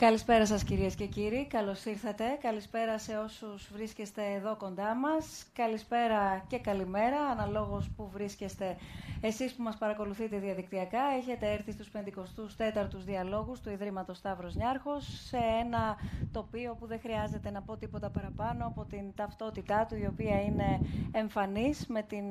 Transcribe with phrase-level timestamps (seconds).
[0.00, 2.24] Καλησπέρα σας κυρίες και κύριοι, καλώς ήρθατε.
[2.42, 5.44] Καλησπέρα σε όσους βρίσκεστε εδώ κοντά μας.
[5.52, 8.76] Καλησπέρα και καλημέρα, αναλόγως που βρίσκεστε
[9.20, 11.00] εσείς που μας παρακολουθείτε διαδικτυακά.
[11.18, 15.96] Έχετε έρθει στους 54ους διαλόγους του Ιδρύματος Σταύρος Νιάρχος σε ένα
[16.32, 20.80] τοπίο που δεν χρειάζεται να πω τίποτα παραπάνω από την ταυτότητά του, η οποία είναι
[21.12, 22.24] εμφανής με την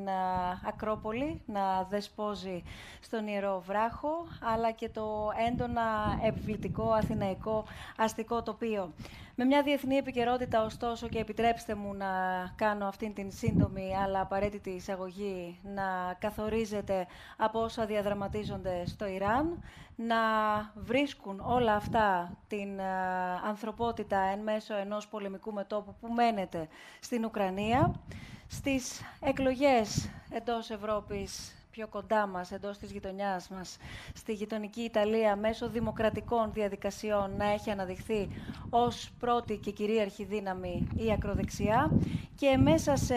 [0.67, 2.63] Ακρόπολη να δεσπόζει
[3.01, 5.83] στον Ιερό Βράχο, αλλά και το έντονα
[6.25, 7.65] επιβλητικό αθηναϊκό
[7.97, 8.93] αστικό τοπίο.
[9.41, 12.07] Με μια διεθνή επικαιρότητα, ωστόσο, και επιτρέψτε μου να
[12.55, 17.07] κάνω αυτήν την σύντομη αλλά απαραίτητη εισαγωγή, να καθορίζεται
[17.37, 19.63] από όσα διαδραματίζονται στο Ιράν,
[19.95, 20.17] να
[20.75, 22.81] βρίσκουν όλα αυτά την
[23.47, 26.67] ανθρωπότητα εν μέσω ενός πολεμικού μετόπου που μένεται
[26.99, 27.95] στην Ουκρανία,
[28.47, 33.77] στις εκλογές εντός Ευρώπης πιο κοντά μας, εντός της γειτονιάς μας,
[34.13, 38.29] στη γειτονική Ιταλία, μέσω δημοκρατικών διαδικασιών να έχει αναδειχθεί
[38.69, 41.91] ως πρώτη και κυρίαρχη δύναμη η ακροδεξιά
[42.35, 43.15] και μέσα σε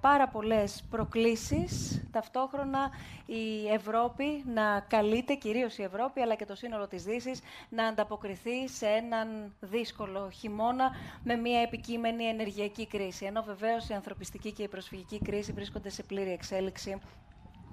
[0.00, 2.90] πάρα πολλές προκλήσεις, ταυτόχρονα
[3.26, 8.68] η Ευρώπη να καλείται, κυρίως η Ευρώπη, αλλά και το σύνολο της Δύσης, να ανταποκριθεί
[8.68, 10.90] σε έναν δύσκολο χειμώνα
[11.24, 13.24] με μια επικείμενη ενεργειακή κρίση.
[13.24, 17.00] Ενώ βεβαίως η ανθρωπιστική και η προσφυγική κρίση βρίσκονται σε πλήρη εξέλιξη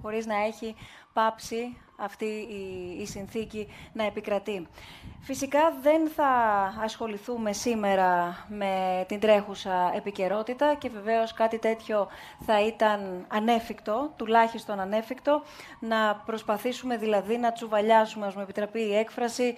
[0.02, 0.74] χωρίς να έχει
[1.12, 2.48] πάψει αυτή
[3.00, 4.66] η, συνθήκη να επικρατεί.
[5.20, 6.28] Φυσικά δεν θα
[6.82, 12.08] ασχοληθούμε σήμερα με την τρέχουσα επικαιρότητα και βεβαίως κάτι τέτοιο
[12.40, 15.42] θα ήταν ανέφικτο, τουλάχιστον ανέφικτο,
[15.80, 19.56] να προσπαθήσουμε δηλαδή να τσουβαλιάσουμε, ας μου επιτραπεί η έκφραση,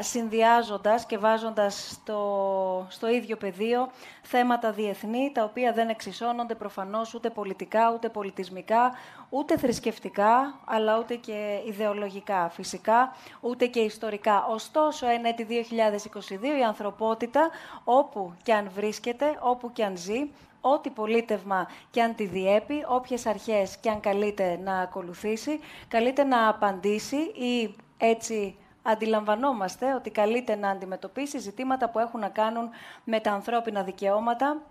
[0.00, 3.90] συνδυάζοντας και βάζοντας στο, στο ίδιο πεδίο
[4.22, 8.92] θέματα διεθνή, τα οποία δεν εξισώνονται προφανώς ούτε πολιτικά, ούτε πολιτισμικά,
[9.28, 14.46] ούτε θρησκευτικά, αλλά ούτε και ιδεολογικά φυσικά, ούτε και ιστορικά.
[14.46, 17.50] Ωστόσο, εν έτη 2022 η ανθρωπότητα,
[17.84, 20.28] όπου και αν βρίσκεται, όπου και αν ζει,
[20.60, 26.48] ό,τι πολίτευμα και αν τη διέπει, όποιες αρχές και αν καλείται να ακολουθήσει, καλείται να
[26.48, 32.68] απαντήσει ή έτσι αντιλαμβανόμαστε ότι καλείται να αντιμετωπίσει ζητήματα που έχουν να κάνουν
[33.04, 34.62] με τα ανθρώπινα δικαιώματα,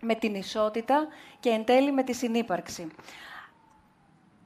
[0.00, 1.06] με την ισότητα
[1.40, 2.90] και εν τέλει με τη συνύπαρξη.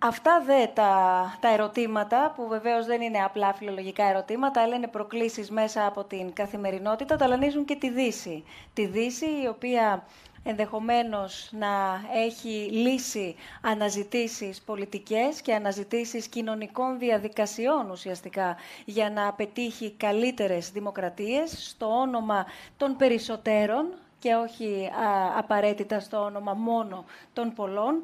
[0.07, 5.51] Αυτά δε τα, τα ερωτήματα, που βεβαίως δεν είναι απλά φιλολογικά ερωτήματα, αλλά είναι προκλήσεις
[5.51, 8.45] μέσα από την καθημερινότητα, ταλανίζουν και τη Δύση.
[8.75, 10.05] Τη Δύση η οποία
[10.45, 20.71] ενδεχομένως να έχει λύσει αναζητήσεις πολιτικές και αναζητήσεις κοινωνικών διαδικασιών ουσιαστικά για να πετύχει καλύτερες
[20.71, 23.87] δημοκρατίες στο όνομα των περισσότερων
[24.19, 24.91] και όχι
[25.37, 28.03] απαραίτητα στο όνομα μόνο των πολλών.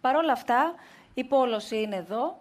[0.00, 0.74] Παρ' όλα αυτά,
[1.20, 2.36] η πόλωση είναι εδώ.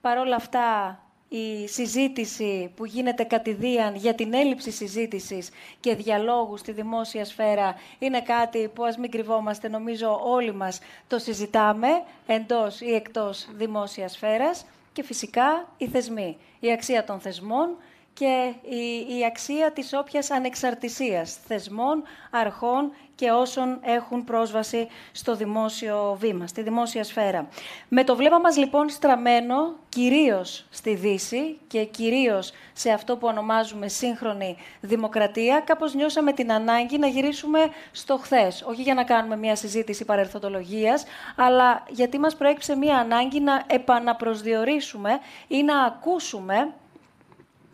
[0.00, 0.98] Παρ' όλα αυτά,
[1.28, 8.20] η συζήτηση που γίνεται κατηδίαν για την έλλειψη συζήτησης και διαλόγου στη δημόσια σφαίρα είναι
[8.20, 11.88] κάτι που ας μην κρυβόμαστε, νομίζω όλοι μας το συζητάμε
[12.26, 17.76] εντός ή εκτός δημόσιας σφαίρας και φυσικά οι θεσμοί, η αξία των θεσμών
[18.14, 26.16] και η, η αξία της όποιας ανεξαρτησίας θεσμών, αρχών και όσων έχουν πρόσβαση στο δημόσιο
[26.20, 27.48] βήμα, στη δημόσια σφαίρα.
[27.88, 33.88] Με το βλέμμα μας λοιπόν στραμμένο κυρίως στη Δύση και κυρίως σε αυτό που ονομάζουμε
[33.88, 37.58] σύγχρονη δημοκρατία, κάπως νιώσαμε την ανάγκη να γυρίσουμε
[37.92, 38.62] στο χθες.
[38.66, 41.04] Όχι για να κάνουμε μια συζήτηση παρελθοντολογίας,
[41.36, 46.72] αλλά γιατί μας προέκυψε μια ανάγκη να επαναπροσδιορίσουμε ή να ακούσουμε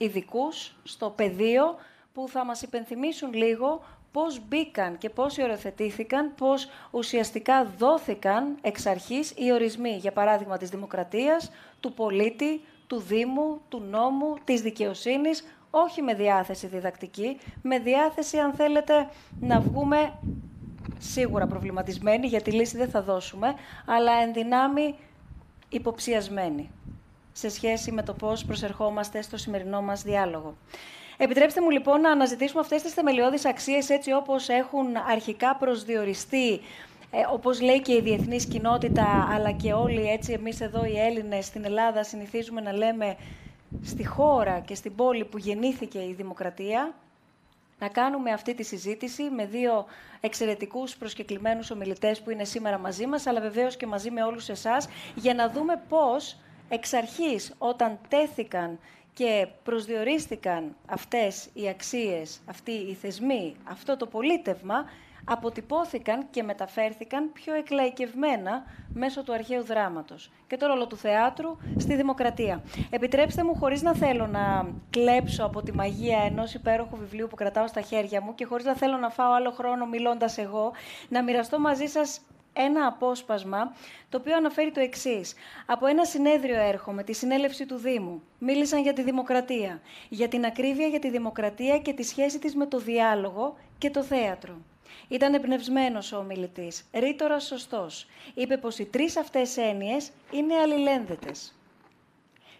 [0.00, 1.76] ειδικούς στο πεδίο
[2.12, 9.32] που θα μας υπενθυμίσουν λίγο πώς μπήκαν και πώς υιοθετήθηκαν, πώς ουσιαστικά δόθηκαν εξ αρχής
[9.36, 11.50] οι ορισμοί, για παράδειγμα, της δημοκρατίας,
[11.80, 18.52] του πολίτη, του Δήμου, του νόμου, της δικαιοσύνης, όχι με διάθεση διδακτική, με διάθεση, αν
[18.52, 19.08] θέλετε,
[19.40, 20.18] να βγούμε
[20.98, 23.54] σίγουρα προβληματισμένοι, γιατί λύση δεν θα δώσουμε,
[23.86, 24.94] αλλά εν δυνάμει
[25.68, 26.70] υποψιασμένοι
[27.40, 30.56] σε σχέση με το πώς προσερχόμαστε στο σημερινό μας διάλογο.
[31.16, 36.60] Επιτρέψτε μου λοιπόν να αναζητήσουμε αυτές τις θεμελιώδεις αξίες έτσι όπως έχουν αρχικά προσδιοριστεί
[37.10, 41.44] ε, όπως λέει και η διεθνής κοινότητα, αλλά και όλοι έτσι εμείς εδώ οι Έλληνες
[41.44, 43.16] στην Ελλάδα συνηθίζουμε να λέμε
[43.82, 46.94] στη χώρα και στην πόλη που γεννήθηκε η δημοκρατία,
[47.78, 49.84] να κάνουμε αυτή τη συζήτηση με δύο
[50.20, 54.88] εξαιρετικούς προσκεκλημένους ομιλητές που είναι σήμερα μαζί μας, αλλά βεβαίως και μαζί με όλους εσάς,
[55.14, 56.36] για να δούμε πώς
[56.72, 58.78] εξ αρχής όταν τέθηκαν
[59.12, 64.84] και προσδιορίστηκαν αυτές οι αξίες, αυτοί οι θεσμοί, αυτό το πολίτευμα,
[65.24, 68.64] αποτυπώθηκαν και μεταφέρθηκαν πιο εκλαϊκευμένα
[68.94, 72.62] μέσω του αρχαίου δράματος και το ρόλο του θεάτρου στη δημοκρατία.
[72.90, 77.66] Επιτρέψτε μου, χωρίς να θέλω να κλέψω από τη μαγεία ενός υπέροχου βιβλίου που κρατάω
[77.66, 80.72] στα χέρια μου και χωρίς να θέλω να φάω άλλο χρόνο μιλώντας εγώ,
[81.08, 82.20] να μοιραστώ μαζί σας
[82.52, 83.76] ένα απόσπασμα
[84.08, 85.34] το οποίο αναφέρει το εξής.
[85.66, 88.22] Από ένα συνέδριο έρχομαι, τη συνέλευση του Δήμου.
[88.38, 92.66] Μίλησαν για τη δημοκρατία, για την ακρίβεια για τη δημοκρατία και τη σχέση της με
[92.66, 94.54] το διάλογο και το θέατρο.
[95.08, 98.06] Ήταν εμπνευσμένος ο ομιλητής, ρήτορας σωστός.
[98.34, 101.54] Είπε πως οι τρεις αυτές έννοιες είναι αλληλένδετες.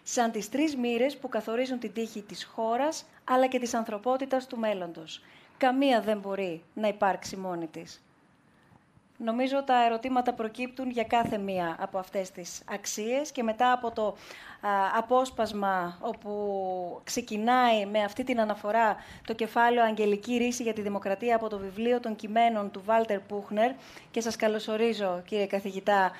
[0.03, 4.57] Σαν τις τρεις μοίρες που καθορίζουν την τύχη της χώρας αλλά και της ανθρωπότητας του
[4.57, 5.23] μέλλοντος.
[5.57, 8.01] Καμία δεν μπορεί να υπάρξει μόνη της.
[9.23, 14.15] Νομίζω τα ερωτήματα προκύπτουν για κάθε μία από αυτές τις αξίες και μετά από το
[14.97, 16.31] απόσπασμα όπου
[17.03, 21.99] ξεκινάει με αυτή την αναφορά το κεφάλαιο «Αγγελική ρίση για τη δημοκρατία» από το βιβλίο
[21.99, 23.71] των κειμένων του Βάλτερ Πούχνερ
[24.11, 26.11] και σας καλωσορίζω κύριε καθηγητά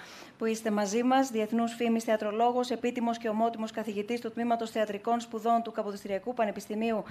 [0.42, 5.62] που είστε μαζί μας, διεθνούς φήμης θεατρολόγος, επίτιμος και ομότιμος καθηγητής του Τμήματος Θεατρικών Σπουδών
[5.64, 7.04] του Καποδιστριακού Πανεπιστημίου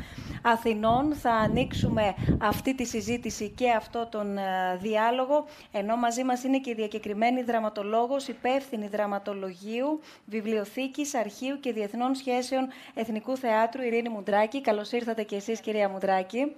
[0.42, 1.14] Αθηνών.
[1.14, 6.70] Θα ανοίξουμε αυτή τη συζήτηση και αυτό τον ε, διάλογο, ενώ μαζί μας είναι και
[6.70, 14.60] η διακεκριμένη δραματολόγος, υπεύθυνη δραματολογίου, βιβλιοθήκης, αρχείου και διεθνών σχέσεων Εθνικού Θεάτρου, Ειρήνη Μουντράκη.
[14.60, 16.52] Καλώς ήρθατε και εσείς, κυρία Μουντράκη.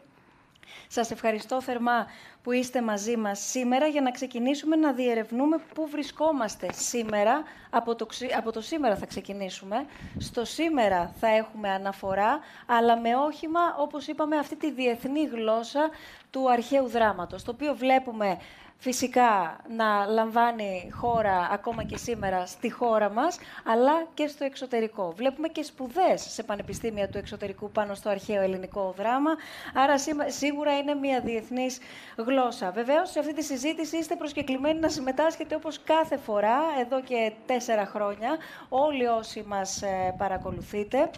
[0.88, 2.06] Σας ευχαριστώ θερμά
[2.43, 7.43] που είστε μαζί μας σήμερα για να ξεκινήσουμε να διερευνούμε πού βρισκόμαστε σήμερα.
[7.70, 8.06] Από το,
[8.37, 9.87] από το σήμερα θα ξεκινήσουμε.
[10.19, 15.91] Στο σήμερα θα έχουμε αναφορά, αλλά με όχημα, όπως είπαμε, αυτή τη διεθνή γλώσσα
[16.31, 18.38] του αρχαίου δράματος, το οποίο βλέπουμε
[18.82, 25.12] φυσικά να λαμβάνει χώρα ακόμα και σήμερα στη χώρα μας, αλλά και στο εξωτερικό.
[25.17, 29.31] Βλέπουμε και σπουδές σε πανεπιστήμια του εξωτερικού πάνω στο αρχαίο ελληνικό δράμα,
[29.75, 29.94] άρα
[30.26, 31.79] σίγουρα είναι μια διεθνής
[32.17, 32.70] γλώσσα.
[32.70, 37.87] Βεβαίως, σε αυτή τη συζήτηση είστε προσκεκλημένοι να συμμετάσχετε όπως κάθε φορά, εδώ και τέσσερα
[37.87, 38.37] χρόνια,
[38.69, 41.11] όλοι όσοι μας ε, παρακολουθείτε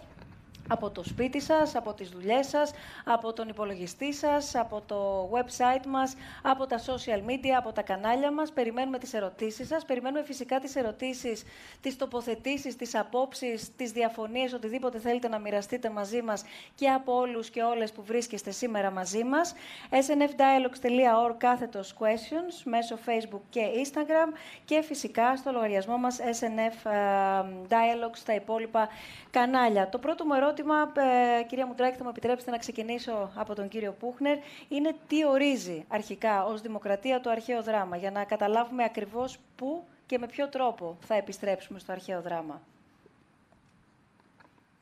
[0.67, 2.71] από το σπίτι σας, από τις δουλειές σας,
[3.05, 8.31] από τον υπολογιστή σας, από το website μας, από τα social media, από τα κανάλια
[8.31, 8.51] μας.
[8.51, 9.85] Περιμένουμε τις ερωτήσεις σας.
[9.85, 11.43] Περιμένουμε φυσικά τις ερωτήσεις,
[11.81, 16.43] τις τοποθετήσεις, τις απόψεις, τις διαφωνίες, οτιδήποτε θέλετε να μοιραστείτε μαζί μας
[16.75, 19.53] και από όλους και όλες που βρίσκεστε σήμερα μαζί μας.
[19.89, 28.15] snfdialogues.org κάθετος questions μέσω Facebook και Instagram και φυσικά στο λογαριασμό μας SNF ε, Dialogues
[28.15, 28.87] στα υπόλοιπα
[29.31, 29.89] κανάλια.
[29.89, 31.01] Το πρώτο μου ερώτημα ερώτημα,
[31.39, 34.37] ε, κυρία Μουντράκη, θα μου επιτρέψετε να ξεκινήσω από τον κύριο Πούχνερ,
[34.69, 40.17] είναι τι ορίζει αρχικά ως δημοκρατία το αρχαίο δράμα, για να καταλάβουμε ακριβώς πού και
[40.17, 42.61] με ποιο τρόπο θα επιστρέψουμε στο αρχαίο δράμα.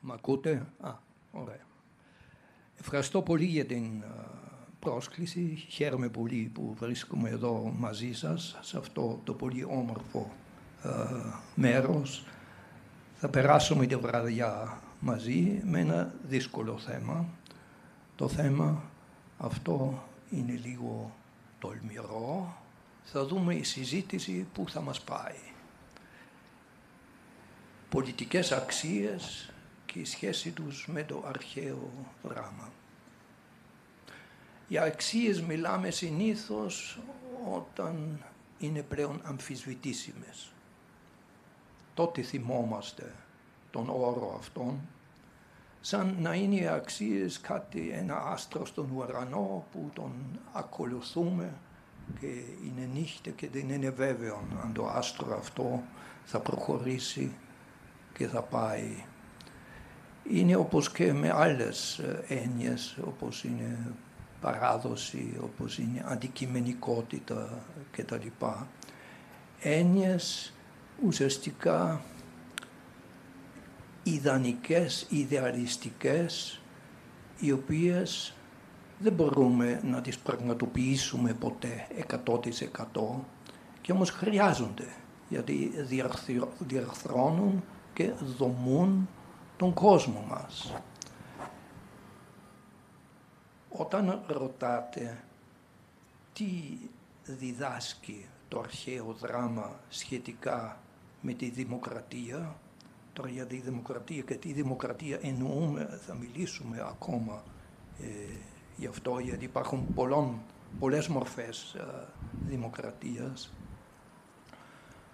[0.00, 0.90] Μ' ακούτε; Α,
[1.32, 1.66] ωραία.
[2.80, 4.06] Ευχαριστώ πολύ για την ε,
[4.80, 5.64] πρόσκληση.
[5.68, 10.30] Χαίρομαι πολύ που βρίσκομαι εδώ μαζί σας, σε αυτό το πολύ όμορφο
[10.84, 12.24] uh, μέρος.
[13.16, 17.28] Θα περάσουμε τη βραδιά μαζί με ένα δύσκολο θέμα.
[18.16, 18.82] Το θέμα
[19.38, 21.14] αυτό είναι λίγο
[21.58, 22.56] τολμηρό.
[23.04, 25.38] Θα δούμε η συζήτηση που θα μας πάει.
[27.88, 29.52] Πολιτικές αξίες
[29.86, 31.90] και η σχέση τους με το αρχαίο
[32.22, 32.72] δράμα.
[34.68, 36.98] Για αξίες μιλάμε συνήθως
[37.54, 38.24] όταν
[38.58, 40.52] είναι πλέον αμφισβητήσιμες.
[41.94, 43.14] Τότε θυμόμαστε
[43.70, 44.80] τον όρο αυτόν,
[45.86, 50.12] σαν να είναι οι αξίες κάτι ένα άστρο στον ουρανό που τον
[50.52, 51.52] ακολουθούμε
[52.20, 52.26] και
[52.66, 55.82] είναι νύχτα και δεν είναι βέβαιο αν το άστρο αυτό
[56.24, 57.34] θα προχωρήσει
[58.14, 59.04] και θα πάει.
[60.30, 63.92] Είναι όπως και με άλλες ε, έννοιες, όπως είναι
[64.40, 68.26] παράδοση, όπως είναι αντικειμενικότητα κτλ.
[69.60, 70.54] Έννοιες
[71.06, 72.02] ουσιαστικά
[74.04, 76.60] ιδανικές, ιδεαλιστικές,
[77.40, 78.34] οι οποίες
[78.98, 81.86] δεν μπορούμε να τις πραγματοποιήσουμε ποτέ
[82.24, 83.26] 100%
[83.80, 84.86] και όμως χρειάζονται
[85.28, 85.72] γιατί
[86.58, 89.08] διαρθρώνουν και δομούν
[89.56, 90.74] τον κόσμο μας.
[93.68, 95.24] Όταν ρωτάτε
[96.32, 96.46] τι
[97.24, 100.78] διδάσκει το αρχαίο δράμα σχετικά
[101.20, 102.56] με τη δημοκρατία,
[103.14, 107.42] Τώρα για τη δημοκρατία και τη δημοκρατία εννοούμε, θα μιλήσουμε ακόμα
[108.00, 108.36] ε,
[108.76, 110.38] γι' αυτό, γιατί υπάρχουν πολλών,
[110.78, 111.84] πολλές μορφές ε,
[112.46, 113.52] δημοκρατίας.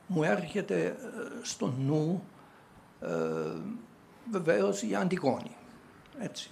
[0.06, 0.96] Μου έρχεται ε,
[1.42, 2.22] στο νου
[3.00, 3.08] ε,
[4.30, 5.56] βεβαίως η Αντιγόνη.
[6.18, 6.50] Έτσι.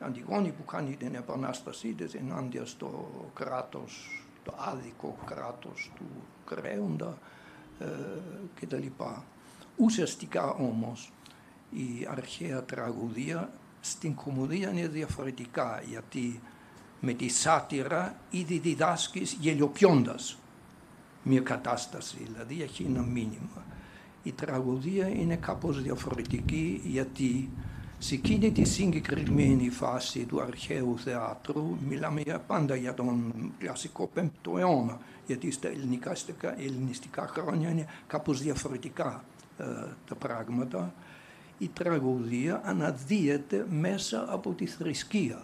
[0.00, 6.06] Η Αντιγόνη που κάνει την επανάστασή της ενάντια στο κράτος το άδικο κράτος του
[6.44, 7.18] κρέοντα
[7.78, 7.86] ε,
[8.54, 8.86] κτλ.
[9.76, 11.12] Ουσιαστικά όμως
[11.70, 16.40] η αρχαία τραγωδία στην κομμωδία είναι διαφορετικά γιατί
[17.00, 20.38] με τη σάτυρα ήδη διδάσκεις γελιοποιώντας
[21.22, 23.64] μια κατάσταση, δηλαδή έχει ένα μήνυμα.
[24.22, 27.50] Η τραγωδία είναι κάπως διαφορετική γιατί
[27.98, 34.98] σε εκείνη τη συγκεκριμένη φάση του αρχαίου θεάτρου μιλάμε πάντα για τον κλασικό πέμπτο αιώνα
[35.26, 39.35] γιατί στα ελληνικά, στα ελληνιστικά χρόνια είναι κάπως διαφορετικά ε,
[40.06, 40.94] τα πράγματα.
[41.58, 45.42] Η τραγωδία αναδύεται μέσα από τη θρησκεία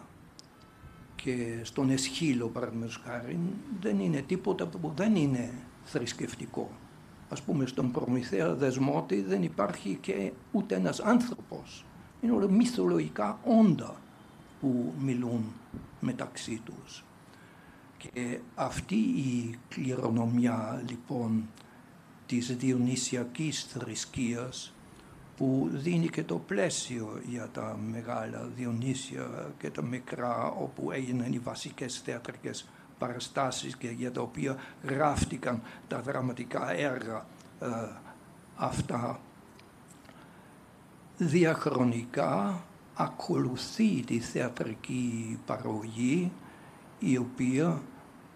[1.23, 3.39] και στον Εσχύλο παραδείγματος χάρη
[3.81, 5.51] δεν είναι τίποτα που δεν είναι
[5.85, 6.71] θρησκευτικό.
[7.29, 11.85] Ας πούμε στον Προμηθέα Δεσμότη δεν υπάρχει και ούτε ένας άνθρωπος.
[12.21, 13.97] Είναι όλα μυθολογικά όντα
[14.61, 15.45] που μιλούν
[16.01, 17.05] μεταξύ τους.
[17.97, 21.49] Και αυτή η κληρονομιά λοιπόν
[22.27, 24.73] της διονυσιακής θρησκείας
[25.37, 31.39] που δίνει και το πλαίσιο για τα μεγάλα Διονύσια και τα μικρά όπου έγιναν οι
[31.39, 37.27] βασικές θεατρικές παραστάσεις και για τα οποία γράφτηκαν τα δραματικά έργα
[37.61, 37.67] ε,
[38.57, 39.21] αυτά.
[41.17, 42.65] Διαχρονικά
[42.95, 46.33] ακολουθεί τη θεατρική παραγωγή
[46.99, 47.83] η οποία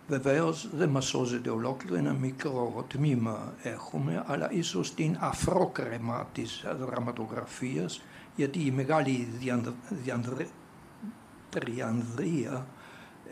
[0.09, 8.03] βεβαίως δεν μας σώζεται ολόκληρο, ένα μικρό τμήμα έχουμε, αλλά ίσως την αφρόκρεμα της δραματογραφίας,
[8.37, 9.29] γιατί η μεγάλη
[11.63, 12.67] διανδρία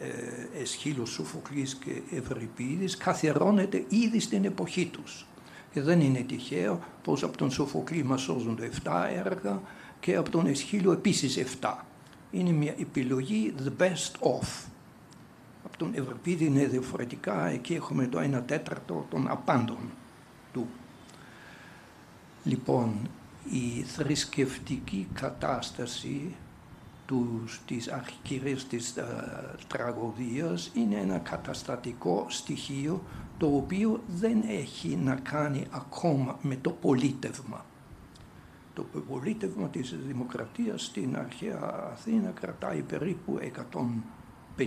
[0.00, 5.26] ε, Εσχύλος, Σοφοκλής και Ευρυπίδης καθιερώνεται ήδη στην εποχή τους.
[5.72, 9.60] Και δεν είναι τυχαίο πως από τον Σοφοκλή μας σώζονται 7 έργα
[10.00, 11.74] και από τον Εσχύλο επίσης 7.
[12.30, 14.73] Είναι μια επιλογή the best of
[15.64, 17.46] από τον Ευρωπίδη είναι διαφορετικά.
[17.46, 19.90] Εκεί έχουμε το 1 τέταρτο των απάντων
[20.52, 20.66] του.
[22.44, 23.08] Λοιπόν,
[23.50, 26.34] η θρησκευτική κατάσταση
[27.06, 27.90] του, της
[28.24, 28.94] της της
[29.66, 33.02] τραγωδίας είναι ένα καταστατικό στοιχείο
[33.38, 37.64] το οποίο δεν έχει να κάνει ακόμα με το πολίτευμα.
[38.74, 43.38] Το πολίτευμα της δημοκρατίας στην αρχαία Αθήνα κρατάει περίπου
[43.72, 43.86] 100
[44.58, 44.66] 50 ε,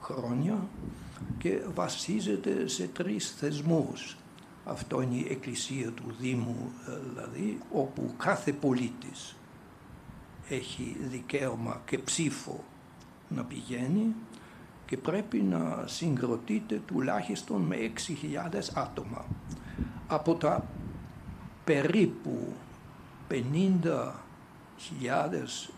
[0.00, 0.68] χρόνια
[1.38, 4.16] και βασίζεται σε τρεις θεσμούς.
[4.64, 9.36] Αυτό είναι η εκκλησία του Δήμου, ε, δηλαδή, όπου κάθε πολίτης
[10.48, 12.64] έχει δικαίωμα και ψήφο
[13.28, 14.14] να πηγαίνει
[14.86, 19.24] και πρέπει να συγκροτείται τουλάχιστον με 6.000 άτομα.
[20.06, 20.66] Από τα
[21.64, 22.52] περίπου
[23.28, 25.70] 50.000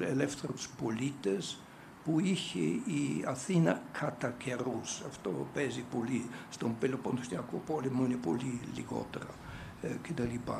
[0.00, 1.58] ελεύθερους πολίτες
[2.04, 5.02] που είχε η Αθήνα κατά καιρούς.
[5.08, 6.26] Αυτό παίζει πολύ.
[6.50, 9.34] Στον Πελοποννησιακό πόλεμο είναι πολύ λιγότερα
[9.82, 10.52] ε, κτλ.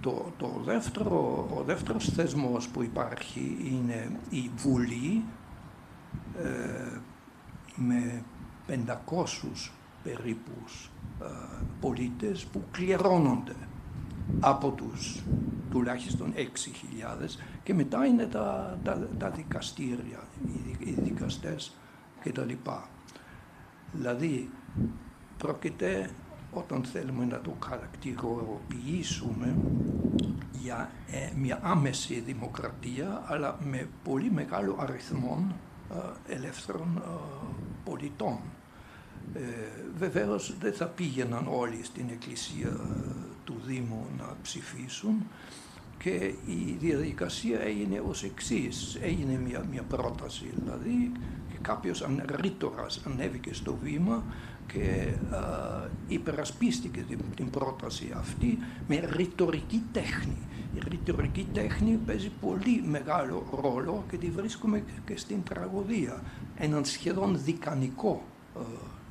[0.00, 5.24] Το, το δεύτερο, ο δεύτερος θεσμός που υπάρχει είναι η Βουλή
[6.42, 6.98] ε,
[7.76, 8.24] με
[8.68, 8.74] 500
[10.02, 10.90] περίπους
[11.22, 11.26] ε,
[11.80, 13.54] πολίτες που κληρώνονται
[14.40, 15.22] από τους
[15.70, 16.42] τουλάχιστον 6.000
[17.62, 21.76] και μετά είναι τα, τα, τα δικαστήρια, οι, οι δικαστές
[22.20, 22.52] κτλ.
[23.92, 24.50] Δηλαδή
[25.38, 26.10] πρόκειται
[26.52, 29.56] όταν θέλουμε να το χαρακτηροποιήσουμε
[30.62, 35.46] για ε, μια άμεση δημοκρατία, αλλά με πολύ μεγάλο αριθμό
[36.28, 37.10] ε, ελεύθερων ε,
[37.84, 38.38] πολιτών.
[39.34, 39.40] Ε,
[39.98, 42.80] βεβαίως δεν θα πήγαιναν όλοι στην εκκλησία
[43.44, 45.26] του Δήμου να ψηφίσουν
[45.98, 48.98] και η διαδικασία έγινε ως εξής.
[49.02, 51.12] Έγινε μια, μια πρόταση δηλαδή
[51.50, 52.06] και κάποιος
[52.40, 54.22] ρήτορας ανέβηκε στο βήμα
[54.72, 55.38] και α,
[56.08, 60.36] υπερασπίστηκε την, την, πρόταση αυτή με ρητορική τέχνη.
[60.74, 66.22] Η ρητορική τέχνη παίζει πολύ μεγάλο ρόλο και τη βρίσκουμε και στην τραγωδία.
[66.56, 68.22] Έναν σχεδόν δικανικό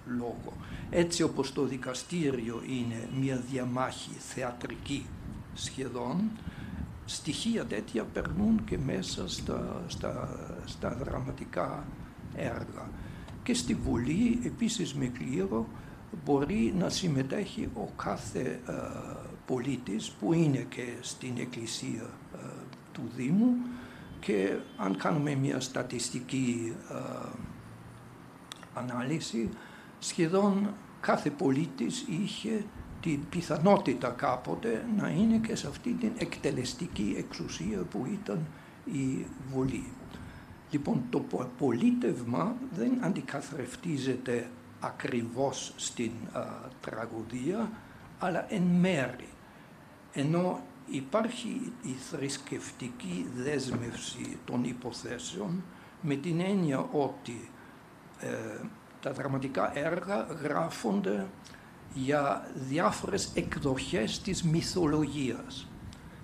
[0.06, 0.54] λόγο.
[0.90, 5.06] Έτσι όπως το δικαστήριο είναι μια διαμάχη θεατρική
[5.54, 6.30] σχεδόν,
[7.06, 11.86] στοιχεία τέτοια περνούν και μέσα στα, στα, στα δραματικά
[12.36, 12.90] έργα
[13.44, 15.68] και στη Βουλή επίσης με κλήρο
[16.26, 18.74] μπορεί να συμμετέχει ο κάθε ε,
[19.46, 22.38] πολίτης που είναι και στην εκκλησία ε,
[22.92, 23.56] του Δήμου
[24.20, 27.30] και αν κάνουμε μια στατιστική ε,
[28.74, 29.50] ανάλυση
[30.04, 32.66] σχεδόν κάθε πολίτης είχε
[33.02, 38.46] την πιθανότητα κάποτε να είναι και σε αυτή την εκτελεστική εξουσία που ήταν
[38.86, 39.92] η Βουλή.
[40.72, 41.20] Λοιπόν, το
[41.58, 46.12] πολίτευμα δεν αντικαθρεφτίζεται ακριβώς στην
[46.82, 47.72] τραγωδία,
[48.20, 49.28] αλλά εν μέρη.
[50.14, 55.64] Ενώ υπάρχει η θρησκευτική δέσμευση των υποθέσεων
[56.02, 57.50] με την έννοια ότι
[58.20, 58.28] ε,
[59.04, 61.26] τα δραματικά έργα γράφονται
[61.94, 65.68] για διάφορες εκδοχές της μυθολογίας.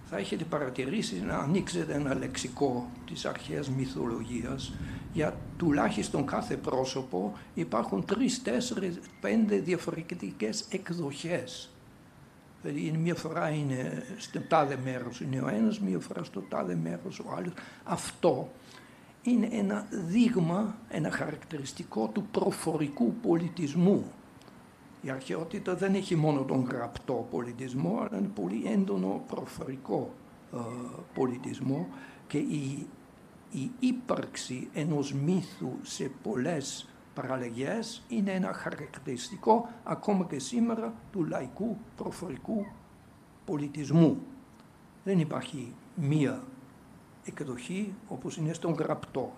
[0.06, 4.74] Θα έχετε παρατηρήσει να ανοίξετε ένα λεξικό της αρχαίας μυθολογίας.
[5.14, 11.70] Για τουλάχιστον κάθε πρόσωπο υπάρχουν τρεις, τέσσερις, πέντε διαφορετικές εκδοχές.
[12.62, 17.20] Δηλαδή μία φορά είναι στο τάδε μέρος είναι ο ένας, μία φορά στο τάδε μέρος
[17.20, 17.54] ο άλλος.
[17.84, 18.52] Αυτό
[19.24, 24.04] είναι ένα δείγμα, ένα χαρακτηριστικό του προφορικού πολιτισμού.
[25.02, 30.14] Η αρχαιότητα δεν έχει μόνο τον γραπτό πολιτισμό, αλλά είναι πολύ έντονο προφορικό
[30.54, 30.58] ε,
[31.14, 31.88] πολιτισμό
[32.28, 32.88] και η,
[33.52, 41.78] η ύπαρξη ενός μύθου σε πολλές παραλλαγές είναι ένα χαρακτηριστικό ακόμα και σήμερα του λαϊκού
[41.96, 42.66] προφορικού
[43.46, 44.18] πολιτισμού.
[45.04, 46.44] Δεν υπάρχει μία
[47.26, 49.34] εκδοχή όπως είναι στον γραπτό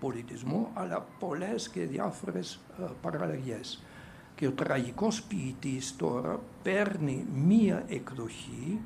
[0.00, 3.82] πολιτισμό, αλλά πολλές και διάφορες ε, παραλλαγές.
[4.34, 8.80] Και ο τραγικός ποιητής τώρα παίρνει μία εκδοχή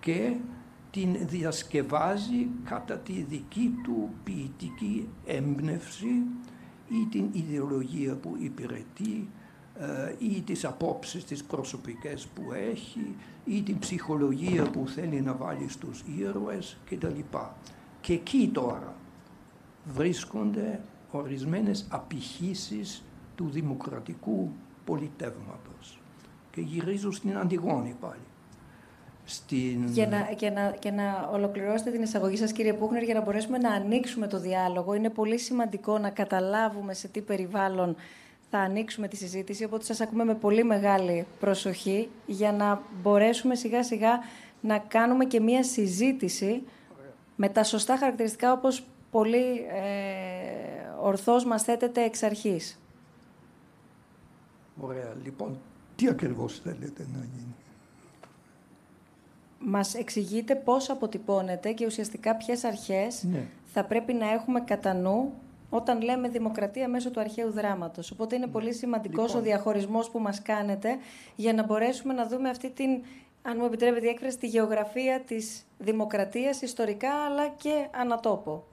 [0.00, 0.36] και
[0.90, 6.22] την διασκευάζει κατά τη δική του ποιητική έμπνευση
[6.88, 9.41] ή την ιδεολογία που υπηρετεί ε,
[10.18, 13.14] ή τις απόψεις τις προσωπικές που έχει
[13.44, 17.20] ή την ψυχολογία που θέλει να βάλει στους ήρωες κτλ.
[18.00, 18.94] Και εκεί τώρα
[19.84, 24.50] βρίσκονται ορισμένες απηχήσεις του δημοκρατικού
[24.84, 26.00] πολιτεύματος.
[26.50, 28.20] Και γυρίζω στην Αντιγόνη πάλι.
[29.24, 29.86] Στην...
[29.86, 33.58] Για, να, και να, και να ολοκληρώσετε την εισαγωγή σας κύριε Πούχνερ για να μπορέσουμε
[33.58, 34.94] να ανοίξουμε το διάλογο.
[34.94, 37.96] Είναι πολύ σημαντικό να καταλάβουμε σε τι περιβάλλον
[38.54, 43.84] θα ανοίξουμε τη συζήτηση, οπότε σας ακούμε με πολύ μεγάλη προσοχή για να μπορέσουμε σιγά
[43.84, 44.18] σιγά
[44.60, 46.62] να κάνουμε και μία συζήτηση
[47.36, 52.78] με τα σωστά χαρακτηριστικά όπως πολύ ε, ορθώς μας θέτεται εξ αρχής.
[54.80, 55.14] Ωραία.
[55.24, 55.58] Λοιπόν,
[55.96, 57.54] τι ακριβώς θέλετε να γίνει;
[59.58, 63.46] Μας εξηγείτε πώς αποτυπώνεται και ουσιαστικά ποιες αρχές ναι.
[63.64, 65.32] θα πρέπει να έχουμε κατά νου
[65.74, 68.10] όταν λέμε δημοκρατία μέσω του αρχαίου δράματος.
[68.10, 68.52] Οπότε είναι ναι.
[68.52, 69.40] πολύ σημαντικός λοιπόν.
[69.40, 70.96] ο διαχωρισμός που μας κάνετε
[71.36, 72.90] για να μπορέσουμε να δούμε αυτή την,
[73.42, 78.64] αν μου επιτρέπετε η έκφραση, τη γεωγραφία της δημοκρατίας ιστορικά αλλά και ανατόπο.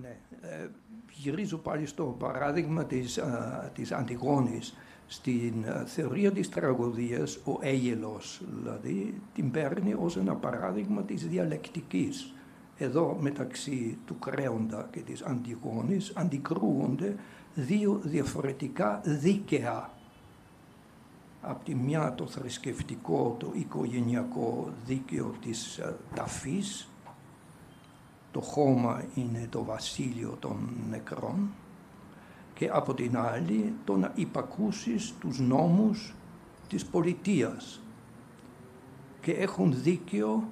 [0.00, 0.16] Ναι.
[0.42, 0.68] Ε,
[1.12, 4.76] γυρίζω πάλι στο παράδειγμα της, α, της Αντιγόνης.
[5.06, 12.34] Στην θεωρία της τραγωδίας, ο Αίγελος, δηλαδή, την παίρνει ως ένα παράδειγμα της διαλεκτικής.
[12.78, 17.16] Εδώ μεταξύ του Κρέοντα και της Αντιγόνης αντικρούονται
[17.54, 19.90] δύο διαφορετικά δίκαια.
[21.40, 25.80] Από τη μια το θρησκευτικό, το οικογενειακό δίκαιο της
[26.14, 26.88] ταφής,
[28.32, 31.48] το χώμα είναι το βασίλειο των νεκρών
[32.54, 36.14] και από την άλλη το να υπακούσεις τους νόμους
[36.68, 37.80] της πολιτείας
[39.20, 40.48] και έχουν δίκαιο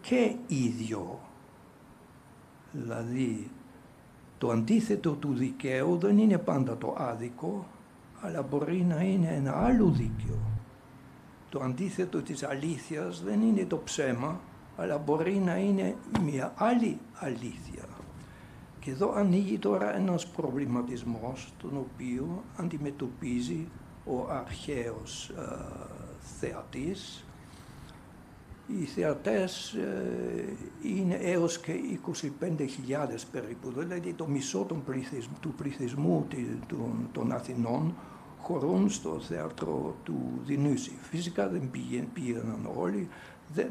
[0.00, 1.20] και ίδιο.
[2.72, 3.50] Δηλαδή
[4.38, 7.66] το αντίθετο του δικαίου δεν είναι πάντα το άδικο
[8.20, 10.38] αλλά μπορεί να είναι ένα άλλο δίκαιο.
[11.48, 14.40] Το αντίθετο της αλήθειας δεν είναι το ψέμα
[14.76, 17.84] αλλά μπορεί να είναι μια άλλη αλήθεια.
[18.80, 23.68] Και εδώ ανοίγει τώρα ένας προβληματισμός τον οποίο αντιμετωπίζει
[24.04, 25.42] ο αρχαίος ε,
[26.18, 27.24] θεατής.
[28.76, 31.72] Οι θεατές ε, είναι έως και
[32.40, 32.56] 25.000
[33.32, 34.66] περίπου, δηλαδή το μισό
[35.40, 36.26] του πληθυσμού
[36.66, 37.94] των, των Αθηνών
[38.40, 40.92] χωρούν στο θέατρο του Δινούση.
[41.00, 41.70] Φυσικά δεν
[42.12, 43.08] πήγαιναν όλοι,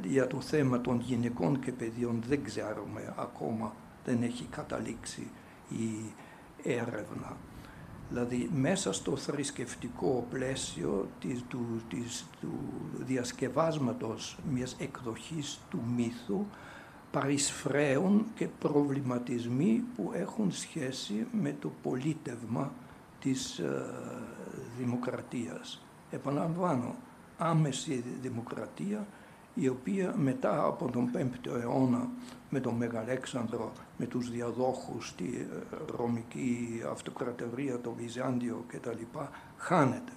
[0.03, 5.27] για το θέμα των γυναικών και παιδιών δεν ξέρουμε ακόμα, δεν έχει καταλήξει
[5.69, 6.13] η
[6.63, 7.37] έρευνα.
[8.09, 12.59] Δηλαδή μέσα στο θρησκευτικό πλαίσιο της, του, της, του
[12.97, 16.45] διασκευάσματος μιας εκδοχής του μύθου
[17.11, 22.71] παρισφραίουν και προβληματισμοί που έχουν σχέση με το πολίτευμα
[23.19, 23.85] της ε,
[24.77, 25.81] δημοκρατίας.
[26.11, 26.95] Επαναλαμβάνω,
[27.37, 29.07] άμεση δημοκρατία
[29.59, 32.09] η οποία μετά από τον 5ο αιώνα
[32.49, 35.45] με τον Μεγαλέξανδρο, με τους διαδόχους, τη ε,
[35.97, 39.17] Ρωμική Αυτοκρατορία, το Βυζάντιο κτλ.
[39.57, 40.11] χάνεται.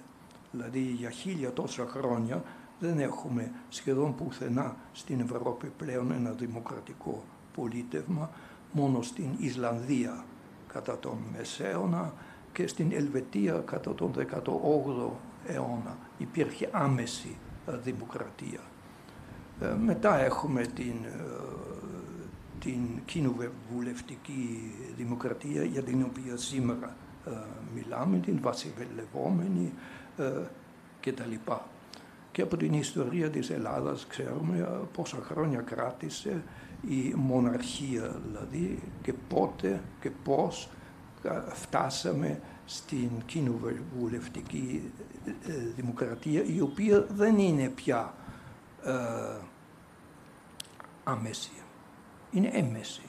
[0.53, 2.43] Δηλαδή για χίλια τόσα χρόνια
[2.81, 7.25] δεν έχουμε σχεδόν πουθενά στην Ευρώπη πλέον ένα δημοκρατικό
[7.55, 8.31] πολίτευμα.
[8.73, 10.25] μόνο στην Ισλανδία
[10.73, 12.13] κατά τον Μεσαίωνα
[12.53, 15.11] και στην Ελβετία κατά τον 18ο
[15.47, 18.61] αιώνα υπήρχε άμεση ε, δημοκρατία.
[19.61, 21.21] Ε, μετά έχουμε την, ε,
[22.61, 26.97] την κοινοβουλευτική δημοκρατία για την οποία σήμερα
[27.75, 29.73] μιλάμε, την βασιλευόμενη
[31.01, 31.53] κτλ.
[32.33, 36.43] Και από την ιστορία της Ελλάδας ξέρουμε πόσα χρόνια κράτησε
[36.89, 40.69] η μοναρχία δηλαδή και πότε και πώς
[41.53, 44.93] φτάσαμε στην κοινοβουλευτική
[45.27, 48.15] ε, δημοκρατία η οποία δεν είναι πια
[48.85, 48.93] ε,
[51.11, 51.53] αμέση,
[52.31, 53.03] είναι έμεση.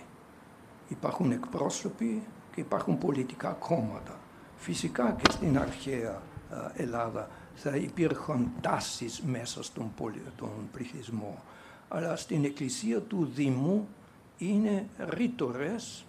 [0.87, 2.23] Υπάρχουν εκπρόσωποι
[2.55, 4.19] και υπάρχουν πολιτικά κόμματα.
[4.55, 9.91] Φυσικά και στην αρχαία ε, Ελλάδα θα υπήρχαν τάσεις μέσα στον,
[10.35, 11.43] τον πληθυσμό.
[11.87, 13.87] Αλλά στην εκκλησία του Δήμου
[14.37, 16.05] είναι ρήτορες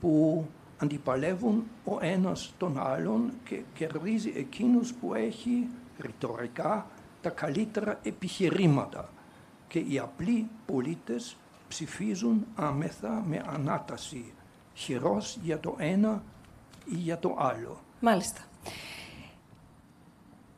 [0.00, 0.46] που
[0.78, 5.66] αντιπαλεύουν ο ένας τον άλλον και κερδίζει εκείνους που έχει
[5.98, 6.86] ρητορικά
[7.20, 9.08] τα καλύτερα επιχειρήματα
[9.74, 11.36] και οι απλοί πολίτες
[11.68, 14.32] ψηφίζουν άμεθα με ανάταση
[14.74, 16.22] χειρός για το ένα
[16.84, 17.80] ή για το άλλο.
[18.00, 18.40] Μάλιστα.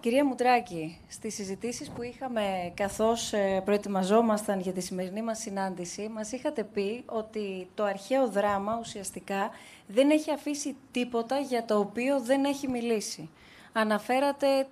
[0.00, 6.32] Κυρία Μουτράκη, στις συζητήσεις που είχαμε καθώς ε, προετοιμαζόμασταν για τη σημερινή μας συνάντηση, μας
[6.32, 9.50] είχατε πει ότι το αρχαίο δράμα ουσιαστικά
[9.86, 13.30] δεν έχει αφήσει τίποτα για το οποίο δεν έχει μιλήσει.
[13.72, 14.66] Αναφέρατε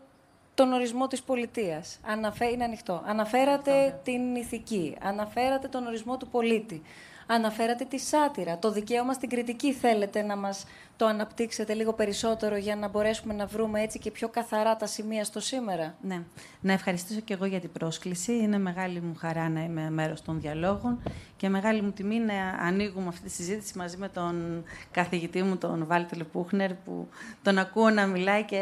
[0.54, 1.98] τον ορισμό της πολιτείας.
[2.02, 2.46] Αναφέ...
[2.46, 3.02] Είναι ανοιχτό.
[3.06, 4.96] Αναφέρατε την ηθική.
[5.02, 6.82] Αναφέρατε τον ορισμό του πολίτη.
[7.26, 8.58] Αναφέρατε τη σάτυρα.
[8.58, 13.46] Το δικαίωμα στην κριτική θέλετε να μας το αναπτύξετε λίγο περισσότερο για να μπορέσουμε να
[13.46, 16.22] βρούμε έτσι και πιο καθαρά τα σημεία στο σήμερα; Ναι.
[16.60, 18.32] Να ευχαριστήσω και εγώ για την πρόσκληση.
[18.32, 21.02] Είναι μεγάλη μου χαρά να είμαι μέρος των διαλόγων
[21.36, 25.86] και μεγάλη μου τιμή να ανοίγουμε αυτή τη συζήτηση μαζί με τον καθηγητή μου, τον
[25.86, 27.08] Βάλτερ Πούχνερ, που
[27.42, 28.60] τον ακούω να μιλάει και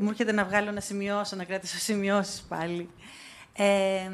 [0.00, 2.88] μου έρχεται να βγάλω να σημειώσω, να κρατήσω σημειώσεις πάλι.
[3.56, 4.10] Ε,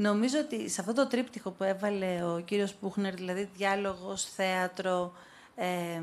[0.00, 5.12] νομίζω ότι σε αυτό το τρίπτυχο που έβαλε ο κύριος Πούχνερ, δηλαδή διάλογος, θέατρο,
[5.54, 6.00] ε,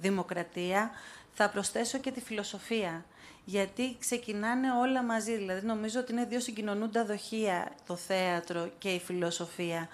[0.00, 0.90] δημοκρατία,
[1.32, 3.04] θα προσθέσω και τη φιλοσοφία.
[3.44, 5.36] Γιατί ξεκινάνε όλα μαζί.
[5.36, 9.88] Δηλαδή, νομίζω ότι είναι δύο συγκοινωνούντα δοχεία το θέατρο και η φιλοσοφία.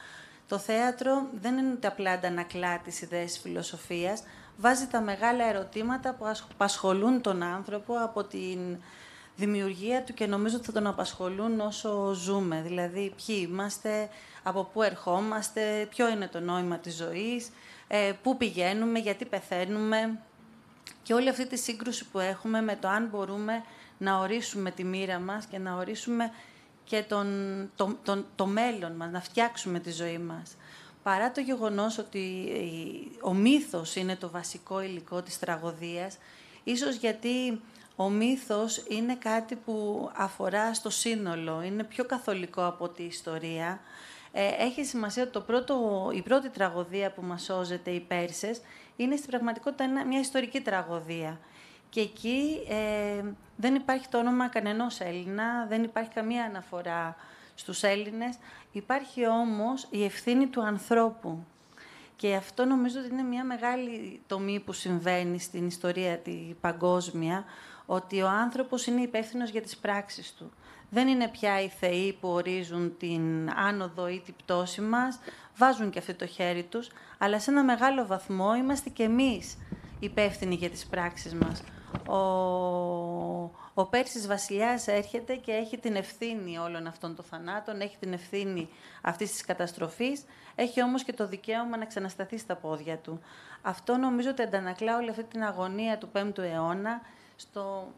[0.48, 4.22] Το θέατρο δεν είναι ούτε απλά αντανακλά τις ιδέες της φιλοσοφίας,
[4.56, 8.58] βάζει τα μεγάλα ερωτήματα που απασχολούν τον άνθρωπο από την
[9.36, 12.62] δημιουργία του και νομίζω ότι θα τον απασχολούν όσο ζούμε.
[12.66, 14.08] Δηλαδή, ποιοι είμαστε,
[14.42, 17.50] από πού ερχόμαστε, ποιο είναι το νόημα της ζωής,
[17.88, 20.18] ε, πού πηγαίνουμε, γιατί πεθαίνουμε
[21.02, 23.62] και όλη αυτή τη σύγκρουση που έχουμε με το αν μπορούμε
[23.98, 26.32] να ορίσουμε τη μοίρα μας και να ορίσουμε
[26.84, 27.26] και τον,
[27.76, 30.56] το, το, το μέλλον μας, να φτιάξουμε τη ζωή μας.
[31.02, 32.48] Παρά το γεγονός ότι
[33.20, 36.16] ο μύθος είναι το βασικό υλικό της τραγωδίας,
[36.64, 37.60] ίσως γιατί
[37.96, 43.80] ο μύθος είναι κάτι που αφορά στο σύνολο, είναι πιο καθολικό από τη ιστορία,
[44.32, 48.60] ε, έχει σημασία ότι το πρώτο, η πρώτη τραγωδία που μας σώζεται, οι Πέρσες,
[48.96, 51.40] είναι στην πραγματικότητα μια ιστορική τραγωδία.
[51.88, 53.22] Και εκεί ε,
[53.56, 57.16] δεν υπάρχει το όνομα κανενός Έλληνα, δεν υπάρχει καμία αναφορά
[57.54, 58.36] στους Έλληνες.
[58.72, 61.44] Υπάρχει όμως η ευθύνη του ανθρώπου.
[62.16, 67.44] Και αυτό νομίζω ότι είναι μια μεγάλη τομή που συμβαίνει στην ιστορία τη παγκόσμια,
[67.86, 70.52] ότι ο άνθρωπος είναι υπεύθυνος για τις πράξεις του
[70.94, 75.18] δεν είναι πια οι θεοί που ορίζουν την άνοδο ή την πτώση μας,
[75.56, 79.58] βάζουν και αυτό το χέρι τους, αλλά σε ένα μεγάλο βαθμό είμαστε και εμείς
[80.00, 81.62] υπεύθυνοι για τις πράξεις μας.
[82.08, 82.16] Ο,
[83.74, 88.68] ο Πέρσης βασιλιάς έρχεται και έχει την ευθύνη όλων αυτών των θανάτων, έχει την ευθύνη
[89.02, 93.20] αυτής της καταστροφής, έχει όμως και το δικαίωμα να ξανασταθεί στα πόδια του.
[93.62, 97.00] Αυτό νομίζω ότι αντανακλά όλη αυτή την αγωνία του 5ου αιώνα
[97.36, 97.92] στο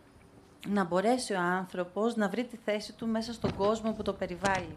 [0.68, 4.76] να μπορέσει ο άνθρωπος να βρει τη θέση του μέσα στον κόσμο που το περιβάλλει.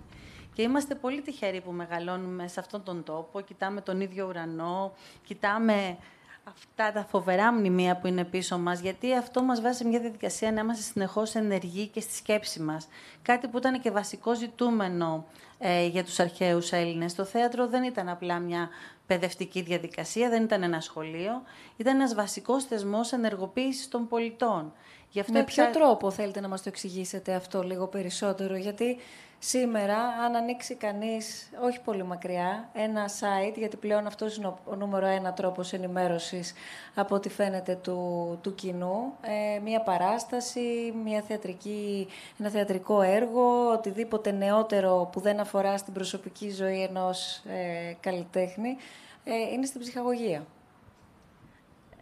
[0.53, 4.93] Και είμαστε πολύ τυχεροί που μεγαλώνουμε σε αυτόν τον τόπο, κοιτάμε τον ίδιο ουρανό,
[5.25, 5.97] κοιτάμε
[6.43, 10.51] αυτά τα φοβερά μνημεία που είναι πίσω μας, γιατί αυτό μας βάζει σε μια διαδικασία
[10.51, 12.87] να είμαστε συνεχώς ενεργοί και στη σκέψη μας.
[13.21, 15.25] Κάτι που ήταν και βασικό ζητούμενο
[15.57, 17.15] ε, για τους αρχαίους Έλληνες.
[17.15, 18.69] Το θέατρο δεν ήταν απλά μια
[19.09, 21.41] παιδευτική διαδικασία, δεν ήταν ένα σχολείο,
[21.77, 24.73] ήταν ένας βασικός θεσμός ενεργοποίησης των πολιτών.
[25.09, 28.97] Γι αυτό Με ποιο τρόπο θέλετε να μας το εξηγήσετε αυτό λίγο περισσότερο, γιατί
[29.39, 35.05] σήμερα αν ανοίξει κανείς, όχι πολύ μακριά, ένα site, γιατί πλέον αυτός είναι ο, νούμερο
[35.05, 36.53] ένα τρόπος ενημέρωσης
[36.95, 42.07] από ό,τι φαίνεται του, του κοινού, ε, μια παράσταση, μια θεατρική,
[42.39, 48.77] ένα θεατρικό έργο, οτιδήποτε νεότερο που δεν αφορά στην προσωπική ζωή ενός ε, καλλιτέχνη,
[49.23, 50.45] ε, είναι στην ψυχαγωγία.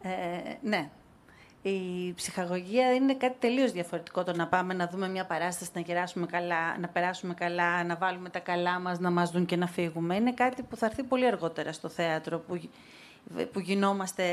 [0.01, 0.89] Ε, ναι,
[1.69, 6.25] η ψυχαγωγία είναι κάτι τελείως διαφορετικό το να πάμε να δούμε μια παράσταση, να γεράσουμε
[6.25, 10.15] καλά, να περάσουμε καλά, να βάλουμε τα καλά μας, να μας δουν και να φύγουμε.
[10.15, 12.69] Είναι κάτι που θα έρθει πολύ αργότερα στο θέατρο, που,
[13.51, 14.23] που γινόμαστε,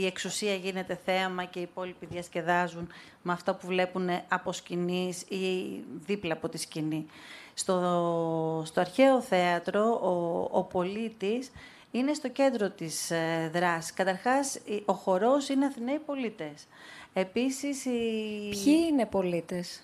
[0.00, 2.88] η, εξουσία γίνεται θέαμα και οι υπόλοιποι διασκεδάζουν
[3.22, 7.06] με αυτά που βλέπουν από σκηνής ή δίπλα από τη σκηνή.
[7.54, 11.50] Στο, στο αρχαίο θέατρο, ο, ο πολίτης
[11.90, 13.92] είναι στο κέντρο της ε, δράσης.
[13.92, 16.66] Καταρχάς, ο χορός είναι Αθηναίοι πολίτες.
[17.12, 18.48] Επίσης, η...
[18.50, 19.82] Ποιοι είναι πολίτες;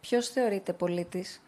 [0.00, 1.40] Ποιος θεωρείται πολίτης;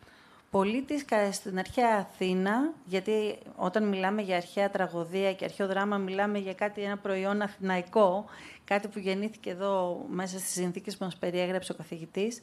[0.54, 6.54] Πολίτης στην αρχαία Αθήνα, γιατί όταν μιλάμε για αρχαία τραγωδία και αρχαίο δράμα, μιλάμε για
[6.54, 8.24] κάτι, ένα προϊόν αθηναϊκό,
[8.64, 12.42] κάτι που γεννήθηκε εδώ μέσα στις συνθήκες που μας περιέγραψε ο καθηγητής.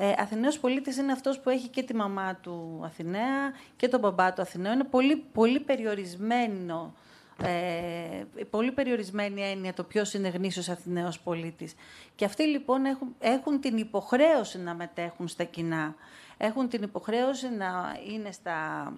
[0.00, 4.32] Ε, Αθηναίος πολίτης είναι αυτός που έχει και τη μαμά του Αθηναία και τον μπαμπά
[4.32, 4.72] του Αθηναίου.
[4.72, 6.94] Είναι πολύ, πολύ περιορισμένο
[7.42, 11.74] ε, πολύ περιορισμένη έννοια το ποιος είναι γνήσιος Αθηναίος πολίτης.
[12.14, 15.94] Και αυτοί λοιπόν έχουν, έχουν την υποχρέωση να μετέχουν στα κοινά.
[16.36, 18.92] Έχουν την υποχρέωση να είναι στα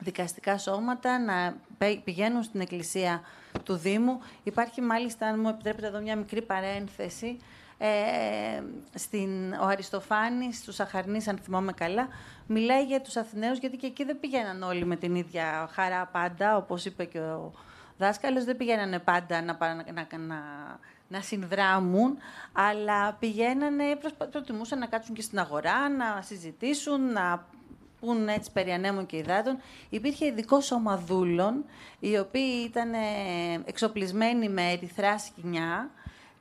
[0.00, 1.56] δικαστικά σώματα, να
[2.04, 3.22] πηγαίνουν στην εκκλησία
[3.62, 4.20] του Δήμου.
[4.42, 7.36] Υπάρχει μάλιστα, αν μου επιτρέπετε εδώ μια μικρή παρένθεση,
[7.86, 8.62] ε,
[8.94, 12.08] στην, ο Αριστοφάνης, του Σαχαρνής, αν θυμάμαι καλά,
[12.46, 16.56] μιλάει για τους Αθηναίους, γιατί και εκεί δεν πήγαιναν όλοι με την ίδια χαρά πάντα,
[16.56, 17.52] όπως είπε και ο
[17.98, 19.58] δάσκαλος, δεν πήγαιναν πάντα να,
[19.92, 20.40] να, να,
[21.08, 22.18] να συνδράμουν,
[22.52, 23.84] αλλά πηγαίνανε,
[24.30, 27.46] προτιμούσαν να κάτσουν και στην αγορά, να συζητήσουν, να
[28.00, 29.58] πούν έτσι περί ανέμων και υδάτων.
[29.88, 31.64] Υπήρχε ειδικό σώμα δούλων,
[32.00, 32.92] οι οποίοι ήταν
[33.64, 35.90] εξοπλισμένοι με ερυθρά σκηνιά,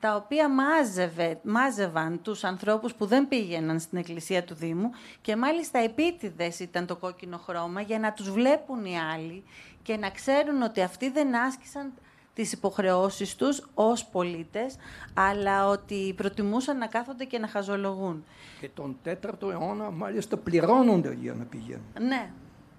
[0.04, 4.90] τα οποία μάζευε, μάζευαν τους ανθρώπους που δεν πήγαιναν στην εκκλησία του Δήμου
[5.22, 9.44] και μάλιστα επίτηδες ήταν το κόκκινο χρώμα για να τους βλέπουν οι άλλοι
[9.82, 11.94] και να ξέρουν ότι αυτοί δεν άσκησαν
[12.34, 14.76] τις υποχρεώσεις τους ως πολίτες,
[15.14, 18.26] αλλά ότι προτιμούσαν να κάθονται και να χαζολογούν.
[18.60, 21.86] Και τον τέταρτο αιώνα μάλιστα πληρώνονται για να πηγαίνουν.
[22.00, 22.32] Ναι,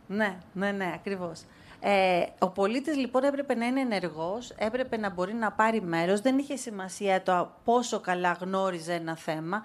[0.06, 1.44] ναι, ναι, ναι, ακριβώς.
[1.86, 6.38] Ε, ο πολίτης λοιπόν έπρεπε να είναι ενεργός, έπρεπε να μπορεί να πάρει μέρος, δεν
[6.38, 9.62] είχε σημασία το πόσο καλά γνώριζε ένα θέμα.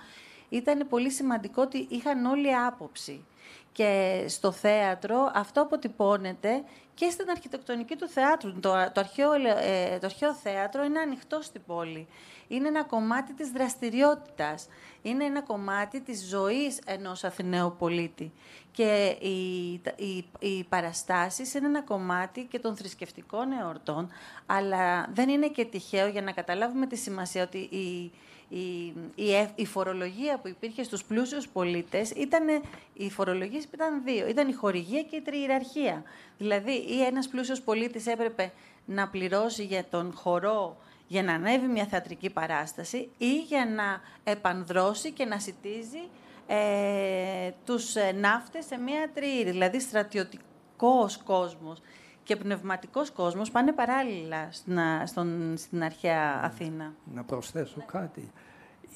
[0.49, 3.25] Ήταν πολύ σημαντικό ότι είχαν όλοι άποψη.
[3.71, 8.59] Και στο θέατρο αυτό αποτυπώνεται και στην αρχιτεκτονική του θεάτρου.
[8.59, 8.59] Το,
[8.93, 12.07] το, αρχαίο, ε, το αρχαίο θέατρο είναι ανοιχτό στην πόλη.
[12.49, 14.67] Είναι ένα κομμάτι της δραστηριότητας.
[15.01, 18.31] Είναι ένα κομμάτι της ζωής ενός Αθηναίου πολίτη.
[18.71, 24.09] Και οι, οι, οι παραστάσεις είναι ένα κομμάτι και των θρησκευτικών εορτών,
[24.45, 28.11] αλλά δεν είναι και τυχαίο για να καταλάβουμε τη σημασία ότι η,
[28.49, 32.61] η, η, η φορολογία που υπήρχε στους πλούσιους πολίτες ήταν,
[32.93, 34.27] οι φορολογίες ήταν δύο.
[34.27, 36.03] Ήταν η χορηγία και η τριειραρχία.
[36.37, 38.51] Δηλαδή, ή ένας πλούσιος πολίτης έπρεπε
[38.85, 40.77] να πληρώσει για τον χορό
[41.09, 46.09] για να ανέβει μια θεατρική παράσταση ή για να επανδρώσει και να σητίζει
[46.47, 49.51] ε, τους ε, ναύτες σε μια τριήρη.
[49.51, 51.81] Δηλαδή, στρατιωτικός κόσμος
[52.23, 56.93] και πνευματικός κόσμος πάνε παράλληλα στην, στον, στην αρχαία Αθήνα.
[57.13, 58.31] Να προσθέσω κάτι.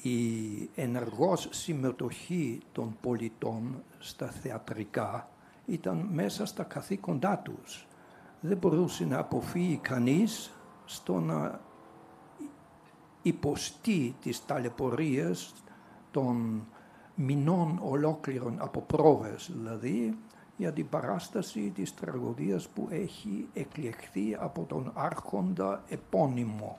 [0.02, 5.28] Η ενεργός συμμετοχή των πολιτών στα θεατρικά
[5.66, 7.86] ήταν μέσα στα καθήκοντά τους.
[8.40, 10.52] Δεν μπορούσε να αποφύγει κανείς
[10.84, 11.60] στο να
[13.24, 15.54] υποστεί τις ταλαιπωρίες
[16.10, 16.66] των
[17.14, 20.16] μηνών ολόκληρων από πρόβες, δηλαδή
[20.56, 26.78] για την παράσταση της τραγωδίας που έχει εκλεχθεί από τον άρχοντα επώνυμο,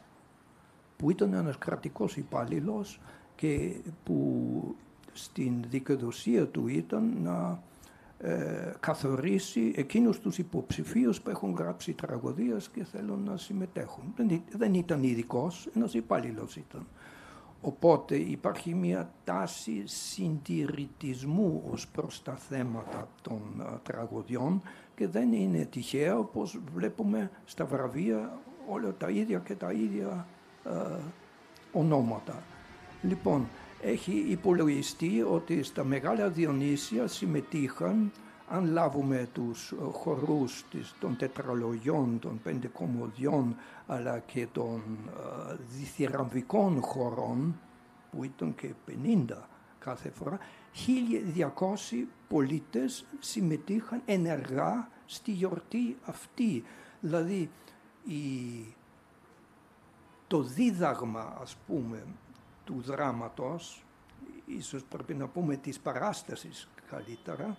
[0.98, 3.00] που ήταν ένας κρατικός υπάλληλος
[3.36, 4.76] και που
[5.14, 7.58] στην δικαιοδοσία του ήταν να ε,
[8.80, 14.14] καθορίσει εκείνους τους υποψηφίους που έχουν γράψει τραγωδίες και θέλουν να συμμετέχουν.
[14.16, 16.88] Δεν, δεν ήταν ειδικός, ένας υπάλληλος ήταν.
[17.62, 23.42] Οπότε υπάρχει μια τάση συντηρητισμού ως προς τα θέματα των
[23.84, 24.62] τραγωδιών
[24.96, 30.28] και δεν είναι τυχαίο όπως βλέπουμε στα βραβεία όλα τα ίδια και τα ίδια
[31.72, 32.44] ονόματα.
[33.02, 33.48] Λοιπόν,
[33.86, 38.12] έχει υπολογιστεί ότι στα Μεγάλα Διονύσια συμμετείχαν
[38.50, 40.66] αν λάβουμε τους χορούς
[41.00, 43.56] των τετραλογιών, των πέντε κομμωδιών,
[43.88, 47.60] αλλά και των uh, διθυραμβικών χορών,
[48.12, 49.26] που ήταν και 50
[49.80, 50.38] κάθε φορά,
[51.36, 51.50] 1200
[52.28, 56.64] πολίτες συμμετείχαν ενεργά στη γιορτή αυτή.
[57.00, 57.50] Δηλαδή,
[58.06, 58.20] η,
[60.28, 62.04] το δίδαγμα, ας πούμε,
[62.66, 63.86] του δράματος,
[64.46, 67.58] ίσως πρέπει να πούμε της παράστασης καλύτερα,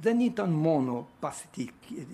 [0.00, 2.06] δεν ήταν μόνο παθητική,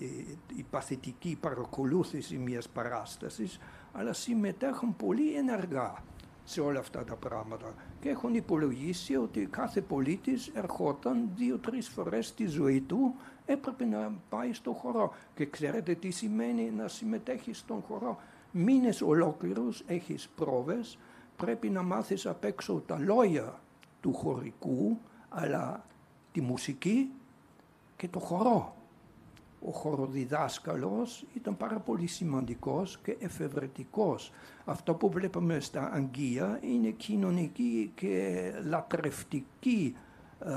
[0.55, 3.59] η παθητική παρακολούθηση μιας παράστασης,
[3.93, 6.03] αλλά συμμετέχουν πολύ ενεργά
[6.43, 12.47] σε όλα αυτά τα πράγματα και έχουν υπολογίσει ότι κάθε πολίτης ερχόταν δύο-τρεις φορές στη
[12.47, 13.15] ζωή του
[13.45, 15.13] έπρεπε να πάει στο χορό.
[15.35, 18.19] Και ξέρετε τι σημαίνει να συμμετέχεις στον χορό.
[18.51, 20.97] Μήνες ολόκληρους έχεις πρόβες
[21.35, 23.59] πρέπει να μάθεις απ' έξω τα λόγια
[24.01, 24.97] του χωρικού
[25.29, 25.85] αλλά
[26.31, 27.11] τη μουσική
[27.95, 28.75] και το χορό
[29.67, 34.31] ο χοροδιδάσκαλος ήταν πάρα πολύ σημαντικός και εφευρετικός.
[34.65, 39.95] Αυτό που βλέπουμε στα Αγγεία είναι κοινωνική και λατρευτική
[40.39, 40.51] ε,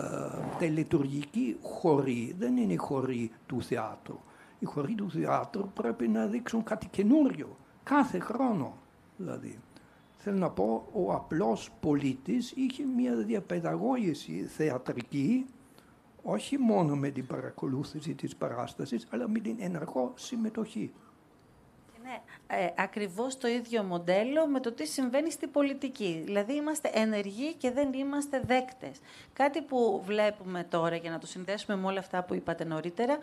[0.59, 4.19] τελετουργική χωρή, δεν είναι η χωρή του θεάτρου.
[4.59, 8.77] Οι χωροί του θεάτρου πρέπει να δείξουν κάτι καινούριο, κάθε χρόνο
[9.17, 9.59] δηλαδή.
[10.29, 15.47] Θέλω να πω, ο απλός πολίτης είχε μια διαπαιδαγώγηση θεατρική
[16.23, 20.93] όχι μόνο με την παρακολούθηση της παράστασης, αλλά με την ενεργό συμμετοχή.
[22.03, 26.23] Ναι, ε, ακριβώς το ίδιο μοντέλο με το τι συμβαίνει στην πολιτική.
[26.25, 29.01] Δηλαδή είμαστε ενεργοί και δεν είμαστε δέκτες.
[29.33, 33.19] Κάτι που βλέπουμε τώρα, για να το συνδέσουμε με όλα αυτά που είπατε νωρίτερα,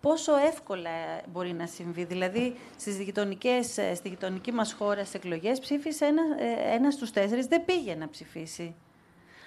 [0.00, 0.90] πόσο εύκολα
[1.32, 2.04] μπορεί να συμβεί.
[2.04, 7.10] Δηλαδή, στις γειτονικές, ε, στη γειτονική μας χώρα στις εκλογές ψήφισε ένα, ε, ένας στους
[7.10, 8.74] τέσσερις, δεν πήγε να ψηφίσει.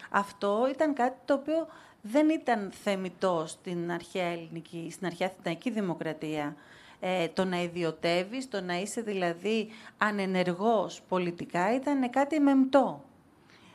[0.10, 1.68] Αυτό ήταν κάτι το οποίο
[2.02, 6.56] δεν ήταν θεμητό στην αρχαία ελληνική, στην αρχαία αθηναϊκή δημοκρατία.
[7.00, 13.04] Ε, το να ιδιωτεύεις, το να είσαι δηλαδή ανενεργός πολιτικά ήταν κάτι μεμτό.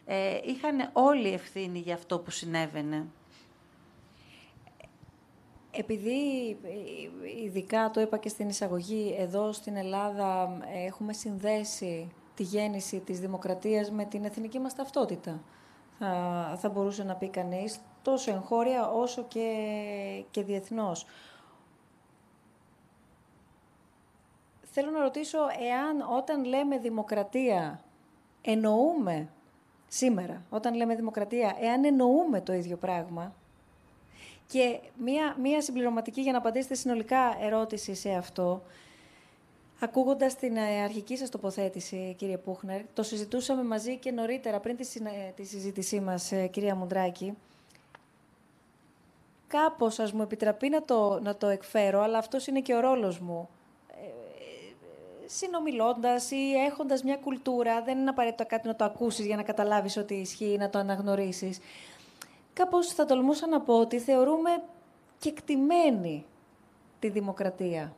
[0.06, 3.06] Ε, είχαν όλοι ευθύνη για αυτό που συνέβαινε.
[5.76, 6.56] Επειδή
[7.44, 13.90] ειδικά το είπα και στην εισαγωγή, εδώ στην Ελλάδα έχουμε συνδέσει τη γέννηση της δημοκρατίας
[13.90, 15.40] με την εθνική μας ταυτότητα.
[15.98, 21.06] Θα, θα μπορούσε να πει κανείς τόσο εγχώρια όσο και, και διεθνώς.
[24.62, 27.80] Θέλω να ρωτήσω εάν όταν λέμε δημοκρατία
[28.42, 29.28] εννοούμε
[29.88, 33.34] σήμερα, όταν λέμε δημοκρατία, εάν εννοούμε το ίδιο πράγμα
[34.46, 38.62] και μία, μία συμπληρωματική για να απαντήσετε συνολικά ερώτηση σε αυτό,
[39.80, 44.86] Ακούγοντας την ε, αρχική σας τοποθέτηση, κύριε Πούχνερ, το συζητούσαμε μαζί και νωρίτερα, πριν τη,
[45.34, 47.34] τη συζήτησή μας, ε, κυρία Μουντράκη,
[49.46, 53.18] κάπως ας μου επιτραπεί να το, να το εκφέρω, αλλά αυτός είναι και ο ρόλος
[53.18, 53.48] μου.
[53.88, 54.08] Ε,
[55.26, 59.96] συνομιλώντας ή έχοντας μια κουλτούρα, δεν είναι απαραίτητο κάτι να το ακούσεις για να καταλάβεις
[59.96, 61.58] ότι ισχύει ή να το αναγνωρίσεις.
[62.54, 64.50] Κάπως θα τολμούσα να πω ότι θεωρούμε
[65.18, 66.24] κεκτημένη
[66.98, 67.96] τη δημοκρατία.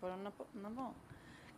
[0.00, 0.94] Μπορώ να, πω, να πω.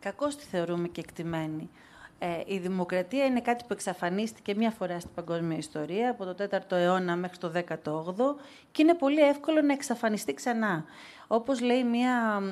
[0.01, 1.71] Κακώς τη θεωρούμε κεκτημένη.
[2.19, 6.73] Ε, η δημοκρατία είναι κάτι που εξαφανίστηκε μία φορά στην παγκόσμια ιστορία, από το 4ο
[6.73, 8.35] αιώνα μέχρι το 18ο,
[8.73, 10.85] και είναι πολύ εύκολο να εξαφανιστεί ξανά.
[11.27, 12.43] Όπως λέει μία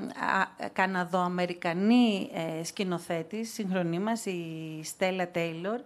[0.73, 5.81] Καναδοαμερικανή ε, σκηνοθέτη, συγχρονή μας, η Στέλλα Τέιλορ,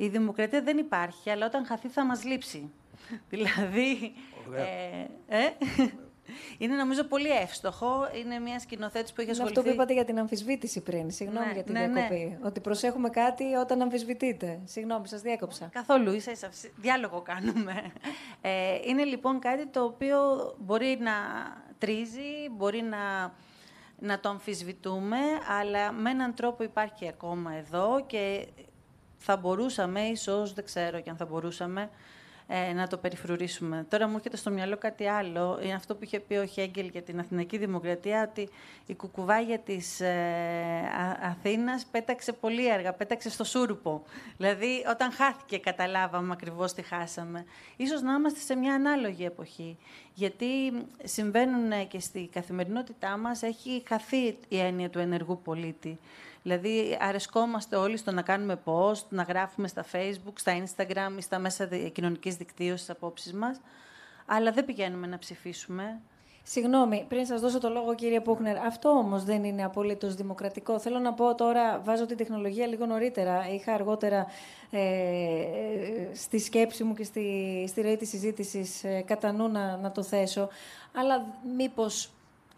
[0.00, 2.70] η δημοκρατία δεν υπάρχει, αλλά όταν χαθεί θα μας λείψει.
[3.30, 4.12] δηλαδή...
[4.56, 5.48] Ε, ε,
[6.58, 8.08] είναι νομίζω πολύ εύστοχο.
[8.20, 9.52] Είναι μια σκηνοθέτηση που έχει ασχοληθεί.
[9.52, 11.10] Είναι αυτό που είπατε για την αμφισβήτηση πριν.
[11.10, 11.92] Συγγνώμη ναι, για την ναι, ναι.
[11.92, 12.36] διακοπή.
[12.40, 12.46] Ναι.
[12.46, 14.60] Ότι προσέχουμε κάτι όταν αμφισβητείτε.
[14.64, 15.68] Συγγνώμη, σας διέκοψα.
[15.72, 16.50] Καθόλου, ίσα ίσα.
[16.76, 17.82] Διάλογο κάνουμε.
[18.40, 20.18] Ε, είναι λοιπόν κάτι το οποίο
[20.58, 21.12] μπορεί να
[21.78, 23.32] τρίζει, μπορεί να,
[23.98, 25.16] να το αμφισβητούμε,
[25.60, 28.46] αλλά με έναν τρόπο υπάρχει ακόμα εδώ και
[29.18, 31.90] θα μπορούσαμε, ίσως, δεν ξέρω και αν θα μπορούσαμε,
[32.50, 33.86] ε, να το περιφρουρήσουμε.
[33.88, 35.58] Τώρα μου έρχεται στο μυαλό κάτι άλλο.
[35.62, 38.48] Είναι αυτό που είχε πει ο Χέγγελ για την Αθηναϊκή Δημοκρατία, ότι
[38.86, 40.14] η κουκουβάγια της ε,
[41.22, 44.02] Αθήνας πέταξε πολύ αργά, πέταξε στο σούρουπο.
[44.36, 47.44] Δηλαδή, όταν χάθηκε, καταλάβαμε ακριβώς τι χάσαμε.
[47.76, 49.78] Ίσως να είμαστε σε μια ανάλογη εποχή.
[50.14, 50.46] Γιατί
[51.04, 55.98] συμβαίνουν και στη καθημερινότητά μας, έχει χαθεί η έννοια του ενεργού πολίτη.
[56.42, 61.38] Δηλαδή, αρεσκόμαστε όλοι στο να κάνουμε post, να γράφουμε στα facebook, στα instagram ή στα
[61.38, 63.60] μέσα κοινωνικής δικτύωσης απόψεις μας,
[64.26, 66.00] αλλά δεν πηγαίνουμε να ψηφίσουμε.
[66.50, 70.78] Συγγνώμη, πριν σας δώσω το λόγο, κύριε Πούχνερ, αυτό όμως δεν είναι απολύτως δημοκρατικό.
[70.78, 73.48] Θέλω να πω τώρα, βάζω την τεχνολογία λίγο νωρίτερα.
[73.48, 74.26] Είχα αργότερα
[74.70, 74.80] ε,
[76.12, 80.02] στη σκέψη μου και στη, στη ροή της συζήτησης ε, κατά νου να, να το
[80.02, 80.48] θέσω.
[80.94, 82.10] Αλλά μήπως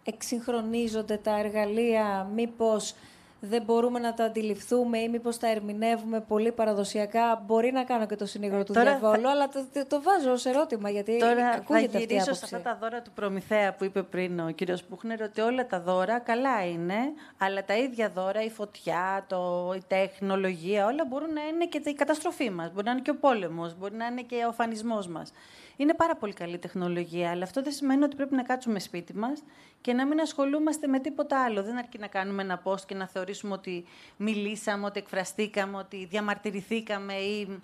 [0.04, 2.94] εξυγχρονίζονται τα εργαλεία, μήπως
[3.41, 7.43] δεν μπορούμε να τα αντιληφθούμε ή μήπως τα ερμηνεύουμε πολύ παραδοσιακά.
[7.47, 10.32] Μπορεί να κάνω και το συνήγορο του Τώρα διαβόλου, θα- αλλά το, το, το βάζω
[10.32, 12.55] ως ερώτημα, γιατί Τώρα θα ακούγεται αυτή η γυρίσω σε άποψη.
[12.55, 16.18] αυτά τα δώρα του Προμηθέα που είπε πριν ο κύριος Πούχνερ, ότι όλα τα δώρα
[16.18, 16.99] καλά είναι,
[17.38, 21.95] αλλά τα ίδια δώρα, η φωτιά, το, η τεχνολογία, όλα μπορούν να είναι και η
[21.95, 25.32] καταστροφή μας, μπορεί να είναι και ο πόλεμος, μπορεί να είναι και ο φανισμός μας.
[25.80, 29.42] Είναι πάρα πολύ καλή τεχνολογία, αλλά αυτό δεν σημαίνει ότι πρέπει να κάτσουμε σπίτι μας
[29.80, 31.62] και να μην ασχολούμαστε με τίποτα άλλο.
[31.62, 33.84] Δεν αρκεί να κάνουμε ένα post και να θεωρήσουμε ότι
[34.16, 37.60] μιλήσαμε, ότι εκφραστήκαμε, ότι διαμαρτυρηθήκαμε ή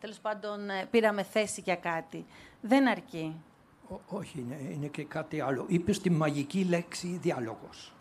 [0.00, 2.26] τέλος πάντων ε, πήραμε θέση για κάτι.
[2.60, 3.36] Δεν αρκεί.
[3.88, 5.64] Ό- όχι, είναι, είναι και κάτι άλλο.
[5.68, 7.94] Είπες τη μαγική λέξη διάλογος,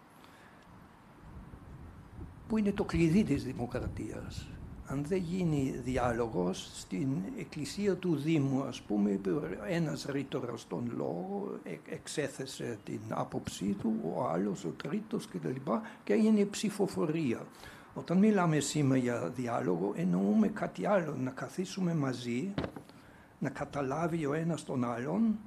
[2.47, 4.50] που είναι το κλειδί της δημοκρατίας;
[4.91, 9.31] Αν δεν γίνει διάλογος, στην εκκλησία του Δήμου, ας πούμε, είπε
[9.67, 15.71] ένας ρήτορας τον λόγο, ε- εξέθεσε την άποψή του, ο άλλος, ο τρίτος κτλ.
[16.03, 17.45] και έγινε ψηφοφορία.
[17.93, 22.53] Όταν μιλάμε σήμερα για διάλογο, εννοούμε κάτι άλλο, να καθίσουμε μαζί,
[23.39, 25.39] να καταλάβει ο ένας τον άλλον,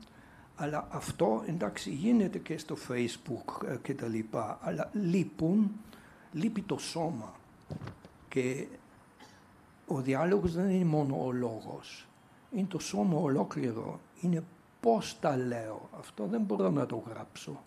[0.56, 5.70] αλλά αυτό εντάξει γίνεται και στο facebook ε, και τα λοιπά, αλλά λείπουν,
[6.32, 7.32] λείπει το σώμα
[8.28, 8.66] και
[9.86, 12.06] ο διάλογος δεν είναι μόνο ο λόγος,
[12.52, 14.44] είναι το σώμα ολόκληρο, είναι
[14.80, 17.62] πώς τα λέω, αυτό δεν μπορώ να το γράψω.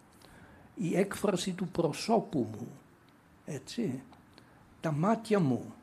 [0.76, 2.68] Η έκφραση του προσώπου μου,
[3.46, 4.02] έτσι,
[4.82, 5.74] τα μάτια μου,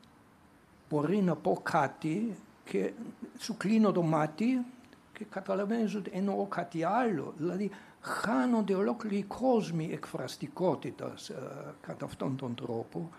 [0.89, 2.91] μπορεί να πω κάτι και
[3.37, 4.65] σου κλείνω το μάτι
[5.13, 7.33] και καταλαβαίνεις ότι εννοώ κάτι άλλο.
[7.37, 7.71] Δηλαδή
[8.01, 13.09] χάνονται ολόκληροι κόσμοι εκφραστικότητας ε, κατά αυτόν τον τρόπο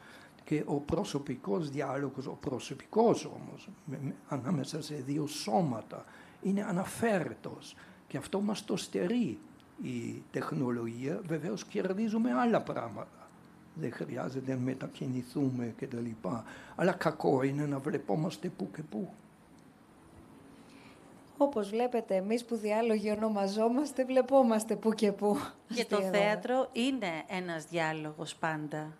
[0.46, 6.04] και ο προσωπικός διάλογος, ο προσωπικός όμως, με- με- ανάμεσα σε δύο σώματα,
[6.42, 7.74] είναι αναφέρετος
[8.08, 9.38] και αυτό μας το στερεί
[9.82, 11.20] η τεχνολογία.
[11.26, 13.28] Βεβαίως κερδίζουμε άλλα πράγματα.
[13.74, 16.44] Δεν χρειάζεται να μετακινηθούμε και τα λοιπά.
[16.76, 19.08] Αλλά κακό είναι να βλεπόμαστε που και που.
[21.38, 25.36] Όπως βλέπετε, εμείς που διάλογοι ονομαζόμαστε, βλεπόμαστε που και που.
[25.68, 26.18] Και Στη το Ελλάδα.
[26.18, 28.96] θέατρο είναι ένας διάλογος πάντα.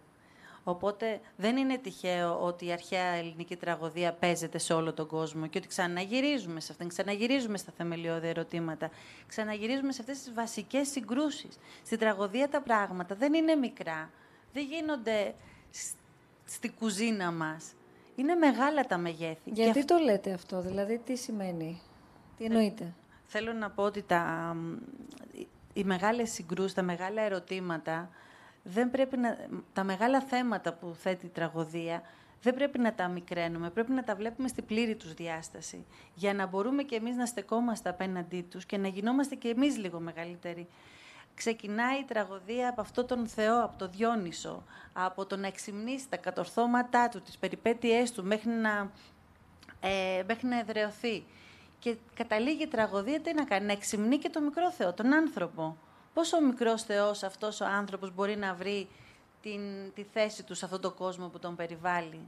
[0.68, 5.58] Οπότε δεν είναι τυχαίο ότι η αρχαία ελληνική τραγωδία παίζεται σε όλο τον κόσμο και
[5.58, 8.90] ότι ξαναγυρίζουμε σε αυτήν, ξαναγυρίζουμε στα θεμελιώδη ερωτήματα,
[9.26, 11.58] ξαναγυρίζουμε σε αυτές τις βασικές συγκρούσεις.
[11.84, 14.10] Στην τραγωδία τα πράγματα δεν είναι μικρά,
[14.52, 15.34] δεν γίνονται
[15.70, 15.94] σ-
[16.44, 17.72] στη κουζίνα μας.
[18.16, 19.50] Είναι μεγάλα τα μεγέθη.
[19.50, 21.80] Και Γιατί αυ- το λέτε αυτό, δηλαδή τι σημαίνει,
[22.38, 22.92] τι εννοείτε;
[23.28, 24.72] Θέλω να πω ότι τα, μ,
[25.32, 28.10] οι- οι μεγάλες συγκρούσεις, τα μεγάλα ερωτήματα,
[28.68, 29.36] δεν πρέπει να,
[29.72, 32.02] τα μεγάλα θέματα που θέτει η τραγωδία,
[32.42, 36.46] δεν πρέπει να τα μικραίνουμε, πρέπει να τα βλέπουμε στη πλήρη τους διάσταση, για να
[36.46, 40.66] μπορούμε και εμείς να στεκόμαστε απέναντί τους και να γινόμαστε και εμείς λίγο μεγαλύτεροι.
[41.34, 46.16] Ξεκινάει η τραγωδία από αυτό τον Θεό, από τον Διόνυσο, από το να εξυμνήσει τα
[46.16, 48.90] κατορθώματά του, τις περιπέτειές του, μέχρι να,
[49.80, 51.24] ε, μέχρι να εδραιωθεί.
[51.78, 55.76] Και καταλήγει η τραγωδία τι να κάνει, να εξυμνεί και τον μικρό Θεό, τον άνθρωπο.
[56.16, 58.88] Πόσο ο μικρός Θεός αυτός ο άνθρωπος μπορεί να βρει
[59.42, 59.60] την,
[59.94, 62.20] τη θέση του σε αυτόν τον κόσμο που τον περιβάλλει;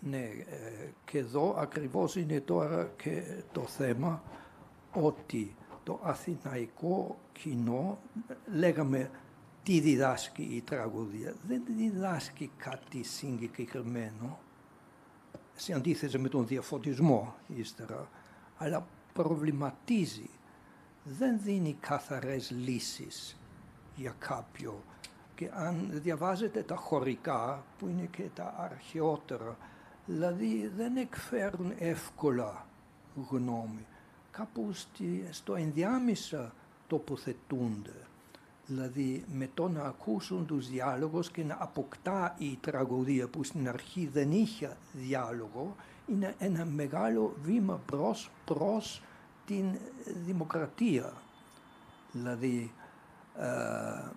[0.00, 4.22] Ναι, ε, και εδώ ακριβώς είναι τώρα και το θέμα
[4.92, 5.54] ότι
[5.84, 7.98] το αθηναϊκό κοινό,
[8.52, 9.10] λέγαμε
[9.62, 14.38] τι διδάσκει η τραγωδία, δεν διδάσκει κάτι συγκεκριμένο,
[15.54, 18.08] σε αντίθεση με τον διαφωτισμό ύστερα,
[18.56, 20.30] αλλά προβληματίζει,
[21.08, 23.36] δεν δίνει καθαρές λύσεις
[23.96, 24.82] για κάποιο.
[25.34, 29.56] Και αν διαβάζετε τα χωρικά, που είναι και τα αρχαιότερα,
[30.06, 32.66] δηλαδή δεν εκφέρουν εύκολα
[33.30, 33.86] γνώμη.
[34.30, 36.52] Κάπου στη- στο ενδιάμεσα
[36.86, 37.94] τοποθετούνται.
[38.66, 44.08] Δηλαδή με το να ακούσουν τους διάλογους και να αποκτά η τραγωδία που στην αρχή
[44.12, 45.76] δεν είχε διάλογο,
[46.06, 49.02] είναι ένα μεγάλο βήμα προς, προς
[49.46, 49.64] την
[50.24, 51.12] δημοκρατία.
[52.12, 52.72] Δηλαδή
[53.38, 54.10] ε,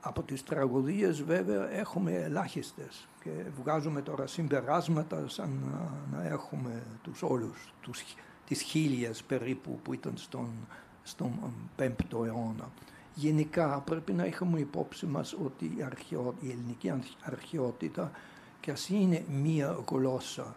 [0.00, 3.30] από τις τραγωδίες βέβαια έχουμε ελάχιστες και
[3.62, 9.92] βγάζουμε τώρα συμπεράσματα σαν να, να έχουμε τους όλους, τους, χι- τις χίλιες περίπου που
[9.94, 10.48] ήταν στον,
[11.02, 11.32] στον
[11.78, 12.70] 5ο αιώνα.
[13.14, 18.10] Γενικά πρέπει να έχουμε υπόψη μας ότι η, αρχαιό, η ελληνική αρχ- αρχαιότητα
[18.60, 20.56] και ας είναι μία γλώσσα,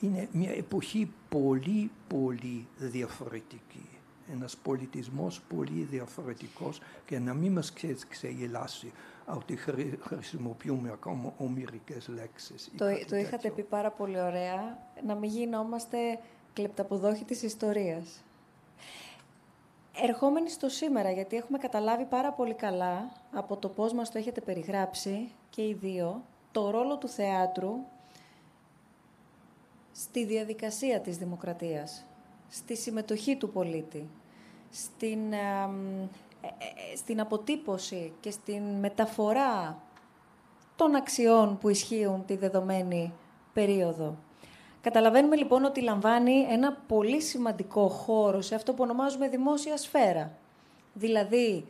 [0.00, 3.88] είναι μια εποχή πολύ πολύ διαφορετική.
[4.32, 8.92] Ένας πολιτισμός πολύ διαφορετικός και να μην μας ξε, ξεγελάσει
[9.26, 12.66] ότι χρη- χρησιμοποιούμε ακόμα ομυρικές λέξεις.
[12.66, 13.52] ή Το, κάτι το είχατε τέτοιο.
[13.52, 15.98] πει πάρα πολύ ωραία, να μην γινόμαστε
[16.52, 18.24] κλεπταποδόχοι της ιστορίας.
[20.02, 24.40] ερχόμενοι στο σήμερα, γιατί έχουμε καταλάβει πάρα πολύ καλά από το πώς μας το έχετε
[24.40, 26.22] περιγράψει και οι δύο,
[26.52, 27.74] το ρόλο του θεάτρου
[29.98, 32.04] στη διαδικασία της δημοκρατίας,
[32.48, 34.08] στη συμμετοχή του πολίτη,
[34.70, 35.36] στην, ε,
[36.92, 39.82] ε, στην αποτύπωση και στην μεταφορά
[40.76, 43.12] των αξιών που ισχύουν τη δεδομένη
[43.52, 44.16] περίοδο.
[44.80, 50.38] Καταλαβαίνουμε λοιπόν ότι λαμβάνει ένα πολύ σημαντικό χώρο σε αυτό που ονομάζουμε δημόσια σφαίρα.
[50.92, 51.66] Δηλαδή,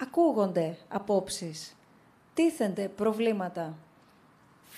[0.00, 1.76] ακούγονται απόψεις,
[2.34, 3.76] τίθενται προβλήματα,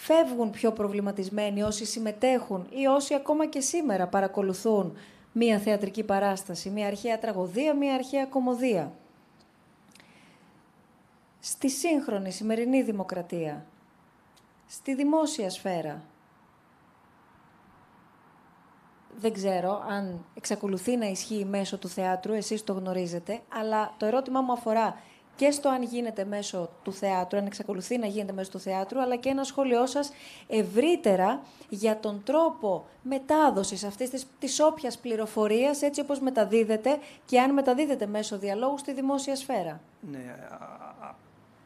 [0.00, 4.96] φεύγουν πιο προβληματισμένοι όσοι συμμετέχουν ή όσοι ακόμα και σήμερα παρακολουθούν
[5.32, 8.92] μία θεατρική παράσταση, μία αρχαία τραγωδία, μία αρχαία κομμωδία.
[11.40, 13.66] Στη σύγχρονη σημερινή δημοκρατία,
[14.66, 16.02] στη δημόσια σφαίρα,
[19.20, 24.40] δεν ξέρω αν εξακολουθεί να ισχύει μέσω του θεάτρου, εσείς το γνωρίζετε, αλλά το ερώτημά
[24.40, 25.00] μου αφορά
[25.38, 29.16] και στο αν γίνεται μέσω του θεάτρου, αν εξακολουθεί να γίνεται μέσω του θεάτρου, αλλά
[29.16, 30.12] και ένα σχόλιο σας
[30.46, 37.52] ευρύτερα για τον τρόπο μετάδοσης αυτής της, της όποιας πληροφορίας, έτσι όπως μεταδίδεται και αν
[37.52, 39.80] μεταδίδεται μέσω διαλόγου στη δημόσια σφαίρα.
[40.10, 40.36] Ναι,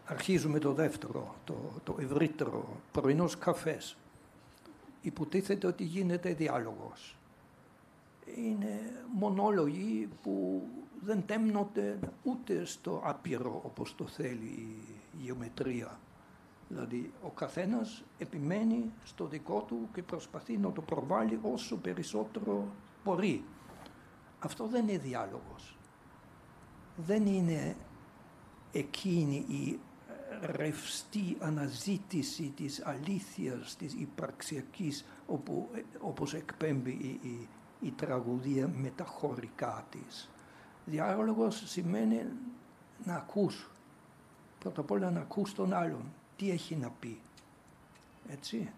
[0.04, 1.54] αρχίζουμε το δεύτερο, το,
[1.84, 3.96] το ευρύτερο, πρωινός καφές.
[5.02, 7.16] Υποτίθεται ότι γίνεται διάλογος
[8.36, 10.62] είναι μονόλογοι που
[11.00, 14.76] δεν τέμνονται ούτε στο άπειρο όπως το θέλει η
[15.18, 15.98] γεωμετρία.
[16.68, 22.66] Δηλαδή ο καθένας επιμένει στο δικό του και προσπαθεί να το προβάλλει όσο περισσότερο
[23.04, 23.44] μπορεί.
[24.38, 25.76] Αυτό δεν είναι διάλογος.
[26.96, 27.76] Δεν είναι
[28.72, 29.78] εκείνη η
[30.40, 35.68] ρευστή αναζήτηση της αλήθειας, της υπαρξιακής, όπου,
[36.00, 37.48] όπως εκπέμπει η, η
[37.91, 40.30] τραγουδία με τα χωρικά της.
[40.85, 42.26] Διάλογος σημαίνει
[43.05, 43.70] να ακούς.
[44.59, 46.03] Πρώτα απ' όλα να ακούς τον άλλον.
[46.37, 47.20] Τι έχει να πει.
[48.28, 48.70] Έτσι.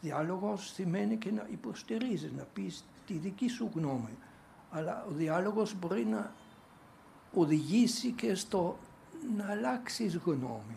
[0.00, 4.18] Διάλογος σημαίνει και να υποστηρίζεις, να πεις τη δική σου γνώμη.
[4.70, 6.32] Αλλά ο διάλογος μπορεί να
[7.34, 8.78] οδηγήσει και στο
[9.36, 10.76] να αλλάξεις γνώμη.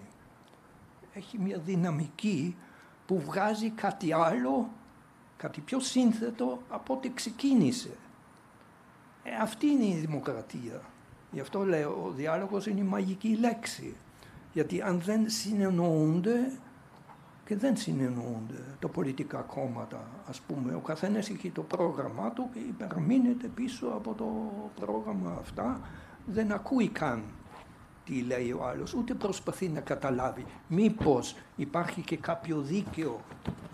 [1.13, 2.55] Έχει μια δυναμική
[3.05, 4.69] που βγάζει κάτι άλλο
[5.37, 7.91] κάτι πιο σύνθετο από ό,τι ξεκίνησε.
[9.23, 10.81] Ε, αυτή είναι η δημοκρατία.
[11.31, 13.95] Γι' αυτό λέω, ο διάλογος είναι η μαγική λέξη.
[14.53, 16.51] Γιατί αν δεν συνεννοούνται,
[17.45, 22.59] και δεν συνεννοούνται τα πολιτικά κόμματα, ας πούμε, ο καθένας έχει το πρόγραμμά του και
[22.59, 24.51] υπερμείνεται πίσω από το
[24.85, 25.81] πρόγραμμα αυτά,
[26.25, 27.23] δεν ακούει καν
[28.05, 30.45] τι λέει ο άλλος, ούτε προσπαθεί να καταλάβει.
[30.67, 33.19] Μήπως υπάρχει και κάποιο δίκαιο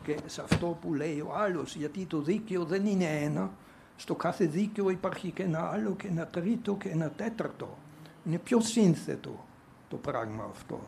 [0.04, 3.52] και σε αυτό που λέει ο άλλος, γιατί το δίκαιο δεν είναι ένα,
[3.96, 7.78] στο κάθε δίκαιο υπάρχει και ένα άλλο και ένα τρίτο και ένα τέταρτο.
[8.26, 9.46] Είναι πιο σύνθετο
[9.88, 10.80] το πράγμα αυτό.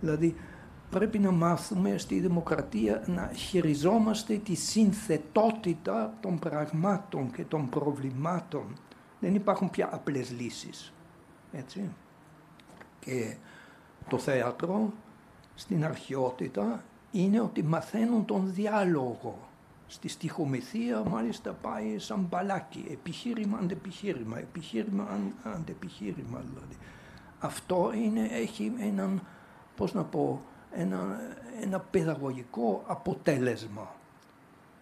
[0.00, 0.36] Δηλαδή
[0.90, 8.64] πρέπει να μάθουμε στη δημοκρατία να χειριζόμαστε τη συνθετότητα των πραγμάτων και των προβλημάτων.
[9.20, 10.92] Δεν υπάρχουν πια απλές λύσεις.
[11.52, 11.90] Έτσι.
[13.00, 13.36] Και
[14.08, 14.92] το θέατρο
[15.54, 19.38] στην αρχαιότητα είναι ότι μαθαίνουν τον διάλογο.
[19.86, 26.76] Στη στοιχομηθεία μάλιστα πάει σαν μπαλάκι, επιχείρημα αντεπιχείρημα, επιχείρημα αντεπιχείρημα δηλαδή.
[27.38, 29.22] Αυτό είναι, έχει έναν,
[29.76, 30.42] πώς να πω,
[30.72, 31.20] ένα,
[31.60, 33.94] ένα παιδαγωγικό αποτέλεσμα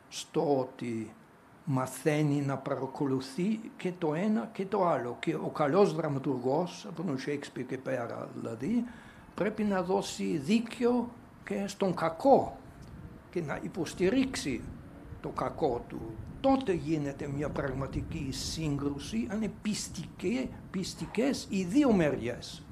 [0.08, 1.14] στο ότι
[1.68, 5.16] μαθαίνει να παρακολουθεί και το ένα και το άλλο.
[5.20, 8.84] Και ο καλός δραματουργός, από τον Shakespeare και πέρα δηλαδή,
[9.34, 11.08] πρέπει να δώσει δίκιο
[11.44, 12.56] και στον κακό
[13.30, 14.62] και να υποστηρίξει
[15.20, 16.00] το κακό του.
[16.40, 22.62] Τότε γίνεται μια πραγματική σύγκρουση, αν είναι πιστικέ, πιστικές οι δύο μεριές.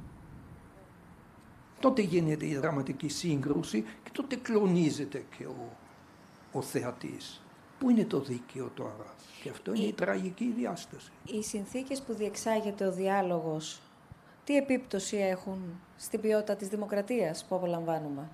[1.81, 5.77] Τότε γίνεται η δραματική σύγκρουση και τότε κλονίζεται και ο,
[6.53, 7.44] ο θεατής.
[7.79, 11.11] Πού είναι το δίκαιο τώρα; Και αυτό είναι η, η τραγική διάσταση.
[11.25, 13.81] Οι συνθήκες που διεξάγεται ο διάλογος,
[14.45, 15.61] τι επίπτωση έχουν
[15.97, 18.29] στην ποιότητα της δημοκρατίας που απολαμβάνουμε;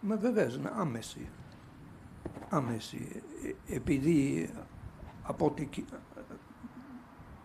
[0.00, 1.28] Μα βεβαίως είναι άμεση.
[2.48, 3.22] Άμεση.
[3.68, 4.50] Ε, επειδή
[5.22, 5.68] από ό,τι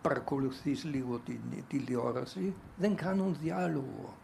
[0.02, 4.18] παρακολουθείς λίγο την τηλεόραση, δεν κάνουν διάλογο.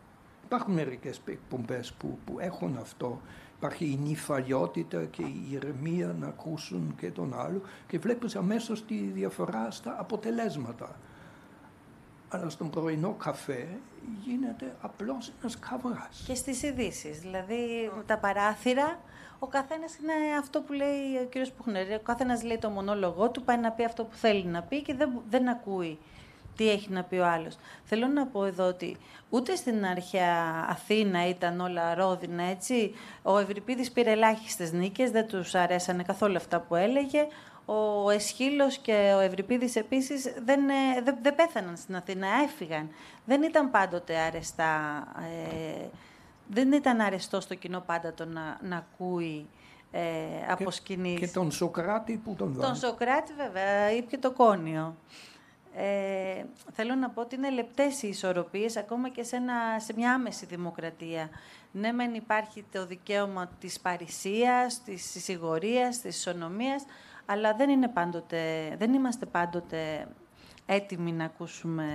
[0.43, 3.22] Υπάρχουν μερικές εκπομπές που, που έχουν αυτό.
[3.60, 8.95] Υπάρχει η νυφαλιότητα και η ηρεμία να ακούσουν και τον άλλο και βλέπεις αμέσως τη
[8.95, 10.95] διαφορά στα αποτελέσματα
[12.30, 13.68] αλλά στον πρωινό καφέ
[14.26, 16.24] γίνεται απλώς ένας καβράς.
[16.28, 18.99] Και στις ειδήσεις, δηλαδή τα παράθυρα,
[19.39, 23.43] ο καθένας είναι αυτό που λέει ο κύριος Πουχνερή, ο καθένας λέει το μονόλογό του,
[23.43, 25.99] πάει να πει αυτό που θέλει να πει και δεν, δεν ακούει
[26.60, 27.57] τι έχει να πει ο άλλος.
[27.84, 28.97] Θέλω να πω εδώ ότι
[29.30, 32.93] ούτε στην αρχαία Αθήνα ήταν όλα ρόδινα, έτσι.
[33.22, 37.28] Ο Ευρυπίδης πήρε ελάχιστες νίκες, δεν τους αρέσανε καθόλου αυτά που έλεγε.
[37.66, 42.89] Ο Εσχύλος και ο Ευρυπίδης επίσης δεν, ε, δεν, δεν πέθαναν στην Αθήνα, έφυγαν.
[43.26, 45.86] Δεν ήταν πάντοτε αρεστά, ε,
[46.47, 49.47] δεν ήταν αρεστό στο κοινό πάντα το να, να ακούει
[49.91, 50.01] ε,
[50.49, 50.70] από
[51.18, 52.66] Και τον Σοκράτη που τον βάλει.
[52.66, 54.95] Τον Σοκράτη βέβαια, ήπια το κόνιο.
[55.76, 60.14] Ε, θέλω να πω ότι είναι λεπτές οι ισορροπίες ακόμα και σε, ένα, σε μια
[60.14, 61.30] άμεση δημοκρατία.
[61.72, 66.86] Ναι, μεν υπάρχει το δικαίωμα της παρησίας, της συγχωρίας, της ισονομίας,
[67.26, 70.08] αλλά δεν, είναι πάντοτε, δεν είμαστε πάντοτε
[70.72, 71.86] έτοιμοι να ακούσουμε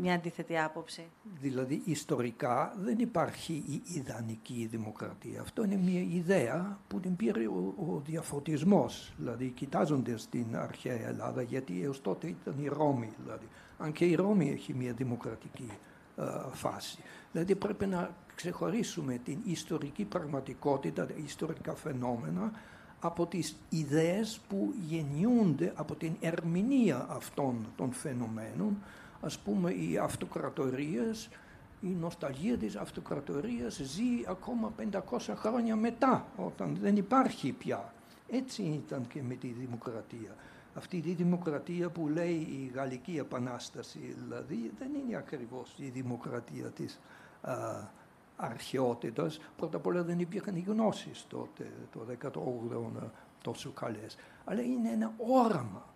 [0.00, 1.06] μια αντίθετη άποψη.
[1.40, 5.40] Δηλαδή, ιστορικά δεν υπάρχει η ιδανική δημοκρατία.
[5.40, 9.12] Αυτό είναι μια ιδέα που την πήρε ο, ο διαφωτισμός.
[9.18, 13.12] Δηλαδή, κοιτάζοντας την αρχαία Ελλάδα, γιατί έως τότε ήταν η Ρώμη.
[13.22, 13.46] Δηλαδή.
[13.78, 15.70] Αν και η Ρώμη έχει μια δημοκρατική
[16.16, 16.98] ε, φάση.
[17.32, 22.52] Δηλαδή, πρέπει να ξεχωρίσουμε την ιστορική πραγματικότητα, τα ιστορικά φαινόμενα,
[23.04, 28.76] από τις ιδέες που γεννιούνται από την ερμηνεία αυτών των φαινομένων,
[29.20, 31.28] ας πούμε οι αυτοκρατορίες,
[31.80, 37.92] η νοσταλγία της αυτοκρατορίας ζει ακόμα 500 χρόνια μετά, όταν δεν υπάρχει πια.
[38.30, 40.34] Έτσι ήταν και με τη δημοκρατία.
[40.74, 47.00] Αυτή η δημοκρατία που λέει η Γαλλική Επανάσταση, δηλαδή δεν είναι ακριβώς η δημοκρατία της
[47.40, 47.54] α,
[48.42, 53.10] αρχαιότητας, πρώτα απ' όλα δεν υπήρχαν οι γνώσεις τότε, το 18ο
[53.42, 54.16] τόσο καλές.
[54.44, 55.86] Αλλά είναι ένα όραμα.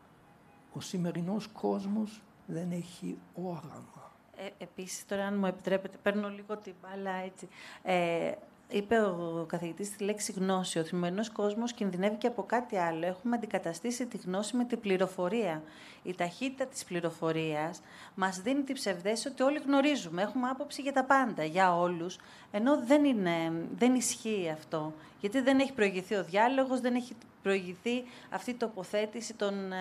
[0.72, 4.12] Ο σημερινός κόσμος δεν έχει όραμα.
[4.36, 7.48] Ε, επίσης, τώρα αν μου επιτρέπετε, παίρνω λίγο την μπάλα έτσι.
[7.82, 8.32] Ε,
[8.68, 10.78] είπε ο καθηγητής τη λέξη γνώση.
[10.78, 13.06] Ο σημερινό κόσμος κινδυνεύει και από κάτι άλλο.
[13.06, 15.62] Έχουμε αντικαταστήσει τη γνώση με την πληροφορία.
[16.02, 17.80] Η ταχύτητα της πληροφορίας
[18.14, 20.22] μας δίνει την ψευδέστηση ότι όλοι γνωρίζουμε.
[20.22, 22.18] Έχουμε άποψη για τα πάντα, για όλους.
[22.50, 24.92] Ενώ δεν, είναι, δεν ισχύει αυτό.
[25.20, 29.76] Γιατί δεν έχει προηγηθεί ο διάλογος, δεν έχει προηγηθεί αυτή η τοποθέτηση των, ε,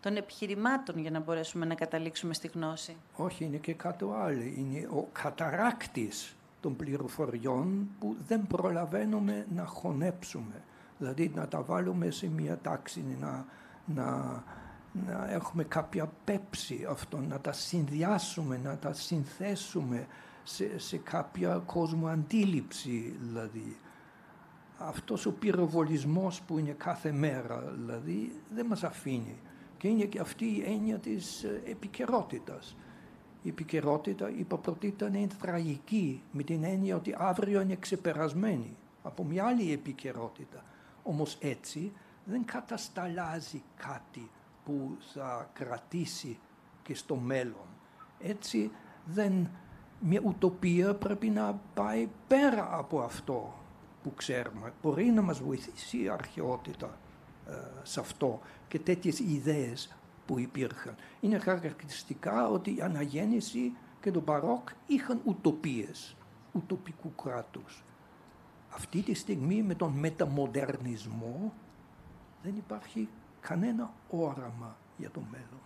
[0.00, 2.96] των επιχειρημάτων για να μπορέσουμε να καταλήξουμε στη γνώση.
[3.16, 4.40] Όχι, είναι και κάτι άλλο.
[4.40, 10.62] Είναι ο καταράκτης των πληροφοριών που δεν προλαβαίνουμε να χωνέψουμε.
[10.98, 13.46] Δηλαδή να τα βάλουμε σε μια τάξη, να,
[13.84, 14.42] να,
[15.06, 20.06] να έχουμε κάποια πέψη αυτό, να τα συνδυάσουμε, να τα συνθέσουμε
[20.42, 23.76] σε, σε κάποια κόσμο αντίληψη δηλαδή.
[24.78, 29.38] Αυτός ο πυροβολισμός που είναι κάθε μέρα δηλαδή δεν μας αφήνει.
[29.76, 32.76] Και είναι και αυτή η έννοια της ε, επικαιρότητας
[33.42, 39.44] η επικαιρότητα, η υποπρωτήτητα είναι τραγική, με την έννοια ότι αύριο είναι ξεπερασμένη από μια
[39.44, 40.64] άλλη επικαιρότητα.
[41.02, 41.92] Όμως έτσι
[42.24, 44.30] δεν κατασταλάζει κάτι
[44.64, 46.38] που θα κρατήσει
[46.82, 47.66] και στο μέλλον.
[48.20, 48.70] Έτσι
[49.04, 49.50] δεν,
[50.00, 53.54] μια ουτοπία πρέπει να πάει πέρα από αυτό
[54.02, 54.72] που ξέρουμε.
[54.82, 56.98] Μπορεί να μας βοηθήσει η αρχαιότητα
[57.48, 60.94] ε, σε αυτό και τέτοιες ιδέες που υπήρχαν.
[61.20, 66.16] Είναι χαρακτηριστικά ότι η αναγέννηση και το Μπαρόκ είχαν ουτοπίες,
[66.52, 67.84] ουτοπικού κράτους.
[68.70, 71.52] Αυτή τη στιγμή με τον μεταμοντερνισμό
[72.42, 73.08] δεν υπάρχει
[73.40, 75.60] κανένα όραμα για το μέλλον.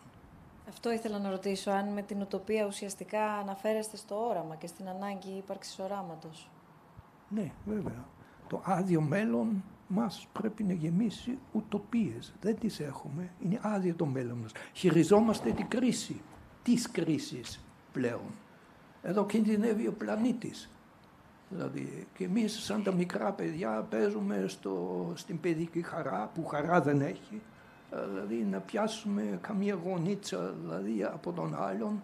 [0.68, 5.30] Αυτό ήθελα να ρωτήσω, αν με την ουτοπία ουσιαστικά αναφέρεστε στο όραμα και στην ανάγκη
[5.36, 6.50] ύπαρξης οράματος.
[7.28, 8.04] Ναι, βέβαια.
[8.48, 12.34] Το άδειο μέλλον μας πρέπει να γεμίσει ουτοπίες.
[12.40, 13.30] Δεν τις έχουμε.
[13.44, 14.52] Είναι άδειο το μέλλον μας.
[14.72, 16.20] Χειριζόμαστε την κρίση.
[16.62, 18.30] Τις κρίσεις πλέον.
[19.02, 20.70] Εδώ κινδυνεύει ο πλανήτης.
[21.48, 27.00] Δηλαδή, και εμείς σαν τα μικρά παιδιά παίζουμε στο, στην παιδική χαρά, που χαρά δεν
[27.00, 27.42] έχει,
[28.12, 32.02] δηλαδή να πιάσουμε καμία γονίτσα δηλαδή, από τον άλλον.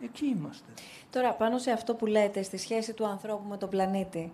[0.00, 0.72] Εκεί είμαστε.
[1.10, 4.32] Τώρα, πάνω σε αυτό που λέτε, στη σχέση του ανθρώπου με τον πλανήτη,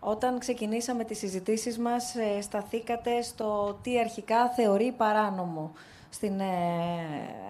[0.00, 5.72] όταν ξεκινήσαμε τις συζητήσεις μας, ε, σταθήκατε στο τι αρχικά θεωρεί παράνομο
[6.10, 6.44] στην ε,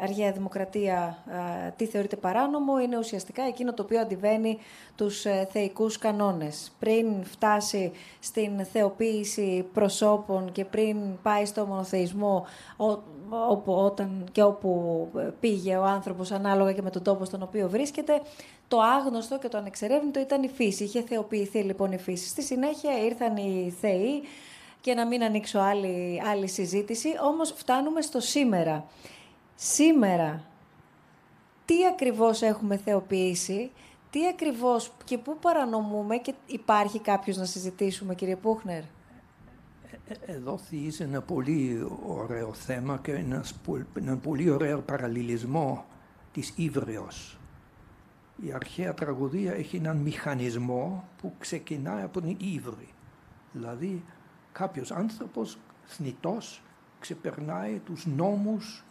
[0.02, 1.18] Αργαία Δημοκρατία
[1.66, 4.58] ε, τι θεωρείται παράνομο είναι ουσιαστικά εκείνο το οποίο αντιβαίνει
[4.96, 6.72] τους ε, θεϊκούς κανόνες.
[6.78, 12.46] Πριν φτάσει στην θεοποίηση προσώπων και πριν πάει στο μονοθεϊσμό
[13.48, 15.08] όπου, όταν και όπου
[15.40, 18.20] πήγε ο άνθρωπος ανάλογα και με τον τόπο στον οποίο βρίσκεται,
[18.70, 20.84] το άγνωστο και το ανεξερεύνητο ήταν η φύση.
[20.84, 22.28] Είχε θεοποιηθεί λοιπόν η φύση.
[22.28, 24.22] Στη συνέχεια ήρθαν οι θεοί,
[24.80, 28.84] και να μην ανοίξω άλλη, άλλη συζήτηση, όμως φτάνουμε στο σήμερα.
[29.54, 30.44] Σήμερα,
[31.64, 33.70] τι ακριβώς έχουμε θεοποιήσει,
[34.10, 38.82] τι ακριβώς και πού παρανομούμε και υπάρχει κάποιος να συζητήσουμε, κύριε Πούχνερ;
[40.08, 43.54] Ε, εδώ θύζει ένα πολύ ωραίο θέμα και ένας,
[43.94, 45.84] ένα πολύ ωραίο παραλληλισμό
[46.32, 47.39] της Ήβρεως.
[48.42, 52.88] Η αρχαία τραγωδία έχει έναν μηχανισμό που ξεκινάει από την Ήβρη.
[53.52, 54.04] Δηλαδή
[54.52, 56.62] κάποιος άνθρωπος θνητός
[57.00, 58.84] ξεπερνάει τους νόμους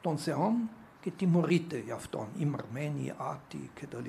[0.00, 0.54] των θεών
[1.00, 4.08] και τιμωρείται για αυτόν, οι μαρμένοι, άτοι κτλ.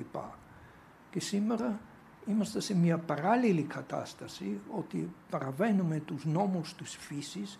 [1.10, 1.80] Και σήμερα
[2.26, 7.58] είμαστε σε μια παράλληλη κατάσταση ότι παραβαίνουμε τους νόμους της φύσης,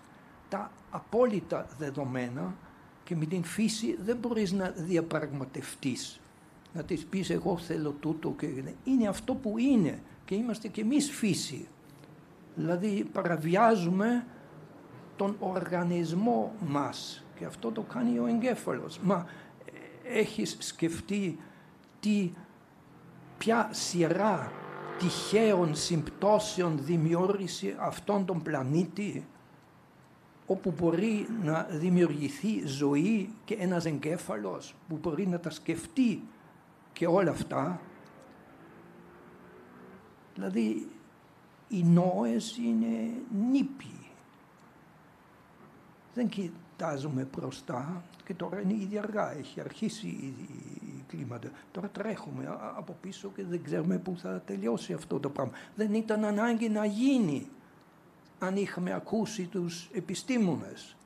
[0.48, 2.54] τα απόλυτα δεδομένα
[3.04, 6.20] και με την φύση δεν μπορείς να διαπραγματευτείς.
[6.78, 8.46] Να της πεις εγώ θέλω τούτο και
[8.84, 11.68] είναι αυτό που είναι και είμαστε και εμείς φύση.
[12.54, 14.26] Δηλαδή παραβιάζουμε
[15.16, 18.98] τον οργανισμό μας και αυτό το κάνει ο εγκέφαλος.
[18.98, 19.26] Μα
[20.12, 21.38] ε, έχεις σκεφτεί
[22.00, 22.32] τι,
[23.38, 24.52] ποια σειρά
[24.98, 29.26] τυχαίων συμπτώσεων δημιούργησε αυτόν τον πλανήτη
[30.46, 36.22] όπου μπορεί να δημιουργηθεί ζωή και ένας εγκέφαλος που μπορεί να τα σκεφτεί
[36.98, 37.80] και όλα αυτά.
[40.34, 40.88] Δηλαδή
[41.68, 43.12] οι νόες είναι
[43.50, 44.06] νήπιοι.
[46.14, 51.50] Δεν κοιτάζουμε μπροστά και τώρα είναι ήδη αργά, έχει αρχίσει η κλίματα.
[51.72, 55.52] Τώρα τρέχουμε από πίσω και δεν ξέρουμε πού θα τελειώσει αυτό το πράγμα.
[55.76, 57.48] Δεν ήταν ανάγκη να γίνει
[58.38, 60.96] αν είχαμε ακούσει τους επιστήμονες,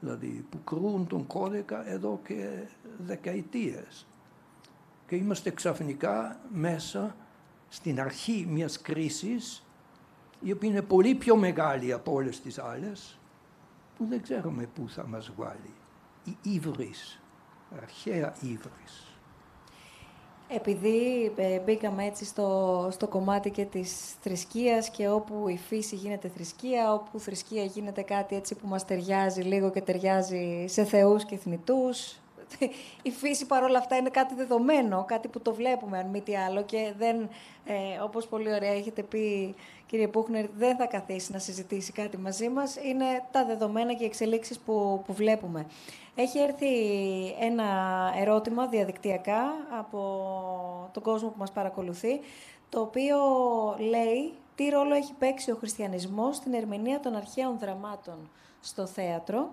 [0.00, 2.66] δηλαδή που κρούν τον κώδικα εδώ και
[2.98, 4.06] δεκαετίες.
[5.08, 7.16] Και είμαστε ξαφνικά μέσα
[7.68, 9.66] στην αρχή μιας κρίσης
[10.40, 13.18] η οποία είναι πολύ πιο μεγάλη από όλες τις άλλες
[13.98, 15.74] που δεν ξέρουμε πού θα μας βάλει.
[16.24, 17.20] Η ύβρις,
[17.82, 19.16] αρχαία ύβρις.
[20.48, 26.28] Επειδή ε, μπήκαμε έτσι στο, στο κομμάτι και της θρησκείας και όπου η φύση γίνεται
[26.28, 31.36] θρησκεία, όπου θρησκεία γίνεται κάτι έτσι που μας ταιριάζει λίγο και ταιριάζει σε θεούς και
[31.36, 32.16] θνητούς.
[33.02, 36.62] Η φύση παρόλα αυτά είναι κάτι δεδομένο, κάτι που το βλέπουμε αν μη τι άλλο
[36.62, 37.28] και δεν,
[37.64, 39.54] ε, όπως πολύ ωραία έχετε πει
[39.86, 42.76] κύριε Πούχνερ, δεν θα καθίσει να συζητήσει κάτι μαζί μας.
[42.76, 45.66] Είναι τα δεδομένα και οι εξελίξεις που, που βλέπουμε.
[46.14, 46.66] Έχει έρθει
[47.40, 47.64] ένα
[48.16, 49.42] ερώτημα διαδικτυακά
[49.78, 49.98] από
[50.92, 52.20] τον κόσμο που μας παρακολουθεί,
[52.68, 53.18] το οποίο
[53.78, 58.30] λέει τι ρόλο έχει παίξει ο χριστιανισμός στην ερμηνεία των αρχαίων δραμάτων
[58.60, 59.50] στο θέατρο.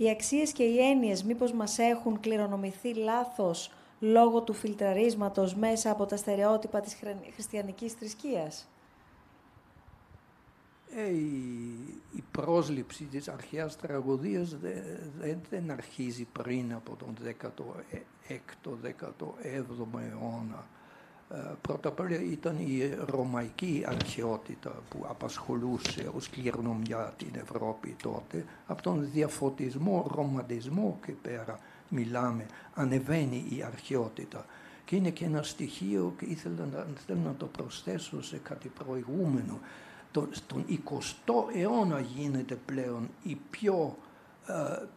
[0.00, 6.06] Οι αξίες και οι έννοιες μήπως μας έχουν κληρονομηθεί λάθος λόγω του φιλτραρίσματος μέσα από
[6.06, 6.96] τα στερεότυπα της
[7.34, 8.68] χριστιανικής θρησκείας;
[10.96, 11.08] Ε,
[12.16, 14.56] η, πρόσληψη της αρχαίας τραγωδίας
[15.50, 20.66] δεν, αρχίζει πριν από τον 16ο-17ο αιώνα.
[21.34, 28.44] Ε, πρώτα απ' όλα ήταν η ρωμαϊκή αρχαιότητα που απασχολούσε ως κληρονομιά την Ευρώπη τότε.
[28.66, 31.58] Από τον διαφωτισμό, ρομαντισμό και πέρα
[31.88, 34.44] μιλάμε, ανεβαίνει η αρχαιότητα.
[34.84, 39.58] Και είναι και ένα στοιχείο και ήθελα να, θέλω να το προσθέσω σε κάτι προηγούμενο
[40.30, 43.96] στον 20ο αιώνα γίνεται πλέον η πιο
[44.46, 44.52] ε,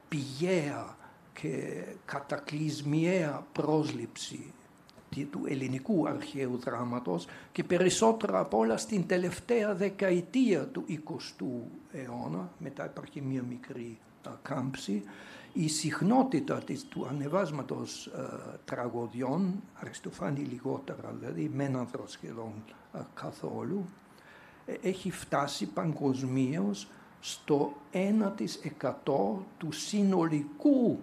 [0.09, 0.95] πηγαία
[1.33, 4.53] και κατακλυσμιαία πρόσληψη
[5.21, 11.45] του ελληνικού αρχαίου δράματος και περισσότερα από όλα στην τελευταία δεκαετία του 20ου
[11.91, 13.97] αιώνα, μετά υπάρχει μια μικρή
[14.41, 15.03] κάμψη,
[15.53, 18.21] η συχνότητα της, του ανεβάσματος ε,
[18.65, 22.53] τραγωδιών, Αριστοφάνη λιγότερα δηλαδή, μένανθρο σχεδόν
[22.93, 23.85] ε, καθόλου,
[24.65, 26.87] ε, έχει φτάσει παγκοσμίως
[27.19, 28.29] στο 1%
[29.57, 30.99] του συνολικού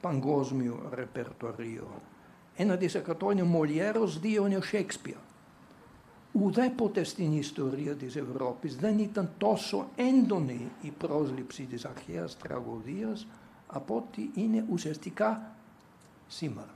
[0.00, 1.88] παγκόσμιου ρεπερτορίου.
[2.56, 5.16] 1% είναι ο Μολιέρος, 2 είναι ο Σέξπια.
[6.32, 13.26] Ουδέποτε στην ιστορία της Ευρώπης δεν ήταν τόσο έντονη η πρόσληψη της αρχαίας τραγωδίας
[13.66, 15.54] από ότι είναι ουσιαστικά
[16.26, 16.74] σήμερα.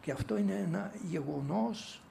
[0.00, 2.02] Και αυτό είναι ένα γεγονός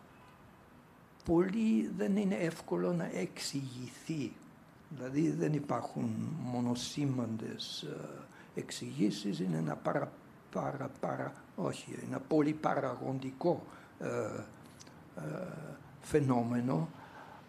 [1.26, 4.32] πολύ δεν είναι εύκολο να εξηγηθεί.
[4.89, 6.09] Δηλαδή δεν υπάρχουν
[6.43, 10.12] μονοσήμαντες ε, εξηγήσεις, είναι ένα παρα,
[10.51, 13.64] παρα, παρα όχι, ένα πολύ παραγοντικό
[13.99, 15.22] ε, ε,
[16.02, 16.89] φαινόμενο,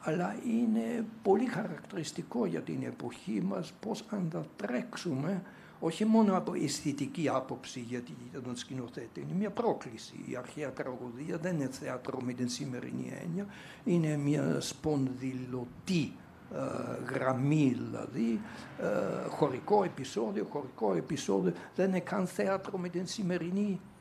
[0.00, 5.42] αλλά είναι πολύ χαρακτηριστικό για την εποχή μας πώς αντατρέξουμε
[5.84, 10.24] όχι μόνο από αισθητική άποψη γιατί για τον σκηνοθέτη, είναι μια πρόκληση.
[10.28, 13.46] Η αρχαία τραγωδία δεν είναι θέατρο με την σημερινή έννοια,
[13.84, 16.12] είναι μια σπονδυλωτή
[16.54, 18.40] ε, γραμμή δηλαδή,
[18.80, 23.91] ε, χωρικό επεισόδιο, χωρικό επεισόδιο, δεν είναι καν θέατρο με την σημερινή ε,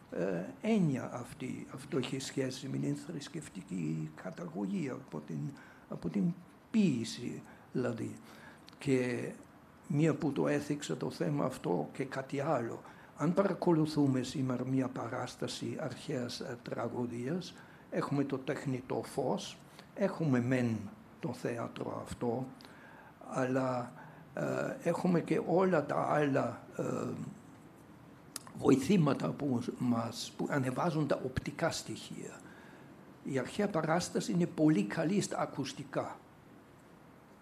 [0.61, 1.67] έννοια αυτή.
[1.73, 5.39] Αυτό έχει σχέση με την θρησκευτική καταγωγή από την,
[5.89, 6.23] από την
[6.71, 7.41] ποίηση
[7.71, 8.15] δηλαδή.
[8.77, 9.29] Και
[9.87, 12.81] μία που το έθιξε το θέμα αυτό και κάτι άλλο.
[13.17, 17.53] Αν παρακολουθούμε σήμερα μία παράσταση αρχαίας ε, τραγωδίας,
[17.89, 19.57] έχουμε το τεχνητό φως,
[19.95, 20.77] έχουμε μεν
[21.19, 22.45] το θέατρο αυτό,
[23.29, 23.93] αλλά
[24.33, 26.83] ε, έχουμε και όλα τα άλλα ε,
[28.59, 32.39] βοηθήματα που, μας, που ανεβάζουν τα οπτικά στοιχεία.
[33.23, 36.17] Η αρχαία παράσταση είναι πολύ καλή στα ακουστικά.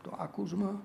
[0.01, 0.81] Το άκουσμα,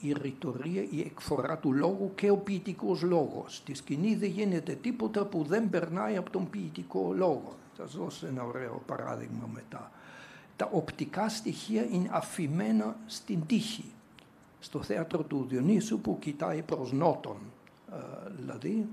[0.00, 3.56] η ρητορία, η εκφορά του λόγου και ο ποιητικός λόγος.
[3.56, 7.54] Στη σκηνή δεν γίνεται τίποτα που δεν περνάει από τον ποιητικό λόγο.
[7.76, 9.90] Θα σας δώσω ένα ωραίο παράδειγμα μετά.
[10.56, 13.92] Τα οπτικά στοιχεία είναι αφημένα στην τύχη.
[14.60, 17.36] Στο θέατρο του Διονύσου που κοιτάει προς νότον.
[17.92, 17.96] Ε,
[18.36, 18.88] δηλαδή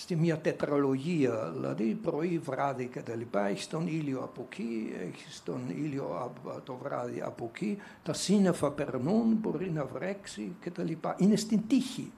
[0.00, 5.42] στη μια τετραλογία, δηλαδή πρωί, βράδυ και τα λοιπά, έχεις τον ήλιο από εκεί, έχεις
[5.42, 6.32] τον ήλιο
[6.64, 11.16] το βράδυ από εκεί, τα σύννεφα περνούν, μπορεί να βρέξει και τα λοιπά.
[11.18, 12.12] Είναι στην τύχη.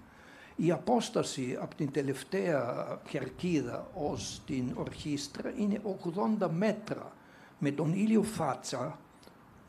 [0.56, 5.80] Η απόσταση από την τελευταία κερκίδα ως την ορχήστρα είναι
[6.40, 7.12] 80 μέτρα.
[7.58, 8.98] Με τον ήλιο φάτσα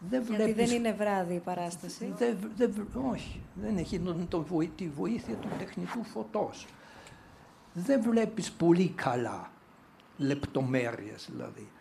[0.10, 2.14] δεν Γιατί δεν είναι βράδυ η παράσταση.
[2.18, 6.68] Δεν, δεν, όχι, δεν έχει τον, τη βοήθεια του τεχνητού φωτός
[7.74, 9.52] δεν βλέπεις πολύ καλά,
[10.18, 11.72] λεπτομέρειες δηλαδή.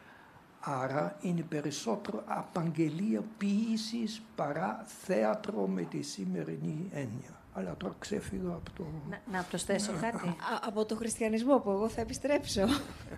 [0.60, 7.40] Άρα είναι περισσότερο απαγγελία ποιήσης παρά θέατρο με τη σημερινή έννοια.
[7.54, 8.84] Αλλά τώρα ξέφυγα από το...
[9.10, 10.36] Να, να προσθέσω κάτι.
[10.66, 12.60] από το χριστιανισμό που εγώ θα επιστρέψω.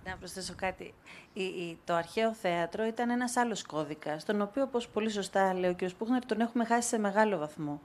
[0.04, 0.94] να προσθέσω κάτι.
[1.32, 5.74] Η, το αρχαίο θέατρο ήταν ένας άλλος κώδικας, τον οποίο, όπως πολύ σωστά λέει ο
[5.74, 5.90] κ.
[5.98, 7.80] Πούχνερ, τον έχουμε χάσει σε μεγάλο βαθμό.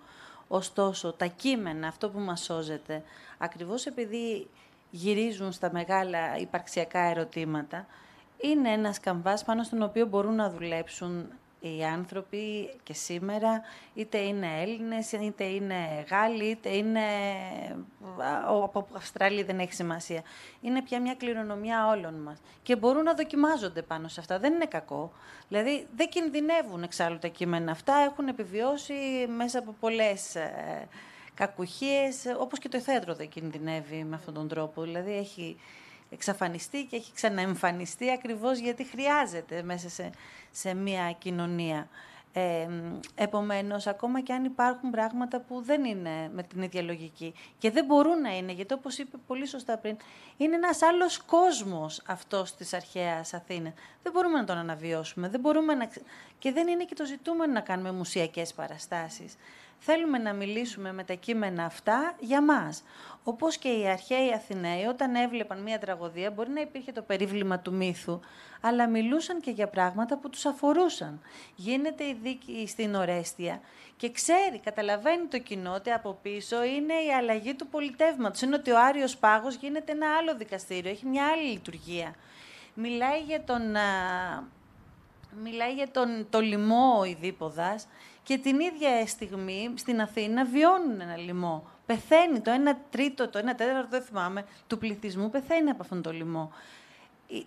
[0.48, 3.04] Ωστόσο, τα κείμενα, αυτό που μας σώζεται,
[3.38, 4.48] ακριβώς επειδή
[4.90, 7.86] γυρίζουν στα μεγάλα υπαρξιακά ερωτήματα,
[8.38, 13.62] είναι ένας καμβάς πάνω στον οποίο μπορούν να δουλέψουν οι άνθρωποι και σήμερα,
[13.94, 17.02] είτε είναι Έλληνες, είτε είναι Γάλλοι, είτε είναι
[18.48, 20.22] από Αυστραλία, δεν έχει σημασία.
[20.62, 22.38] Είναι πια μια κληρονομιά όλων μας.
[22.64, 24.40] Και μπορούν να δοκιμάζονται πάνω σε αυτά.
[24.40, 25.12] Δεν είναι κακό.
[25.48, 27.94] Δηλαδή, δεν κινδυνεύουν εξάλλου τα κείμενα αυτά.
[27.96, 28.94] Έχουν επιβιώσει
[29.38, 30.88] μέσα από πολλές ε,
[31.40, 34.82] κακουχίες, όπως και το θέατρο δεν κινδυνεύει με αυτόν τον τρόπο.
[34.82, 35.58] Δηλαδή έχει
[36.10, 40.10] εξαφανιστεί και έχει ξαναεμφανιστεί ακριβώς γιατί χρειάζεται μέσα σε,
[40.52, 41.88] σε μια κοινωνία.
[42.34, 42.68] Ε,
[43.16, 47.86] επομένως, ακόμα και αν υπάρχουν πράγματα που δεν είναι με την ίδια λογική και δεν
[47.86, 49.98] μπορούν να είναι, γιατί όπως είπε πολύ σωστά πριν,
[50.38, 53.74] είναι ένας άλλος κόσμος αυτός της αρχαίας Αθήνας.
[54.04, 55.90] Δεν μπορούμε να τον αναβιώσουμε δεν μπορούμε να...
[56.40, 59.36] και δεν είναι και το ζητούμενο να κάνουμε μουσιακές παραστάσεις
[59.80, 62.84] θέλουμε να μιλήσουμε με τα κείμενα αυτά για μας.
[63.24, 67.74] Όπως και οι αρχαίοι Αθηναίοι, όταν έβλεπαν μία τραγωδία, μπορεί να υπήρχε το περίβλημα του
[67.74, 68.20] μύθου,
[68.62, 71.22] αλλά μιλούσαν και για πράγματα που τους αφορούσαν.
[71.56, 73.62] Γίνεται η δίκη στην Ορέστια
[73.98, 78.42] και ξέρει, καταλαβαίνει το κοινό ότι από πίσω είναι η αλλαγή του πολιτεύματος.
[78.42, 82.16] Είναι ότι ο Άριος Πάγος γίνεται ένα άλλο δικαστήριο, έχει μια άλλη λειτουργία.
[82.74, 83.62] Μιλάει για τον,
[85.44, 87.88] μιλάει για τον το λοιμό ο Ιδίποδας
[88.30, 91.68] και την ίδια στιγμή στην Αθήνα βιώνουν ένα λοιμό.
[91.86, 96.16] Πεθαίνει το 1 τρίτο, το 1 τέταρτο, δεν θυμάμαι, του πληθυσμού πεθαίνει από αυτόν τον
[96.16, 96.52] λοιμό.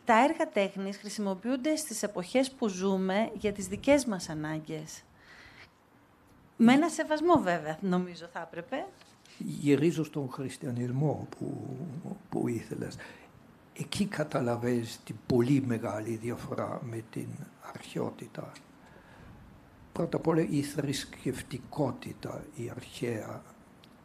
[0.04, 5.02] Τα έργα τέχνης χρησιμοποιούνται στις εποχές που ζούμε για τις δικές μας ανάγκες.
[6.56, 8.86] Με ένα σεβασμό βέβαια, νομίζω θα έπρεπε.
[9.38, 11.76] Γυρίζω στον χριστιανισμό που,
[12.28, 12.96] που ήθελες.
[13.78, 17.28] Εκεί καταλαβαίνεις την πολύ μεγάλη διαφορά με την
[17.74, 18.52] αρχαιότητα
[19.92, 23.42] πρώτα απ' όλα η θρησκευτικότητα, η αρχαία.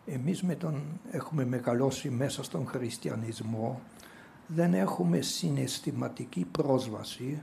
[0.06, 0.82] Εμείς με τον
[1.12, 3.82] έχουμε μεγαλώσει μέσα στον χριστιανισμό,
[4.48, 7.42] δεν έχουμε συναισθηματική πρόσβαση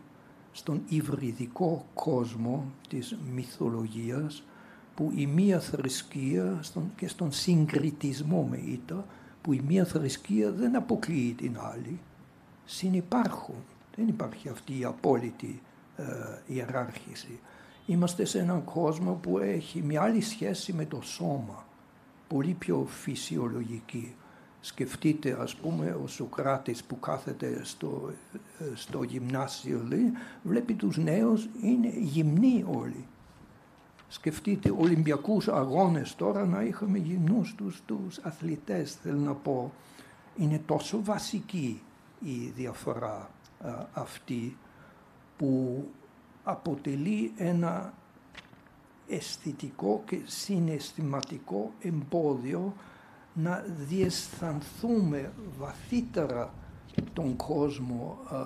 [0.53, 4.43] στον υβριδικό κόσμο της μυθολογίας
[4.95, 9.07] που η μία θρησκεία στον, και στον συγκριτισμό με ήττα
[9.43, 12.01] που η μία θρησκεία δεν αποκλείει την άλλη,
[12.65, 13.65] συνυπάρχουν.
[13.97, 15.63] Δεν υπάρχει αυτή η απόλυτη
[15.97, 16.05] ε,
[16.47, 17.39] ιεράρχηση.
[17.87, 21.67] Είμαστε σε έναν κόσμο που έχει μια άλλη σχέση με το σώμα,
[22.29, 24.15] πολύ πιο φυσιολογική.
[24.61, 28.11] Σκεφτείτε ας πούμε ο Σοκράτης που κάθεται στο,
[28.75, 30.13] στο γυμνάσιο λέει,
[30.43, 33.07] βλέπει τους νέους είναι γυμνοί όλοι.
[34.09, 39.73] Σκεφτείτε Ολυμπιακούς αγώνες τώρα να είχαμε γυμνούς τους, τους αθλητές θέλω να πω.
[40.37, 41.83] Είναι τόσο βασική
[42.21, 43.31] η διαφορά
[43.93, 44.57] αυτή
[45.37, 45.85] που
[46.45, 47.95] αποτελεί ένα
[49.09, 52.75] αισθητικό και συναισθηματικό εμπόδιο
[53.35, 56.55] να διαισθανθούμε βαθύτερα
[57.13, 58.37] τον κόσμο α,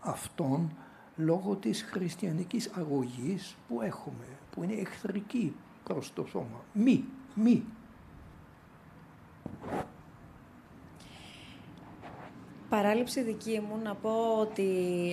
[0.00, 0.70] αυτόν
[1.16, 5.54] λόγω της χριστιανικής αγωγής που έχουμε, που είναι εχθρική
[5.84, 6.64] προς το σώμα.
[6.72, 7.04] Μη,
[7.34, 7.64] μη.
[12.68, 14.10] Παράληψη δική μου να πω
[14.40, 14.66] ότι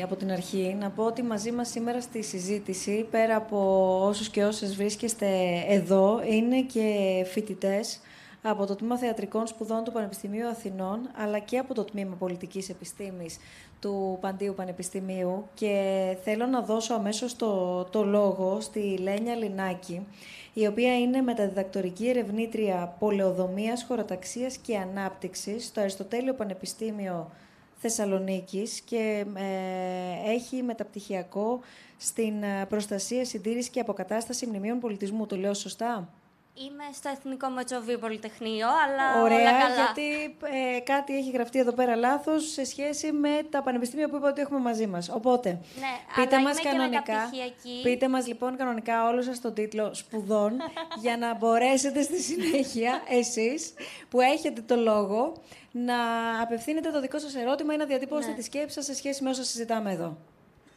[0.04, 3.60] από την αρχή, να πω ότι μαζί μας σήμερα στη συζήτηση, πέρα από
[4.08, 5.28] όσους και όσες βρίσκεστε
[5.68, 6.90] εδώ, είναι και
[7.26, 8.00] φοιτητές
[8.42, 13.38] από το Τμήμα Θεατρικών Σπουδών του Πανεπιστημίου Αθηνών, αλλά και από το Τμήμα Πολιτικής Επιστήμης
[13.80, 15.48] του Παντίου Πανεπιστημίου.
[15.54, 20.08] Και θέλω να δώσω αμέσως το, το λόγο στη Λένια Λινάκη,
[20.54, 27.32] η οποία είναι μεταδιδακτορική ερευνήτρια πολεοδομίας, χωροταξίας και ανάπτυξης στο Αριστοτέλειο Πανεπιστήμιο
[27.78, 31.60] Θεσσαλονίκης και ε, έχει μεταπτυχιακό
[31.98, 35.26] στην ε, προστασία, συντήρηση και αποκατάσταση μνημείων πολιτισμού.
[35.26, 36.10] Το λέω σωστά;
[36.58, 39.76] Είμαι στο Εθνικό Μετσοβί Πολυτεχνείο, αλλά Ωραία, όλα καλά.
[39.76, 40.36] γιατί
[40.76, 44.42] ε, κάτι έχει γραφτεί εδώ πέρα λάθος σε σχέση με τα πανεπιστήμια που είπα ότι
[44.42, 45.10] έχουμε μαζί μας.
[45.10, 47.80] Οπότε, Ναι, πείτε αλλά μας είμαι και κανονικά, μεταπτυχιακή.
[47.84, 50.52] πείτε μας λοιπόν κανονικά όλο σας τον τίτλο σπουδών
[51.04, 53.74] για να μπορέσετε στη συνέχεια εσείς
[54.10, 55.34] που έχετε το λόγο
[55.72, 55.96] να
[56.42, 58.38] απευθύνετε το δικό σας ερώτημα ή να διατυπώσετε Ναι.
[58.38, 60.18] τη σκέψη σας σε σχέση με όσα συζητάμε εδώ.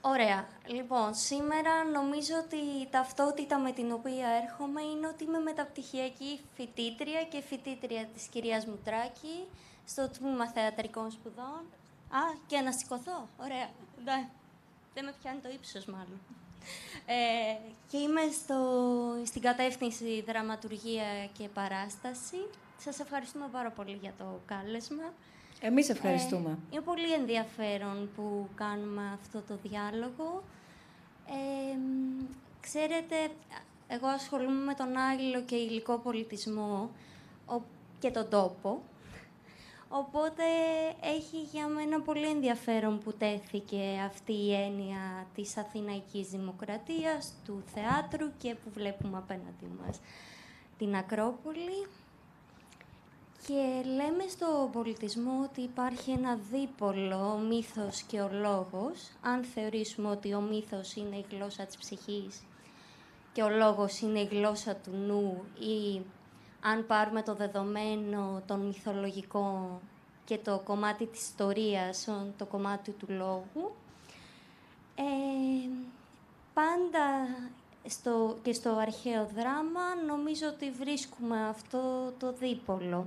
[0.01, 0.49] Ωραία.
[0.67, 7.25] Λοιπόν, σήμερα νομίζω ότι η ταυτότητα με την οποία έρχομαι είναι ότι είμαι μεταπτυχιακή φοιτήτρια
[7.25, 9.47] και φοιτήτρια της κυρίας Μουτράκη
[9.87, 11.63] στο Τμήμα Θεατρικών Σπουδών.
[12.11, 13.29] Α, και να σηκωθώ.
[13.41, 13.69] Ωραία.
[14.05, 14.29] Ναι.
[14.95, 16.21] Δεν με πιάνει το ύψος μάλλον.
[17.07, 17.57] Ε,
[17.91, 18.59] και είμαι στο,
[19.25, 22.37] στην κατεύθυνση δραματουργία και παράσταση.
[22.79, 25.13] Σας ευχαριστούμε πάρα πολύ για το κάλεσμα.
[25.61, 26.51] Εμείς ευχαριστούμε.
[26.51, 30.43] Ε, είναι πολύ ενδιαφέρον που κάνουμε αυτό το διάλογο.
[31.27, 32.25] Ε, μ,
[32.61, 33.15] ξέρετε,
[33.89, 36.91] εγώ ασχολούμαι με τον άγγελο και υλικό πολιτισμό
[37.47, 37.63] ο-
[37.99, 38.83] και τον τόπο.
[39.91, 40.43] Οπότε
[41.01, 48.31] έχει για μένα πολύ ενδιαφέρον που τέθηκε αυτή η έννοια της Αθηναϊκής Δημοκρατίας, του θεάτρου
[48.39, 50.01] και που βλέπουμε απέναντι μας
[50.79, 51.87] την Ακρόπολη.
[53.47, 59.11] Και λέμε στο πολιτισμό ότι υπάρχει ένα δίπολο, ο μύθος και ο λόγος.
[59.23, 62.43] Αν θεωρήσουμε ότι ο μύθος είναι η γλώσσα της ψυχής
[63.33, 66.01] και ο λόγος είναι η γλώσσα του νου ή
[66.63, 69.81] αν πάρουμε το δεδομένο, τον μυθολογικό
[70.25, 73.75] και το κομμάτι της ιστορίας, ο- το κομμάτι του λόγου,
[74.95, 75.69] ε,
[76.55, 77.29] πάντα
[77.89, 83.07] στο, και στο αρχαίο δράμα νομίζω ότι βρίσκουμε αυτό το δίπολο.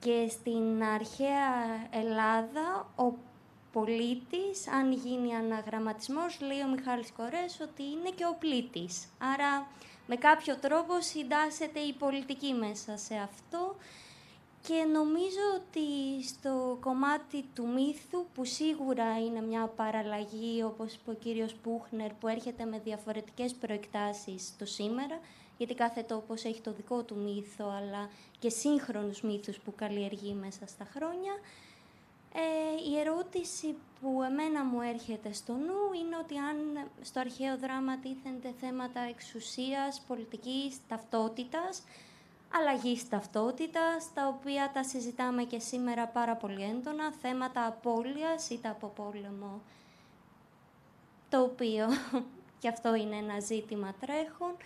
[0.00, 1.52] Και στην αρχαία
[1.90, 3.12] Ελλάδα ο
[3.72, 9.06] πολίτης, αν γίνει αναγραμματισμός, λέει ο Μιχάλης Κορές ότι είναι και ο πλήτης.
[9.18, 9.66] Άρα
[10.06, 13.76] με κάποιο τρόπο συντάσσεται η πολιτική μέσα σε αυτό
[14.66, 21.14] και νομίζω ότι στο κομμάτι του μύθου, που σίγουρα είναι μια παραλλαγή, όπως είπε ο
[21.14, 25.18] κύριος Πούχνερ, που έρχεται με διαφορετικές προεκτάσεις το σήμερα,
[25.58, 30.66] γιατί κάθε τόπος έχει το δικό του μύθο, αλλά και σύγχρονους μύθους που καλλιεργεί μέσα
[30.66, 31.32] στα χρόνια,
[32.34, 37.98] ε, η ερώτηση που εμένα μου έρχεται στο νου είναι ότι αν στο αρχαίο δράμα
[37.98, 41.82] τίθενται θέματα εξουσίας, πολιτικής, ταυτότητας,
[42.58, 48.86] αλλαγής ταυτότητας, τα οποία τα συζητάμε και σήμερα πάρα πολύ έντονα, θέματα απώλειας είτε από
[48.86, 49.60] πόλεμο,
[51.28, 51.86] το οποίο
[52.60, 54.56] και αυτό είναι ένα ζήτημα τρέχον,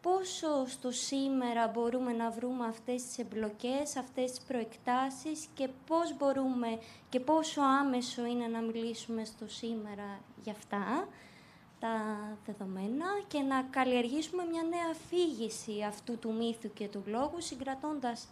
[0.00, 6.78] πόσο στο σήμερα μπορούμε να βρούμε αυτές τις εμπλοκές, αυτές τις προεκτάσεις και πώς μπορούμε
[7.08, 11.08] και πόσο άμεσο είναι να μιλήσουμε στο σήμερα για αυτά
[11.80, 11.92] τα
[12.46, 18.28] δεδομένα και να καλλιεργήσουμε μια νέα αφήγηση αυτού του μύθου και του λόγου, συγκρατώντας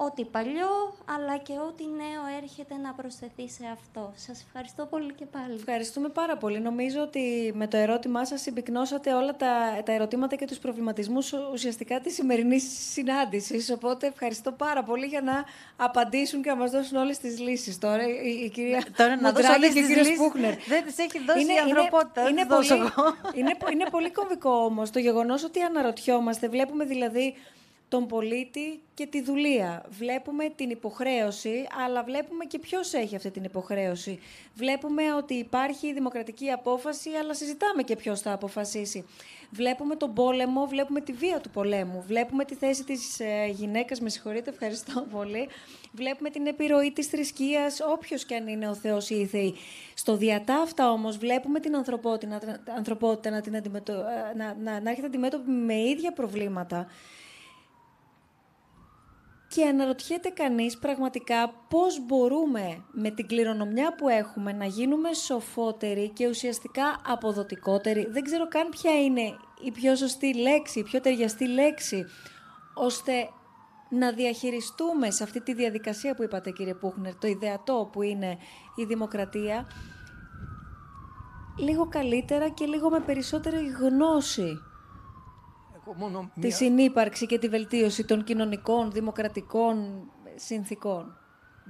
[0.00, 4.12] ό,τι παλιό, αλλά και ό,τι νέο έρχεται να προσθεθεί σε αυτό.
[4.16, 5.54] Σας ευχαριστώ πολύ και πάλι.
[5.54, 6.60] Ευχαριστούμε πάρα πολύ.
[6.60, 12.00] Νομίζω ότι με το ερώτημά σας συμπυκνώσατε όλα τα, τα ερωτήματα και τους προβληματισμούς ουσιαστικά
[12.00, 13.70] της σημερινής συνάντησης.
[13.70, 15.44] Οπότε ευχαριστώ πάρα πολύ για να
[15.76, 17.78] απαντήσουν και να μας δώσουν όλες τις λύσεις.
[17.78, 20.22] Τώρα η, η κυρία Τώρα να δώσω Μοντράκη όλες και ο τις κύριος λύσεις.
[20.22, 20.54] Πούχνερ.
[20.68, 23.14] Δεν τις έχει δώσει η ανθρωπότητα, δεν Είναι, τις δώσω πολύ, εγώ.
[23.34, 26.48] είναι, πο- είναι πολύ κομβικό όμως το γεγονός ότι αναρωτιόμαστε.
[26.48, 27.34] Βλέπουμε δηλαδή
[27.88, 29.84] τον πολίτη και τη δουλεία.
[29.88, 34.18] Βλέπουμε την υποχρέωση, αλλά βλέπουμε και ποιος έχει αυτή την υποχρέωση.
[34.54, 39.04] Βλέπουμε ότι υπάρχει δημοκρατική απόφαση, αλλά συζητάμε και ποιος θα αποφασίσει.
[39.50, 44.08] Βλέπουμε τον πόλεμο, βλέπουμε τη βία του πολέμου, βλέπουμε τη θέση της ε, γυναίκας, με
[44.08, 45.48] συγχωρείτε, ευχαριστώ πολύ.
[45.92, 49.54] Βλέπουμε την επιρροή της θρησκείας, όποιος και αν είναι ο Θεός ή οι Θεοί.
[49.94, 53.92] Στο διατάφτα όμως βλέπουμε την ανθρωπότητα, ανθρωπότητα να, την αντιμετω...
[53.92, 56.86] ε, να, να, να έρχεται αντιμέτωπη με ίδια προβλήματα.
[59.48, 66.28] Και αναρωτιέται κανείς πραγματικά πώς μπορούμε με την κληρονομιά που έχουμε να γίνουμε σοφότεροι και
[66.28, 68.06] ουσιαστικά αποδοτικότεροι.
[68.10, 72.04] Δεν ξέρω καν ποια είναι η πιο σωστή λέξη, η πιο ταιριαστή λέξη,
[72.74, 73.12] ώστε
[73.90, 78.38] να διαχειριστούμε σε αυτή τη διαδικασία που είπατε κύριε Πούχνερ, το ιδεατό που είναι
[78.76, 79.66] η δημοκρατία,
[81.58, 84.67] λίγο καλύτερα και λίγο με περισσότερη γνώση μόνο
[86.40, 90.02] τη συνύπαρξη και τη βελτίωση των κοινωνικών, δημοκρατικών
[90.34, 91.16] συνθήκων.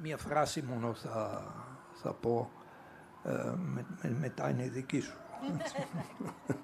[0.02, 1.44] Μία φράση μόνο θα,
[1.92, 2.50] θα πω,
[3.24, 5.16] ε, με, με, μετά είναι δική σου.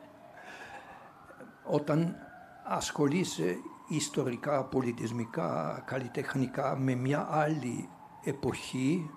[1.77, 2.17] Όταν
[2.65, 3.57] ασχολείσαι
[3.89, 7.89] ιστορικά, πολιτισμικά, καλλιτεχνικά με μια άλλη
[8.25, 9.11] εποχή,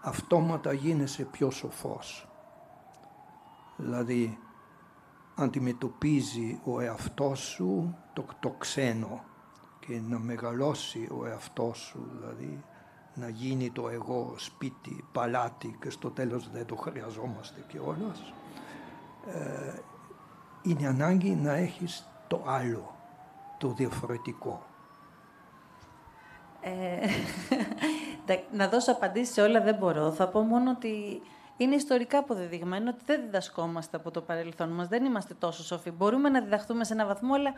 [0.00, 2.28] αυτόματα γίνεσαι πιο σοφός.
[3.76, 4.38] Δηλαδή,
[5.40, 9.24] αντιμετωπίζει ο εαυτός σου το, το ξένο
[9.80, 12.64] και να μεγαλώσει ο εαυτός σου, δηλαδή
[13.14, 18.32] να γίνει το εγώ σπίτι, παλάτι και στο τέλος δεν το χρειαζόμαστε κιόλας.
[19.26, 19.78] Ε,
[20.62, 22.94] είναι ανάγκη να έχεις το άλλο,
[23.58, 24.62] το διαφορετικό.
[26.60, 27.06] Ε,
[28.56, 30.12] να δώσω απαντήσεις σε όλα δεν μπορώ.
[30.12, 31.22] Θα πω μόνο ότι
[31.64, 34.88] είναι ιστορικά αποδεδειγμένο ότι δεν διδασκόμαστε από το παρελθόν μας.
[34.88, 35.90] Δεν είμαστε τόσο σοφοί.
[35.90, 37.52] Μπορούμε να διδαχθούμε σε ένα βαθμό, αλλά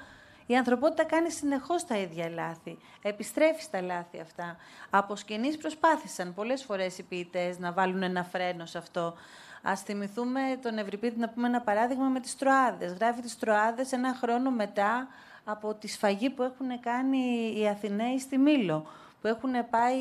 [0.46, 2.78] η ανθρωπότητα κάνει συνεχώς τα ίδια λάθη.
[3.02, 4.56] Επιστρέφει στα λάθη αυτά.
[4.90, 9.14] Από σκηνής προσπάθησαν πολλές φορές οι ποιητές να βάλουν ένα φρένο σε αυτό.
[9.62, 12.92] Α θυμηθούμε τον Ευρυπίδη να πούμε ένα παράδειγμα με τις Τροάδες.
[12.92, 15.08] Γράφει τις Τροάδες ένα χρόνο μετά
[15.44, 18.86] από τη σφαγή που έχουν κάνει οι Αθηναίοι στη Μήλο.
[19.20, 19.96] Που έχουν πάει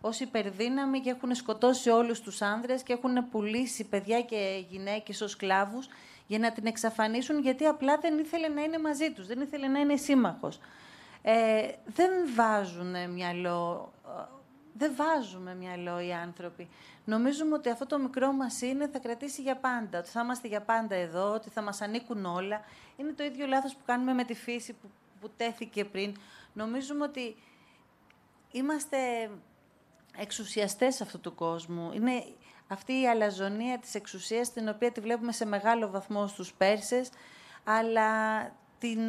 [0.00, 5.30] ως υπερδύναμοι και έχουν σκοτώσει όλους τους άνδρες και έχουν πουλήσει παιδιά και γυναίκες ως
[5.30, 5.88] σκλάβους
[6.26, 9.78] για να την εξαφανίσουν γιατί απλά δεν ήθελε να είναι μαζί τους, δεν ήθελε να
[9.78, 10.60] είναι σύμμαχος.
[11.22, 14.22] Ε, δεν βάζουν μυαλό, ε,
[14.72, 16.68] δεν βάζουμε μυαλό οι άνθρωποι.
[17.04, 20.62] Νομίζουμε ότι αυτό το μικρό μας είναι θα κρατήσει για πάντα, ότι θα είμαστε για
[20.62, 22.60] πάντα εδώ, ότι θα μας ανήκουν όλα.
[22.96, 24.90] Είναι το ίδιο λάθος που κάνουμε με τη φύση που,
[25.20, 26.16] που τέθηκε πριν.
[26.52, 27.36] Νομίζουμε ότι
[28.50, 28.96] είμαστε
[30.20, 31.92] εξουσιαστές αυτού του κόσμου.
[31.92, 32.24] Είναι
[32.68, 37.10] αυτή η αλαζονία της εξουσίας, την οποία τη βλέπουμε σε μεγάλο βαθμό στους Πέρσες,
[37.64, 38.10] αλλά
[38.78, 39.00] την,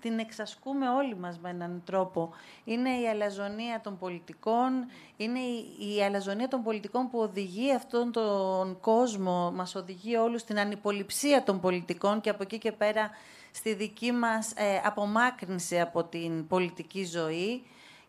[0.00, 2.30] την εξασκούμε όλοι μας με έναν τρόπο.
[2.64, 8.80] Είναι η αλαζονία των πολιτικών, είναι η, η αλαζονία των πολιτικών που οδηγεί αυτόν τον
[8.80, 13.10] κόσμο, μας οδηγεί όλους στην ανυποληψία των πολιτικών και από εκεί και πέρα
[13.50, 17.62] στη δική μας ε, απομάκρυνση από την πολιτική ζωή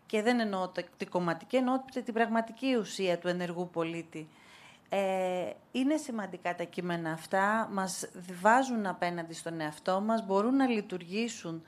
[0.09, 4.27] και δεν εννοώ την κομματική, εννοώ την πραγματική ουσία του ενεργού πολίτη.
[4.89, 8.09] Ε, είναι σημαντικά τα κείμενα αυτά, μας
[8.41, 11.63] βάζουν απέναντι στον εαυτό μας, μπορούν να λειτουργήσουν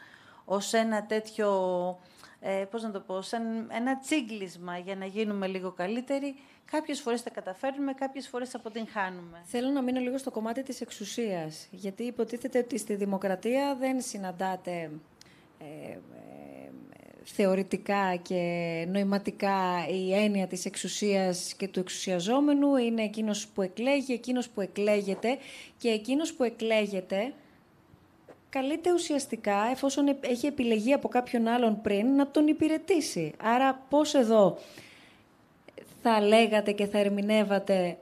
[0.45, 1.49] ως ένα τέτοιο,
[2.39, 6.35] ε, πώς να το πω, σαν ένα τσίγκλισμα για να γίνουμε λίγο καλύτεροι.
[6.65, 9.41] Κάποιες φορές τα καταφέρνουμε, κάποιες φορές αποτυγχάνουμε.
[9.43, 14.91] Θέλω να μείνω λίγο στο κομμάτι της εξουσίας, γιατί υποτίθεται ότι στη δημοκρατία δεν συναντάτε
[15.59, 15.97] ε,
[17.31, 18.41] θεωρητικά και
[18.91, 25.37] νοηματικά η έννοια της εξουσίας και του εξουσιαζόμενου είναι εκείνος που εκλέγει, εκείνος που εκλέγεται
[25.77, 27.33] και εκείνος που εκλέγεται
[28.49, 33.33] καλείται ουσιαστικά, εφόσον έχει επιλεγεί από κάποιον άλλον πριν, να τον υπηρετήσει.
[33.41, 34.57] Άρα πώς εδώ
[36.01, 37.97] θα λέγατε και θα ερμηνεύατε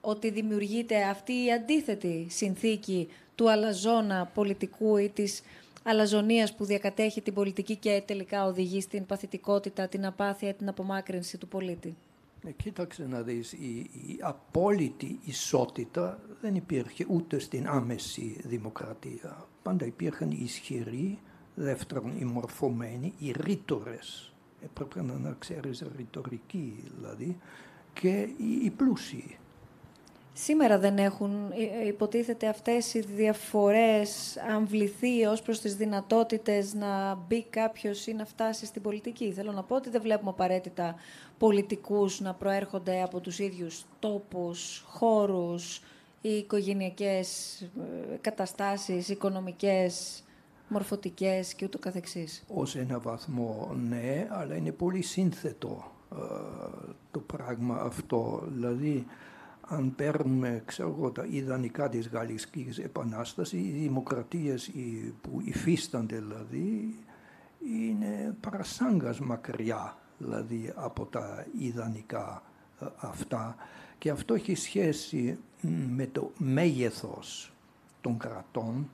[0.00, 5.42] ότι δημιουργείται αυτή η αντίθετη συνθήκη του αλαζόνα πολιτικού ή της
[5.88, 11.48] αλαζονίας που διακατέχει την πολιτική και τελικά οδηγεί στην παθητικότητα, την απάθεια, την απομάκρυνση του
[11.48, 11.96] πολίτη.
[12.46, 19.46] Ε, κοίταξε να δεις, η, η απόλυτη ισότητα δεν υπήρχε ούτε στην άμεση δημοκρατία.
[19.62, 21.18] Πάντα υπήρχαν οι ισχυροί,
[21.54, 24.32] δεύτερον οι μορφωμένοι, οι ρήτορες.
[24.64, 27.38] Έπρεπε να ξέρεις ρητορική δηλαδή,
[27.92, 29.38] και οι, οι πλούσιοι.
[30.40, 37.42] Σήμερα δεν έχουν, ε, υποτίθεται, αυτές οι διαφορές αμβληθεί ως προς τις δυνατότητες να μπει
[37.42, 39.32] κάποιος ή να φτάσει στην πολιτική.
[39.32, 40.94] Θέλω να πω ότι δεν βλέπουμε απαραίτητα
[41.38, 45.82] πολιτικούς να προέρχονται από τους ίδιους τόπους, χώρους
[46.20, 50.24] ή οικογενειακές ε, καταστάσεις, οικονομικές,
[50.68, 52.44] μορφωτικές και ούτω καθεξής.
[52.48, 56.16] Ως ένα βαθμό ναι, αλλά είναι πολύ σύνθετο ε,
[57.10, 58.42] το πράγμα αυτό.
[58.46, 59.06] Δηλαδή,
[59.68, 64.70] αν παίρνουμε ξέρω εγώ, τα ιδανικά της Γαλλικής Επανάστασης, οι δημοκρατίες
[65.20, 66.96] που υφίστανται δηλαδή
[67.64, 72.42] είναι παρασάγκας μακριά δηλαδή από τα ιδανικά
[72.80, 73.56] ε, αυτά
[73.98, 75.38] και αυτό έχει σχέση
[75.96, 77.52] με το μέγεθος
[78.00, 78.88] των κρατών.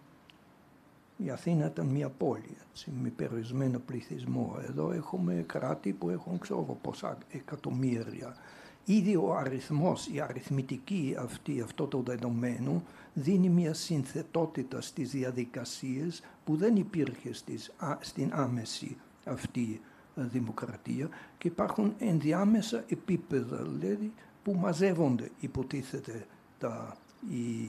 [1.17, 4.57] Η Αθήνα ήταν μια πόλη έτσι, με περιορισμένο πληθυσμό.
[4.69, 8.37] Εδώ έχουμε κράτη που έχουν ξέρω πόσα εκατομμύρια
[8.85, 12.83] ήδη ο αριθμός, η αριθμητική αυτή, αυτό το δεδομένο,
[13.15, 19.81] δίνει μια συνθετότητα στις διαδικασίες που δεν υπήρχε στις, στην άμεση αυτή
[20.15, 21.09] δημοκρατία
[21.39, 24.13] και υπάρχουν ενδιάμεσα επίπεδα δηλαδή,
[24.43, 26.27] που μαζεύονται υποτίθεται
[26.59, 26.97] τα,
[27.31, 27.63] οι,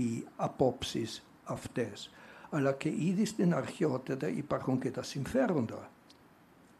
[0.00, 2.10] οι απόψεις αυτές.
[2.50, 5.90] Αλλά και ήδη στην αρχαιότητα υπάρχουν και τα συμφέροντα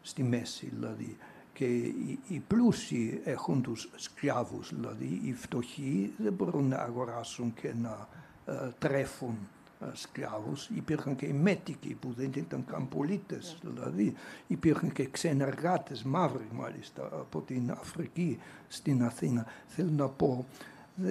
[0.02, 1.16] στη μέση δηλαδή
[1.54, 7.74] και οι, οι πλούσιοι έχουν τους σκλάβους, δηλαδή οι φτωχοί δεν μπορούν να αγοράσουν και
[7.82, 8.08] να
[8.46, 9.38] ε, τρέφουν
[9.80, 10.68] ε, σκλάβους.
[10.68, 14.14] Υπήρχαν και οι μέτικοι που δεν ήταν καν πολίτες, δηλαδή
[14.46, 19.46] υπήρχαν και ξενεργάτες, μαύροι μάλιστα, από την Αφρική στην Αθήνα.
[19.66, 20.46] Θέλω να πω,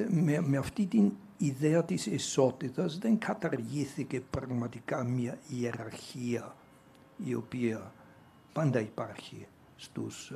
[0.10, 6.56] με, με αυτή την ιδέα της ισότητας δεν καταργήθηκε πραγματικά μια ιεραρχία
[7.26, 7.92] η οποία
[8.54, 9.48] πάντα υπάρχει
[9.84, 10.36] στους ε,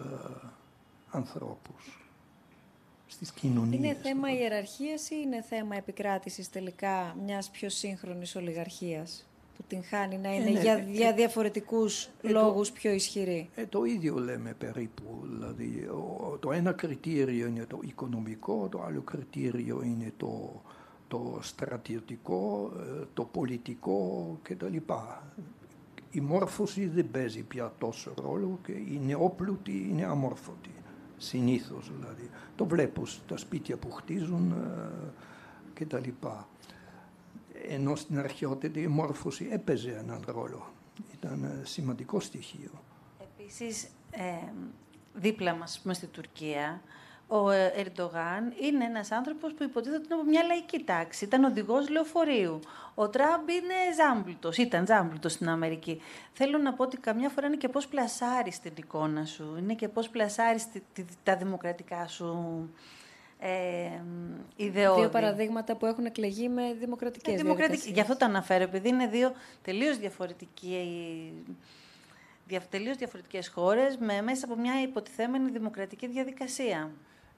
[1.10, 2.10] ανθρώπους,
[3.08, 3.80] στις κοινωνίες.
[3.80, 10.18] Είναι θέμα ιεραρχίας ή είναι θέμα επικράτησης τελικά μιας πιο σύγχρονης ολιγαρχίας που την χάνει
[10.18, 15.04] να είναι, για, για διαφορετικούς λόγους πιο ισχυρή; Ε, το ίδιο λέμε περίπου.
[15.24, 15.90] Δηλαδή,
[16.40, 20.62] το ένα κριτήριο είναι το οικονομικό, το άλλο κριτήριο είναι το,
[21.08, 22.72] το στρατιωτικό,
[23.14, 24.78] το πολιτικό κτλ
[26.12, 30.72] η μόρφωση δεν παίζει πια τόσο ρόλο και οι νεόπλουτοι είναι αμόρφωτοι.
[31.18, 32.30] Συνήθως δηλαδή.
[32.56, 35.12] Το βλέπω στα σπίτια που χτίζουν ε,
[35.74, 36.48] και τα λοιπά.
[37.68, 40.72] Ενώ στην αρχαιότητα η μόρφωση έπαιζε έναν ρόλο.
[41.14, 42.72] Ήταν ε, σημαντικό στοιχείο.
[43.22, 44.52] Επίσης, ε,
[45.14, 46.82] δίπλα μας, πούμε, στη Τουρκία,
[47.28, 51.26] ο ε, Ερντογάν είναι ένας άνθρωπος που υποτίθεται ότι είναι από μια λαϊκή τάξη.
[51.26, 52.60] Ήταν οδηγός λεωφορείου.
[52.96, 56.02] Ο Τραμπ είναι ζάμπλουτος, ήταν ζάμπλουτος στην Αμερική.
[56.34, 59.88] Θέλω να πω ότι καμιά φορά είναι και πώς πλασάρεις την εικόνα σου, είναι και
[59.88, 60.68] πώς πλασάρεις
[61.24, 62.70] τα δημοκρατικά σου
[63.40, 63.50] ε,
[64.56, 65.00] ιδεώδη.
[65.00, 67.92] Δύο παραδείγματα που έχουν εκλεγεί με δημοκρατικές ε, δημοκρατικές.
[67.92, 69.32] Γι' αυτό το αναφέρω, επειδή είναι δύο
[69.62, 71.34] τελείως διαφορετικοί
[72.70, 76.92] τελείως διαφορετικές χώρες με, μέσα από μια υποτιθέμενη δημοκρατική διαδικασία.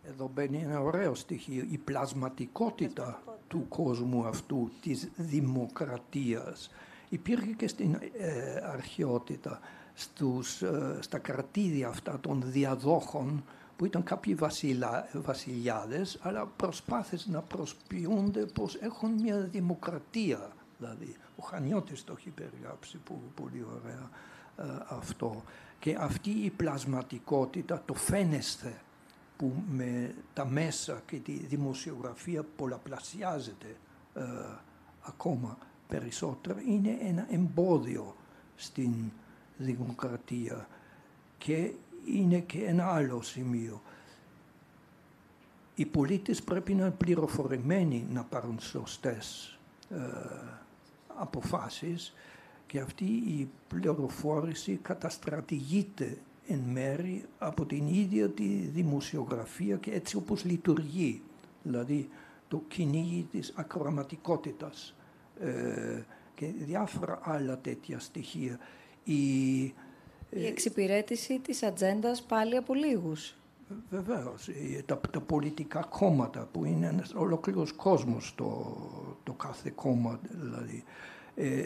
[0.04, 6.70] Εδώ μπαίνει ένα ωραίο στοιχείο, η πλασματικότητα του κόσμου αυτού, της δημοκρατίας.
[7.10, 9.60] Υπήρχε και στην ε, αρχαιότητα,
[9.94, 13.44] στους, ε, στα κρατήδια αυτά των διαδόχων,
[13.80, 20.52] που ήταν κάποιοι βασιλιά, βασιλιάδες, αλλά προσπάθησαν να προσποιούνται πως έχουν μια δημοκρατία.
[20.78, 23.00] Δηλαδή, ο Χανιώτης το έχει περιγράψει
[23.36, 24.10] πολύ ωραία
[24.58, 25.44] ε, αυτό.
[25.80, 28.82] Και αυτή η πλασματικότητα, το φαίνεστε,
[29.40, 33.76] που με τα μέσα και τη δημοσιογραφία πολλαπλασιάζεται
[34.14, 34.22] ε,
[35.02, 35.58] ακόμα
[35.88, 38.16] περισσότερο, είναι ένα εμπόδιο
[38.56, 38.92] στην
[39.58, 40.68] δημοκρατία
[41.38, 41.72] και
[42.06, 43.82] είναι και ένα άλλο σημείο.
[45.76, 49.58] Οι πολίτες πρέπει να είναι πληροφορημένοι να πάρουν σωστές
[49.90, 49.98] ε,
[51.16, 52.14] αποφάσεις
[52.68, 56.18] και αυτή η πληροφόρηση καταστρατηγείται
[56.50, 61.22] εν μέρη από την ίδια τη δημοσιογραφία και έτσι όπως λειτουργεί.
[61.64, 62.10] Δηλαδή
[62.48, 64.96] το κυνήγι της ακροματικότητας
[65.40, 66.02] ε,
[66.36, 68.60] και διάφορα άλλα τέτοια στοιχεία.
[69.04, 69.62] Η,
[70.30, 73.36] η εξυπηρέτηση της ατζέντας πάλι από λίγους.
[73.90, 74.50] Βεβαίως.
[74.86, 78.78] Τα, τα, πολιτικά κόμματα που είναι ένας ολόκληρος κόσμος το,
[79.24, 81.19] το κάθε κόμμα δηλαδή ε,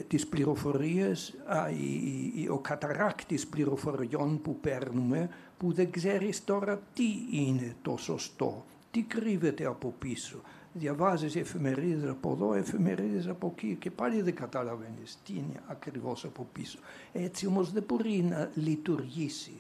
[0.08, 7.76] τις πληροφορίες, α, η, ο καταράκτης πληροφοριών που παίρνουμε που δεν ξέρεις τώρα τι είναι
[7.82, 10.41] το σωστό, τι κρύβεται από πίσω.
[10.74, 16.48] Διαβάζεις εφημερίδες από εδώ, εφημερίδες από εκεί και πάλι δεν καταλαβαίνεις τι είναι ακριβώς από
[16.54, 16.80] πίσω.
[17.14, 19.54] Έτσι όμως δεν μπορεί να λειτουργήσει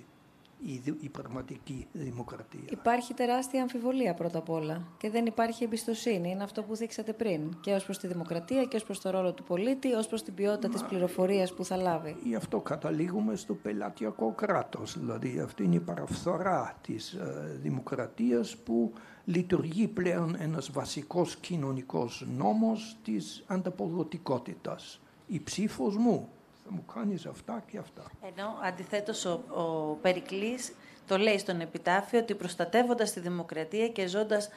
[0.65, 2.63] η, η πραγματική δημοκρατία.
[2.69, 6.29] Υπάρχει τεράστια αμφιβολία πρώτα απ' όλα και δεν υπάρχει εμπιστοσύνη.
[6.29, 7.59] Είναι αυτό που δείξατε πριν.
[7.61, 10.33] Και ως προς τη δημοκρατία και ως προς το ρόλο του πολίτη, ως προς την
[10.33, 12.15] ποιότητα της πληροφορίας που θα λάβει.
[12.23, 14.99] Γι' αυτό καταλήγουμε στο πελατειακό κράτος.
[14.99, 18.93] Δηλαδή αυτή είναι η παραφθορά της ε, δημοκρατίας που
[19.25, 25.01] λειτουργεί πλέον ένας βασικός κοινωνικός νόμος της ανταποδοτικότητας.
[25.27, 26.29] Η ψήφος μου
[26.63, 28.03] θα μου κάνεις αυτά και αυτά.
[28.21, 30.73] Ενώ αντιθέτως ο, ο Περικλής
[31.07, 34.49] το λέει στον επιτάφιο ότι προστατεύοντας τη δημοκρατία και ζώντας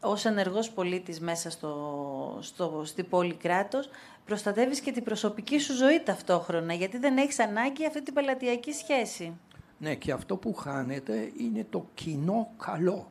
[0.00, 3.88] ως ενεργός πολίτης μέσα στο, στο, στην πόλη κράτος,
[4.24, 9.36] προστατεύεις και την προσωπική σου ζωή ταυτόχρονα, γιατί δεν έχεις ανάγκη αυτή την πελατειακή σχέση.
[9.78, 13.10] Ναι, και αυτό που χάνεται είναι το κοινό καλό,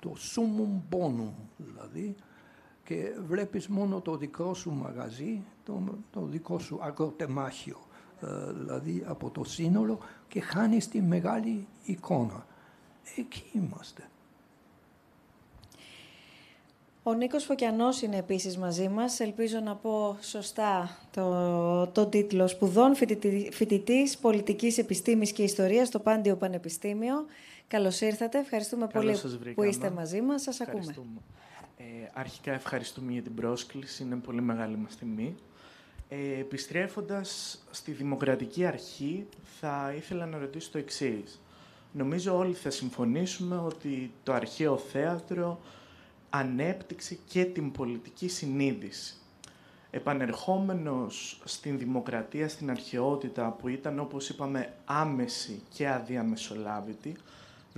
[0.00, 2.14] το summum bonum, δηλαδή,
[2.88, 7.78] και βλέπεις μόνο το δικό σου μαγαζί, το, το δικό σου αγροτεμάχιο,
[8.20, 9.98] ε, δηλαδή από το σύνολο
[10.28, 12.46] και χάνεις τη μεγάλη εικόνα.
[13.16, 14.02] Εκεί είμαστε.
[17.02, 19.20] Ο Νίκος Φωκιανός είναι επίσης μαζί μας.
[19.20, 22.94] Ελπίζω να πω σωστά το, το τίτλο σπουδών
[23.50, 27.14] φοιτητής πολιτικής επιστήμης και ιστορίας στο Πάντιο Πανεπιστήμιο.
[27.68, 28.38] Καλώς ήρθατε.
[28.38, 29.16] Ευχαριστούμε πολύ
[29.54, 30.42] που είστε μαζί μας.
[30.42, 30.94] Σας ακούμε.
[31.80, 34.02] Ε, αρχικά ευχαριστούμε για την πρόσκληση.
[34.02, 35.34] Είναι πολύ μεγάλη μας τιμή.
[36.08, 39.26] Ε, επιστρέφοντας στη Δημοκρατική Αρχή,
[39.60, 41.40] θα ήθελα να ρωτήσω το εξής.
[41.92, 45.60] Νομίζω όλοι θα συμφωνήσουμε ότι το αρχαίο θέατρο
[46.30, 49.14] ανέπτυξε και την πολιτική συνείδηση.
[49.90, 57.16] Επανερχόμενος στην δημοκρατία, στην αρχαιότητα που ήταν όπως είπαμε άμεση και αδιαμεσολάβητη,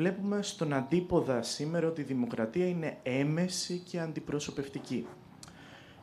[0.01, 5.07] βλέπουμε στον αντίποδα σήμερα ότι η δημοκρατία είναι έμεση και αντιπροσωπευτική.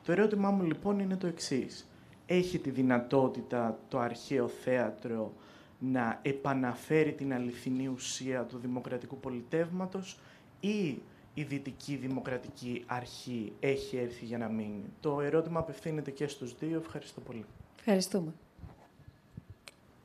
[0.04, 1.88] Το ερώτημά μου λοιπόν είναι το εξής.
[2.26, 5.34] Έχει τη δυνατότητα το αρχαίο θέατρο
[5.80, 10.20] να επαναφέρει την αληθινή ουσία του δημοκρατικού πολιτεύματος
[10.60, 11.02] ή
[11.34, 16.78] η Δυτική Δημοκρατική Αρχή έχει έρθει για να μείνει; Το ερώτημα απευθύνεται και στους δύο.
[16.78, 17.46] Ευχαριστώ πολύ.
[17.80, 18.34] Ευχαριστούμε.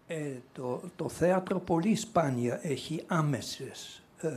[0.07, 4.29] Ε, το, το θέατρο πολύ σπάνια έχει άμεσες ε,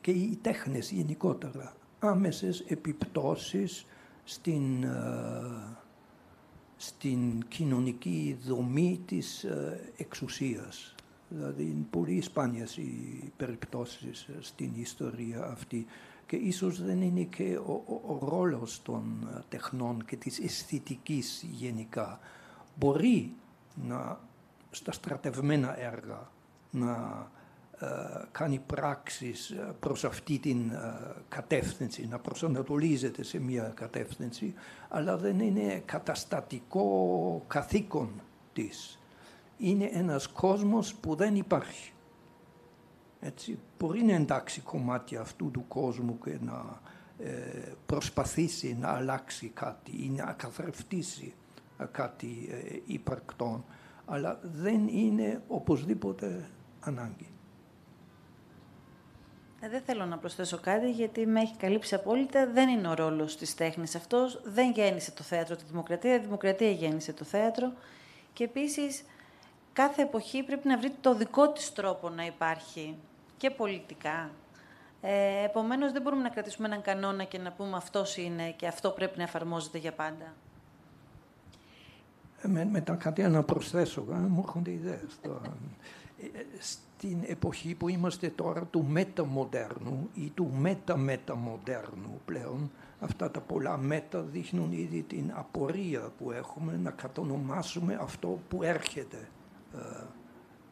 [0.00, 3.86] και οι τέχνες γενικότερα άμεσες επιπτώσεις
[4.24, 5.76] στην, ε,
[6.76, 10.94] στην κοινωνική δομή της ε, εξουσίας.
[11.28, 15.86] Δηλαδή είναι πολύ σπάνιες οι περιπτώσεις στην ιστορία αυτή
[16.26, 21.46] και ίσως δεν είναι και ο, ο, ο ρόλος των ε, τεχνών και της αισθητικής
[21.50, 22.20] γενικά.
[22.78, 23.32] Μπορεί
[23.88, 24.20] να
[24.70, 26.30] στα στρατευμένα έργα
[26.70, 27.26] να
[27.78, 27.86] ε,
[28.32, 30.72] κάνει πράξεις ε, προς αυτή την
[31.28, 34.54] κατεύθυνση, να προσανατολίζεται σε μια κατεύθυνση,
[34.88, 38.10] αλλά δεν είναι καταστατικό καθήκον
[38.52, 38.98] της.
[39.58, 41.92] Είναι ένας κόσμος που δεν υπάρχει.
[43.20, 46.80] Έτσι, μπορεί να εντάξει κομμάτια αυτού του κόσμου και να
[47.18, 51.34] ε, προσπαθήσει να αλλάξει κάτι ή να καθρεφτήσει
[51.90, 53.64] κάτι ε, υπαρκτόν,
[54.06, 56.48] αλλά δεν είναι οπωσδήποτε
[56.80, 57.30] ανάγκη.
[59.60, 62.46] Ε, δεν θέλω να προσθέσω κάτι, γιατί με έχει καλύψει απόλυτα.
[62.46, 64.40] Δεν είναι ο ρόλος της τέχνης αυτός.
[64.44, 66.14] Δεν γέννησε το θέατρο τη δημοκρατία.
[66.14, 67.72] Η δημοκρατία γέννησε το θέατρο.
[68.32, 69.04] Και επίσης,
[69.72, 72.98] κάθε εποχή πρέπει να βρει το δικό της τρόπο να υπάρχει
[73.36, 74.30] και πολιτικά.
[75.00, 78.90] Ε, επομένως, δεν μπορούμε να κρατήσουμε έναν κανόνα και να πούμε αυτός είναι και αυτό
[78.90, 80.34] πρέπει να εφαρμόζεται για πάντα.
[82.42, 85.20] Ε, με, μετά κάτι να προσθέσω, ε, μου έρχονται ιδέες.
[85.22, 86.26] Ε,
[86.58, 94.20] στην εποχή που είμαστε τώρα του μεταμοντέρνου ή του μετα-μεταμοντέρνου πλέον, αυτά τα πολλά μετα
[94.20, 99.28] δείχνουν ήδη την απορία που έχουμε να κατονομάσουμε αυτό που έρχεται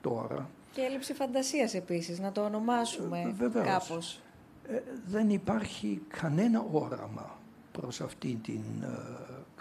[0.01, 0.49] τώρα.
[0.74, 4.20] Και έλλειψη φαντασίας επίσης, να το ονομάσουμε ε, κάπως.
[4.69, 7.39] Ε, δεν υπάρχει κανένα όραμα
[7.73, 8.89] προς αυτή την ε,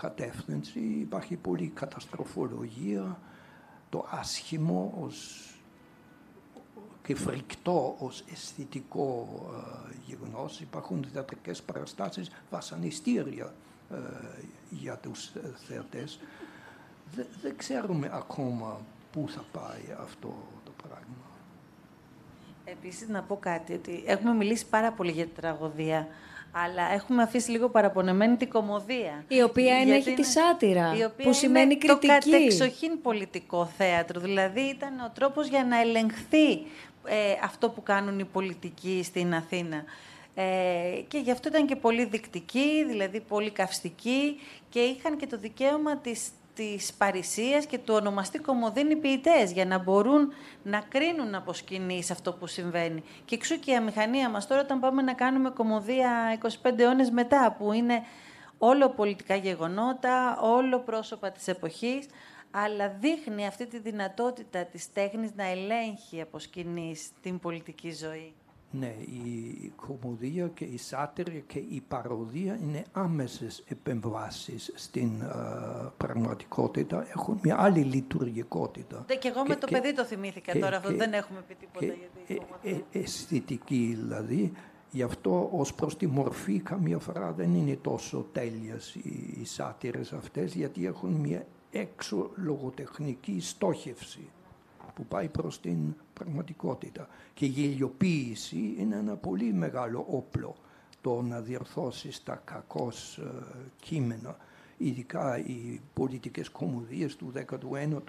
[0.04, 0.80] κατεύθυνση.
[0.80, 3.20] Υπάρχει πολύ καταστροφολογία,
[3.90, 5.48] το άσχημο ως
[7.04, 9.28] και φρικτό ως αισθητικό
[9.90, 10.60] ε, γεγονός.
[10.60, 13.54] Υπάρχουν θεατρικές παραστάσεις, βασανιστήρια
[13.92, 13.96] ε,
[14.70, 15.32] για τους
[15.68, 16.20] θεατές.
[17.42, 18.80] δεν ξέρουμε ακόμα
[19.12, 20.36] πού θα πάει αυτό
[20.88, 21.24] πράγμα.
[22.66, 26.08] Επίσης να πω κάτι, ότι έχουμε μιλήσει πάρα πολύ για τη τραγωδία,
[26.56, 29.24] αλλά έχουμε αφήσει λίγο παραπονεμένη την κομμωδία.
[29.28, 32.08] Η οποία είναι, έχει τη σάτυρα, που σημαίνει κριτική.
[32.08, 36.52] Το κατεξοχήν πολιτικό θέατρο, δηλαδή ήταν ο τρόπος για να ελεγχθεί
[37.06, 39.84] ε, αυτό που κάνουν οι πολιτικοί στην Αθήνα.
[40.36, 40.44] Ε,
[41.08, 44.40] και γι' αυτό ήταν και πολύ δεικτική, δηλαδή πολύ καυστική
[44.70, 49.78] και είχαν και το δικαίωμα της της Παρισίας και του ονομαστή κομμωδίνη ποιητές για να
[49.78, 53.04] μπορούν να κρίνουν από σκηνή αυτό που συμβαίνει.
[53.26, 57.56] Και εξού και η αμηχανία μας τώρα όταν πάμε να κάνουμε κομμωδία 25 αιώνες μετά
[57.58, 58.04] που είναι
[58.58, 62.06] όλο πολιτικά γεγονότα, όλο πρόσωπα της εποχής
[62.56, 68.34] αλλά δείχνει αυτή τη δυνατότητα της τέχνης να ελέγχει από σκηνής την πολιτική ζωή.
[68.80, 77.08] Ναι, η κομμωδία και η σάτυρη και η παροδία είναι άμεσες επεμβάσεις στην uh, πραγματικότητα.
[77.16, 79.06] Έχουν μια άλλη λειτουργικότητα.
[79.08, 81.96] Ναι, και εγώ με το παιδί το θυμήθηκα τώρα, αυτό δεν έχουμε πει τίποτα για
[82.26, 82.84] την κομμωδία.
[82.92, 84.52] Ε, αισθητική δηλαδή.
[84.92, 90.14] Γι' αυτό ως προς τη μορφή καμία φορά δεν είναι τόσο τέλειες οι, οι σάτυρες
[90.14, 94.30] αυτές, γιατί έχουν μια έξω λογοτεχνική στόχευση
[94.94, 97.08] που πάει προς την πραγματικότητα.
[97.34, 100.56] Και η γελιοποίηση είναι ένα πολύ μεγάλο όπλο
[101.02, 103.24] το να διορθώσεις τα κακώς ε,
[103.80, 104.38] κείμενα.
[104.78, 108.00] Ειδικά οι πολιτικές κομμωδίες του 19ου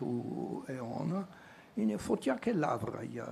[0.66, 1.28] αιώνα
[1.74, 3.28] είναι φωτιά και λάβρα για,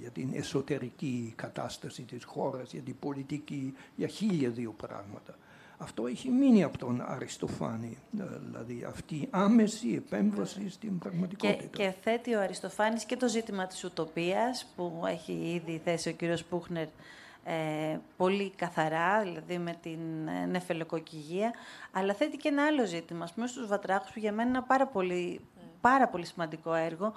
[0.00, 5.38] για την εσωτερική κατάσταση της χώρας, για την πολιτική, για χίλια δύο πράγματα.
[5.82, 7.98] Αυτό έχει μείνει από τον Αριστοφάνη,
[8.46, 11.62] δηλαδή αυτή η άμεση επέμβαση στην πραγματικότητα.
[11.62, 16.12] Και, και θέτει ο Αριστοφάνης και το ζήτημα της ουτοπίας, που έχει ήδη θέσει ο
[16.12, 16.86] κύριος Πούχνερ
[17.44, 21.52] ε, πολύ καθαρά, δηλαδή με την ε, νεφελοκοκυγία,
[21.92, 24.66] αλλά θέτει και ένα άλλο ζήτημα, ας πούμε στους Βατράχους, που για μένα είναι ένα
[24.66, 25.40] πάρα πολύ,
[25.80, 27.12] πάρα πολύ σημαντικό έργο,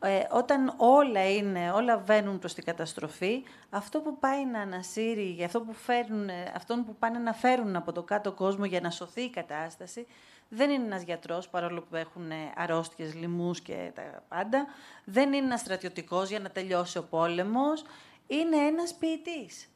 [0.00, 5.60] ε, όταν όλα είναι, όλα βαίνουν προς την καταστροφή, αυτό που πάει να ανασύρει, αυτό
[5.60, 9.30] που φέρουν, αυτόν που πάνε να φέρουν από το κάτω κόσμο για να σωθεί η
[9.30, 10.06] κατάσταση,
[10.48, 14.66] δεν είναι ένας γιατρός, παρόλο που έχουν αρρώστιες, λοιμούς και τα πάντα.
[15.04, 17.84] Δεν είναι ένας στρατιωτικός για να τελειώσει ο πόλεμος.
[18.26, 19.68] Είναι ένας ποιητής.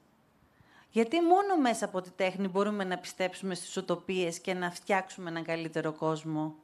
[0.91, 5.45] Γιατί μόνο μέσα από τη τέχνη μπορούμε να πιστέψουμε στις ουτοπίες και να φτιάξουμε έναν
[5.45, 6.55] καλύτερο κόσμο;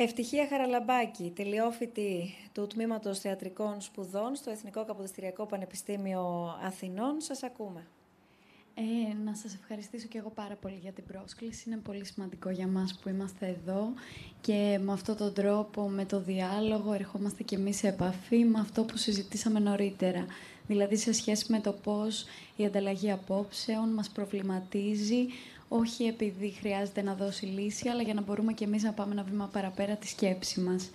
[0.00, 7.20] Ευτυχία Χαραλαμπάκη, τελειόφοιτη του Τμήματος Θεατρικών Σπουδών στο Εθνικό Καποδιστριακό Πανεπιστήμιο Αθηνών.
[7.20, 7.86] Σας ακούμε.
[8.74, 11.70] Ε, να σας ευχαριστήσω και εγώ πάρα πολύ για την πρόσκληση.
[11.70, 13.92] Είναι πολύ σημαντικό για μας που είμαστε εδώ
[14.40, 18.84] και με αυτόν τον τρόπο, με το διάλογο, ερχόμαστε και εμείς σε επαφή με αυτό
[18.84, 20.26] που συζητήσαμε νωρίτερα.
[20.66, 22.24] Δηλαδή σε σχέση με το πώς
[22.56, 25.26] η ανταλλαγή απόψεων μας προβληματίζει,
[25.68, 29.22] όχι επειδή χρειάζεται να δώσει λύση, αλλά για να μπορούμε και εμείς να πάμε ένα
[29.22, 30.90] βήμα παραπέρα τη σκέψη μας.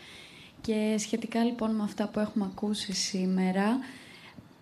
[0.62, 3.80] Και σχετικά λοιπόν με αυτά που έχουμε ακούσει σήμερα,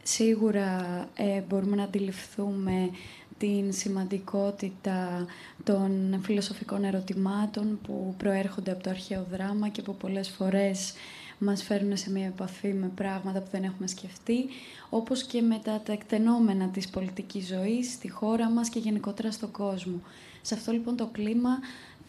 [0.03, 2.89] σίγουρα ε, μπορούμε να αντιληφθούμε
[3.37, 5.25] την σημαντικότητα
[5.63, 10.93] των φιλοσοφικών ερωτημάτων που προέρχονται από το αρχαίο δράμα και που πολλές φορές
[11.43, 14.45] μας φέρνουν σε μια επαφή με πράγματα που δεν έχουμε σκεφτεί,
[14.89, 20.01] όπως και με τα τεκτενόμενα της πολιτικής ζωής στη χώρα μας και γενικότερα στον κόσμο.
[20.41, 21.59] Σε αυτό λοιπόν το κλίμα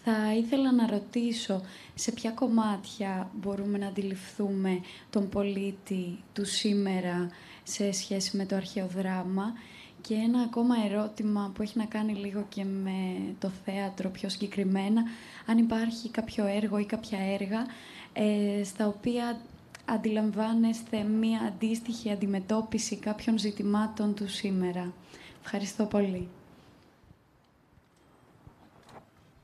[0.04, 1.60] θα ήθελα να ρωτήσω
[1.94, 4.80] σε ποια κομμάτια μπορούμε να αντιληφθούμε
[5.10, 7.28] τον πολίτη του σήμερα
[7.62, 9.52] σε σχέση με το αρχαίο δράμα
[10.00, 15.02] και ένα ακόμα ερώτημα που έχει να κάνει λίγο και με το θέατρο πιο συγκεκριμένα,
[15.46, 17.66] αν υπάρχει κάποιο έργο ή κάποια έργα
[18.12, 19.40] ε, στα οποία
[19.84, 24.92] αντιλαμβάνεστε μία αντίστοιχη αντιμετώπιση κάποιων ζητημάτων του σήμερα.
[25.44, 26.28] Ευχαριστώ πολύ.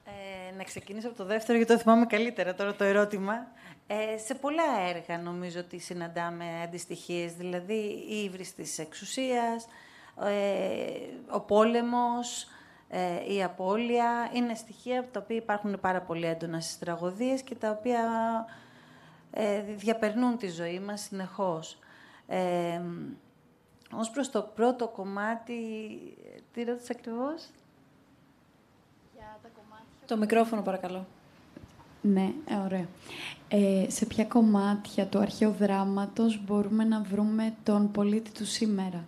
[0.04, 3.46] Ε, να ξεκινήσω από το δεύτερο, γιατί το θυμάμαι καλύτερα τώρα το ερώτημα.
[3.86, 9.66] Ε, σε πολλά έργα νομίζω ότι συναντάμε αντιστοιχίες, δηλαδή η ύβρις της εξουσίας,
[10.24, 12.48] ε, ο πόλεμος,
[12.88, 17.70] ε, η απώλεια, είναι στοιχεία τα οποία υπάρχουν πάρα πολύ έντονα στις τραγωδίες και τα
[17.70, 18.02] οποία
[19.30, 21.78] ε, διαπερνούν τη ζωή μας συνεχώς.
[22.26, 22.80] Ε,
[23.92, 25.54] ως προς το πρώτο κομμάτι,
[26.52, 27.48] τι ρώτησε ακριβώς;
[29.14, 30.06] Για τα κομμάτια...
[30.06, 31.06] Το μικρόφωνο παρακαλώ.
[32.02, 32.86] Ναι, ε, ωραία.
[33.48, 39.04] Ε, σε ποια κομμάτια του αρχαίου δράματος μπορούμε να βρούμε τον πολίτη του σήμερα;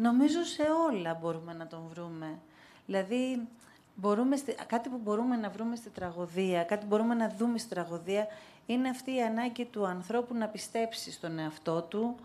[0.00, 2.38] Νομίζω σε όλα μπορούμε να τον βρούμε.
[2.86, 3.48] Δηλαδή,
[3.94, 8.26] μπορούμε, κάτι που μπορούμε να βρούμε στη τραγωδία, κάτι που μπορούμε να δούμε στη τραγωδία,
[8.66, 12.16] είναι αυτή η ανάγκη του ανθρώπου να πιστέψει στον εαυτό του,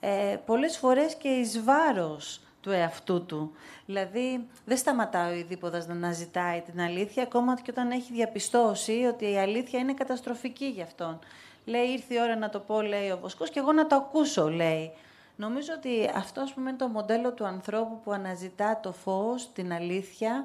[0.00, 3.52] ε, πολλές φορές και εις βάρος του εαυτού του.
[3.86, 9.30] Δηλαδή, δεν σταματάει ο ειδήποδας να αναζητάει την αλήθεια, ακόμα και όταν έχει διαπιστώσει ότι
[9.30, 11.18] η αλήθεια είναι καταστροφική για αυτόν.
[11.64, 14.50] Λέει, ήρθε η ώρα να το πω, λέει ο Βοσκός, και εγώ να το ακούσω,
[14.50, 14.92] λέει.
[15.40, 19.72] Νομίζω ότι αυτό, ας πούμε, είναι το μοντέλο του ανθρώπου που αναζητά το φως, την
[19.72, 20.44] αλήθεια.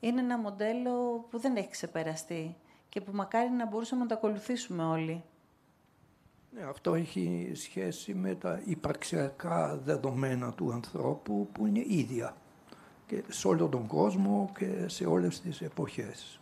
[0.00, 2.56] Είναι ένα μοντέλο που δεν έχει ξεπεραστεί
[2.88, 5.22] και που μακάρι να μπορούσαμε να το ακολουθήσουμε όλοι.
[6.50, 12.36] Ναι, αυτό έχει σχέση με τα υπαρξιακά δεδομένα του ανθρώπου που είναι ίδια
[13.06, 16.40] και σε όλο τον κόσμο και σε όλες τις εποχές.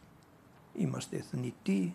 [0.74, 1.94] Είμαστε εθνικοί,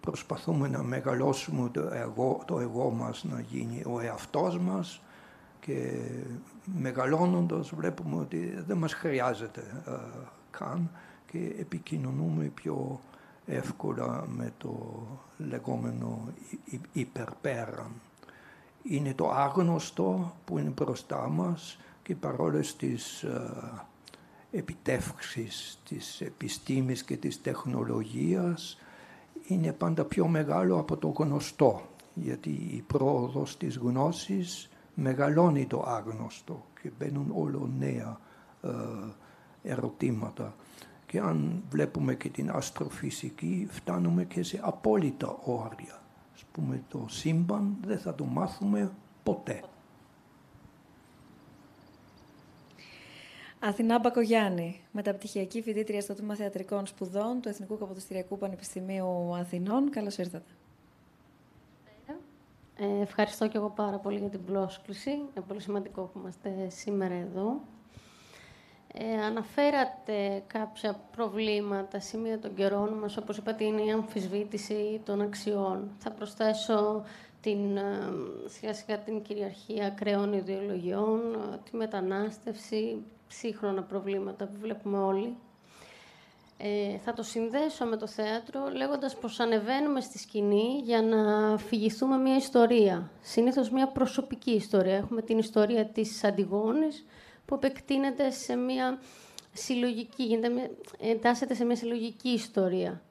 [0.00, 5.02] προσπαθούμε να μεγαλώσουμε το εγώ, το εγώ μας να γίνει ο εαυτός μας
[5.60, 5.98] και
[6.64, 9.92] μεγαλώνοντας βλέπουμε ότι δεν μας χρειάζεται ε,
[10.50, 10.90] καν
[11.30, 13.00] και επικοινωνούμε πιο
[13.46, 15.02] εύκολα με το
[15.36, 16.28] λεγόμενο
[16.92, 17.90] υπερπέραν.
[18.82, 23.52] Είναι το άγνωστο που είναι μπροστά μας και παρόλες τις ε,
[24.50, 28.78] επιτεύξεις της επιστήμης και της τεχνολογίας
[29.46, 31.82] είναι πάντα πιο μεγάλο από το γνωστό
[32.14, 34.67] γιατί η πρόοδος της γνώσης
[35.00, 38.20] μεγαλώνει το άγνωστο και μπαίνουν όλο νέα
[38.62, 38.70] ε,
[39.62, 40.54] ερωτήματα.
[41.06, 46.02] Και αν βλέπουμε και την αστροφυσική, φτάνουμε και σε απόλυτα όρια.
[46.34, 48.92] Ας πούμε, το σύμπαν δεν θα το μάθουμε
[49.22, 49.62] ποτέ.
[53.58, 59.90] Αθηνά Μπακογιάννη, μεταπτυχιακή φοιτήτρια στο Τμήμα Θεατρικών Σπουδών του Εθνικού Καποδιστριακού Πανεπιστημίου Αθηνών.
[59.90, 60.57] Καλώς ήρθατε.
[62.80, 65.10] Ε, ευχαριστώ και εγώ πάρα πολύ για την πρόσκληση.
[65.10, 67.60] Είναι πολύ σημαντικό που είμαστε σήμερα εδώ.
[68.92, 75.90] Ε, αναφέρατε κάποια προβλήματα, σημεία των καιρών μας, όπως είπατε είναι η αμφισβήτηση των αξιών.
[75.98, 77.04] Θα προσθέσω
[77.40, 78.12] την, ε,
[78.46, 85.36] σιγά σιγά την κυριαρχία κρέων ιδεολογιών, ε, τη μετανάστευση, σύγχρονα προβλήματα που βλέπουμε όλοι.
[86.60, 92.16] Ε, θα το συνδέσω με το θέατρο λέγοντας πως ανεβαίνουμε στη σκηνή για να φυγηθούμε
[92.16, 93.10] μια ιστορία.
[93.20, 94.96] Συνήθως μια προσωπική ιστορία.
[94.96, 97.04] Έχουμε την ιστορία της Αντιγόνης
[97.44, 98.98] που επεκτείνεται σε μια
[99.52, 100.40] συλλογική,
[100.98, 103.02] εντάσσεται σε μια συλλογική ιστορία.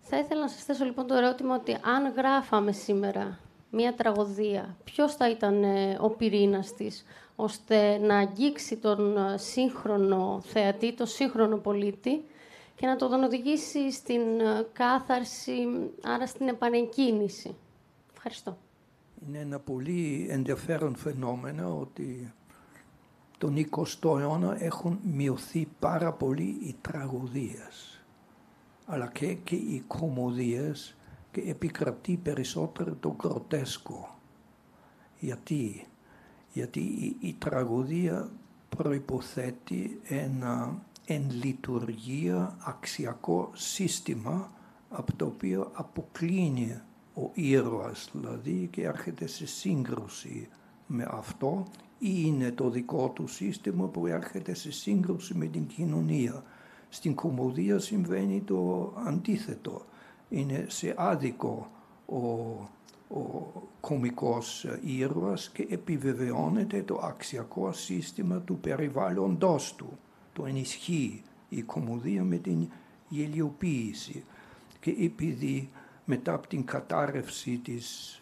[0.00, 3.38] Θα ήθελα να σας θέσω λοιπόν το ερώτημα ότι αν γράφαμε σήμερα
[3.70, 7.04] μια τραγωδία, ποιος θα ήταν ε, ο πυρήνας της,
[7.36, 12.24] ώστε να αγγίξει τον ε, σύγχρονο θεατή, τον σύγχρονο πολίτη
[12.80, 15.54] και να τον οδηγήσει στην ε, κάθαρση,
[16.02, 17.54] άρα στην επανεκκίνηση.
[18.14, 18.58] Ευχαριστώ.
[19.26, 22.32] Είναι ένα πολύ ενδιαφέρον φαινόμενο ότι
[23.38, 28.02] τον 20ο αιώνα έχουν μειωθεί πάρα πολύ οι τραγωδίες
[28.86, 30.96] αλλά και, και οι κομμωδίες
[31.32, 34.18] και επικρατεί περισσότερο το γκροτέσκο.
[35.18, 35.86] Γιατί,
[36.52, 38.30] Γιατί η, η τραγωδία
[38.76, 44.52] προϋποθέτει ένα εν λειτουργία αξιακό σύστημα
[44.88, 46.80] από το οποίο αποκλίνει
[47.14, 50.48] ο ήρωας δηλαδή και έρχεται σε σύγκρουση
[50.86, 51.66] με αυτό
[51.98, 56.42] ή είναι το δικό του σύστημα που έρχεται σε σύγκρουση με την κοινωνία.
[56.88, 59.84] Στην κομμωδία συμβαίνει το αντίθετο.
[60.28, 61.70] Είναι σε άδικο
[62.06, 62.16] ο,
[63.16, 69.98] ο κομικός ήρωας και επιβεβαιώνεται το αξιακό σύστημα του περιβάλλοντος του.
[70.32, 72.68] Το ενισχύει η κομμωδία με την
[73.08, 74.24] γελιοποίηση.
[74.80, 75.68] Και επειδή
[76.04, 78.20] μετά από την κατάρρευση της,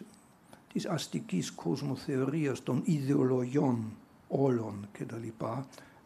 [0.73, 3.91] της αστικής κοσμοθεωρίας των ιδεολογιών
[4.27, 5.27] όλων κτλ.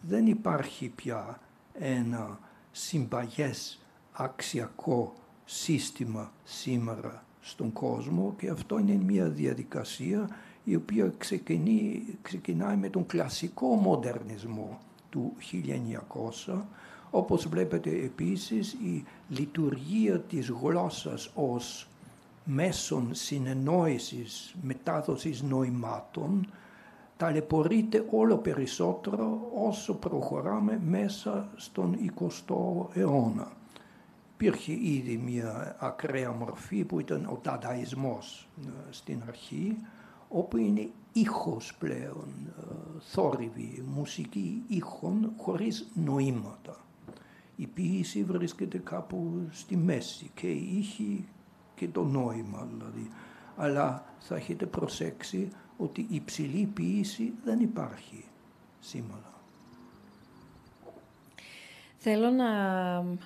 [0.02, 1.40] δεν υπάρχει πια
[1.74, 2.40] ένα
[2.72, 3.80] συμπαγές
[4.12, 5.14] αξιακό
[5.46, 10.30] σύστημα σήμερα στον κόσμο και αυτό είναι μια διαδικασία
[10.64, 14.80] η οποία ξεκινεί, ξεκινάει με τον κλασικό μοντερνισμό
[15.14, 15.34] του
[16.48, 16.62] 1900
[17.12, 21.88] όπως βλέπετε επίσης η λειτουργία της γλώσσας ως
[22.46, 26.48] μέσον συνεννόησης, μετάδοσης νοημάτων
[27.18, 33.52] ταλαιπωρείται όλο περισσότερο όσο προχωράμε μέσα στον 20ο αιώνα.
[34.34, 39.78] Υπήρχε ήδη μια ακραία μορφή που ήταν ο τανταϊσμός ε, στην αρχή,
[40.34, 42.28] όπου είναι ήχος πλέον,
[42.60, 46.78] ε, θόρυβη, μουσική ήχων χωρίς νοήματα.
[47.56, 51.28] Η ποίηση βρίσκεται κάπου στη μέση και η ήχη
[51.76, 53.10] και το νόημα δηλαδή.
[53.56, 58.26] Αλλά θα έχετε προσέξει ότι η υψηλή ποιήση δεν υπάρχει
[58.80, 59.33] σήμερα.
[62.06, 62.50] Θέλω να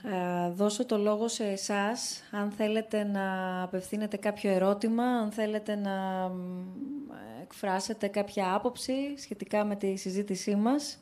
[0.04, 5.92] ε, δώσω το λόγο σε εσάς, αν θέλετε να απευθύνετε κάποιο ερώτημα, αν θέλετε να
[7.42, 11.00] εκφράσετε κάποια άποψη σχετικά με τη συζήτησή μας.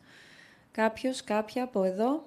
[0.72, 2.24] Κάποιος, κάποια από εδώ;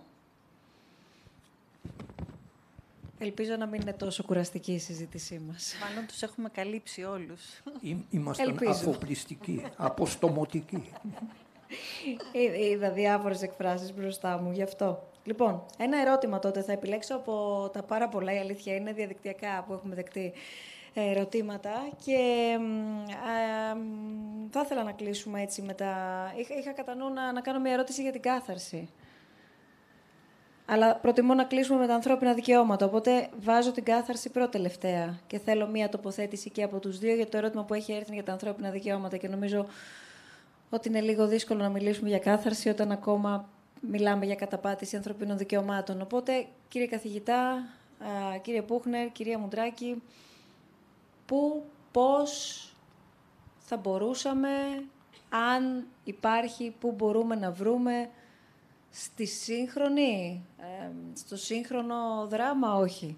[3.19, 5.75] Ελπίζω να μην είναι τόσο κουραστική η συζήτησή μας.
[5.81, 7.43] Μάλλον τους έχουμε καλύψει όλους.
[8.11, 10.93] Είμαστε αφοπλιστικοί, αποστομωτικοί.
[12.73, 15.09] Είδα διάφορες εκφράσεις μπροστά μου, γι' αυτό.
[15.29, 19.73] Λοιπόν, ένα ερώτημα τότε θα επιλέξω από τα πάρα πολλά, η αλήθεια είναι διαδικτυακά που
[19.73, 20.33] έχουμε δεκτεί
[20.95, 21.71] ερωτήματα
[22.05, 22.13] και
[23.09, 23.77] ε,
[24.51, 25.93] θα ήθελα να κλείσουμε έτσι με τα...
[26.37, 28.89] Είχα, είχα κατά νου να, να κάνω μια ερώτηση για την κάθαρση.
[30.67, 32.87] Αλλά προτιμώ να κλείσουμε με τα ανθρώπινα δικαιώματα.
[32.87, 37.37] Οπότε βάζω την κάθαρση πρώτη-τελευταία και θέλω μία τοποθέτηση και από τους δύο για το
[37.37, 39.17] ερώτημα που έχει έρθει για τα ανθρώπινα δικαιώματα.
[39.17, 39.67] Και νομίζω
[40.71, 43.49] ότι είναι λίγο δύσκολο να μιλήσουμε για κάθαρση όταν ακόμα
[43.81, 46.01] μιλάμε για καταπάτηση ανθρωπίνων δικαιωμάτων.
[46.01, 47.69] Οπότε, κύριε καθηγητά,
[48.43, 50.03] κύριε Πούχνερ, κυρία Μουντράκη,
[51.27, 52.63] πού, πώς
[53.59, 54.49] θα μπορούσαμε,
[55.29, 58.11] αν υπάρχει, πού μπορούμε να βρούμε
[58.91, 60.45] στη σύγχρονη,
[61.15, 63.17] στο σύγχρονο δράμα, όχι.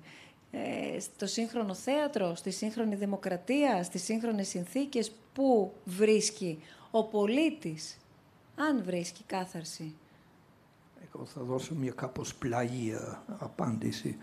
[0.53, 7.97] Ε, στο σύγχρονο θέατρο, στη σύγχρονη δημοκρατία, στις σύγχρονες συνθήκες, πού βρίσκει ο πολίτης,
[8.57, 9.95] αν βρίσκει κάθαρση.
[11.15, 14.17] Εγώ θα δώσω μια κάπως πλαγία απάντηση.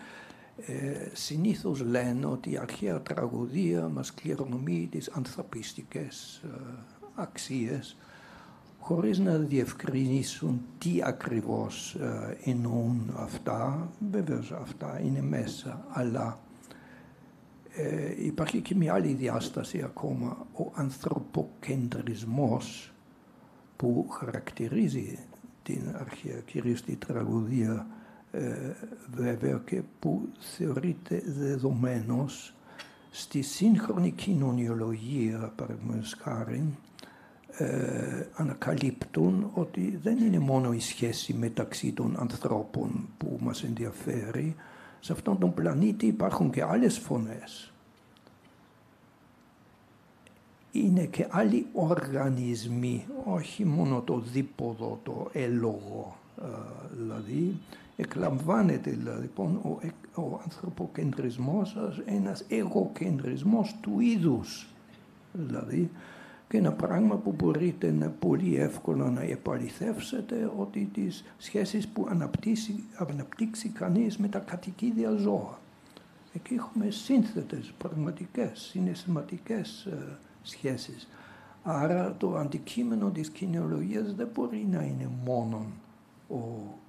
[0.66, 6.48] Ε, συνήθως λένε ότι η αρχαία τραγωδία μας κληρονομεί τις ανθρωπιστικές ε,
[7.16, 7.98] αξίες
[8.80, 13.92] χωρίς να διευκρινίσουν τι ακριβώς ε, εννοούν αυτά.
[14.12, 16.40] Βέβαια αυτά είναι μέσα, αλλά
[17.76, 22.94] ε, υπάρχει και μια άλλη διάσταση ακόμα, ο ανθρωποκεντρισμός
[23.76, 25.20] που χαρακτηρίζει
[25.68, 27.88] την αρχαία, κυρίως τη τραγωδία
[28.32, 28.72] ε,
[29.14, 32.54] βέβαια και που θεωρείται δεδομένος
[33.12, 36.78] στη σύγχρονη κοινωνιολογία, παραδείγματος χάρη,
[37.52, 44.56] ε, ανακαλύπτουν ότι δεν είναι μόνο η σχέση μεταξύ των ανθρώπων που μας ενδιαφέρει.
[45.00, 47.74] Σε αυτόν τον πλανήτη υπάρχουν και άλλες φωνές.
[50.86, 56.46] Είναι και άλλοι οργανισμοί, όχι μόνο το δίποδο, το έλογο, ε,
[56.98, 57.58] δηλαδή
[57.96, 59.80] εκλαμβάνεται δηλαδή, λοιπόν ο,
[60.22, 64.68] ο ανθρωποκεντρισμός ως ένας εγωκεντρισμός του είδους.
[65.34, 65.90] Δηλαδή,
[66.50, 72.84] και ένα πράγμα που μπορείτε να πολύ εύκολα να επαληθεύσετε ότι τις σχέσεις που αναπτύξει,
[72.96, 75.60] αναπτύξει κανείς με τα κατοικίδια ζώα.
[76.34, 80.18] Εκεί έχουμε σύνθετες, πραγματικές, συναισθηματικές ε,
[80.50, 81.08] σχέσεις.
[81.64, 85.66] Άρα το αντικείμενο της κοινωνίας δεν μπορεί να είναι μόνο
[86.30, 86.38] ο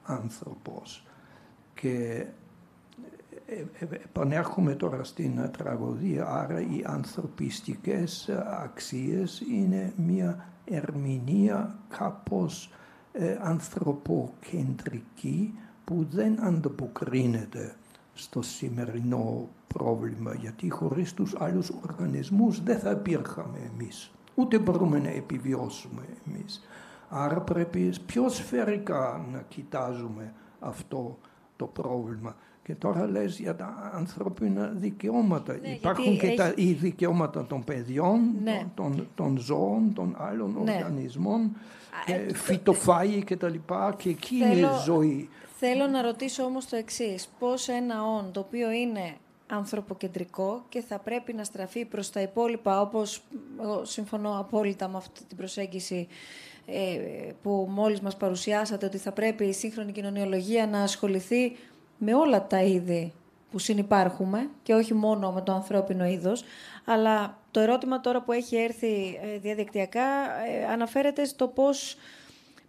[0.03, 1.07] άνθρωπος.
[1.75, 2.27] Και
[3.47, 3.65] ε, ε,
[3.95, 8.29] επανέρχομαι τώρα στην τραγωδία, άρα οι ανθρωπιστικές
[8.63, 12.73] αξίες είναι μια ερμηνεία κάπως
[13.13, 15.55] ε, ανθρωποκεντρική
[15.85, 17.75] που δεν ανταποκρίνεται
[18.15, 25.09] στο σημερινό πρόβλημα γιατί χωρίς τους άλλους οργανισμούς δεν θα υπήρχαμε εμείς ούτε μπορούμε να
[25.09, 26.69] επιβιώσουμε εμείς.
[27.09, 31.19] Άρα πρέπει πιο σφαιρικά να κοιτάζουμε αυτό
[31.57, 32.37] το πρόβλημα.
[32.63, 35.59] Και τώρα λες για τα ανθρώπινα δικαιώματα.
[35.63, 36.37] Ναι, Υπάρχουν και έχει...
[36.37, 38.67] τα οι δικαιώματα των παιδιών, Ναι.
[38.75, 40.73] των, των ζώων, των άλλων Ναι.
[40.75, 41.57] οργανισμών,
[42.07, 43.95] και ε, φυτοφάγοι και τα λοιπά.
[43.99, 45.29] Και εκεί είναι Θέλω- ζωή.
[45.59, 47.29] Θέλω να ρωτήσω όμως το εξής.
[47.39, 49.15] Πώς ένα όν το οποίο είναι
[49.49, 53.23] ανθρωποκεντρικό και θα πρέπει να στραφεί προς τα υπόλοιπα, όπως
[53.63, 56.09] εγώ συμφωνώ απόλυτα με αυτή την προσέγγιση
[56.67, 61.57] ε, που μόλις μας παρουσιάσατε, ότι θα πρέπει η σύγχρονη κοινωνιολογία να ασχοληθεί
[61.99, 63.13] με όλα τα είδη
[63.51, 66.45] που συνυπάρχουμε και όχι μόνο με το ανθρώπινο είδος.
[66.85, 70.07] Αλλά το ερώτημα τώρα που έχει έρθει ε, διαδικτυακά
[70.51, 71.97] ε, αναφέρεται στο πώς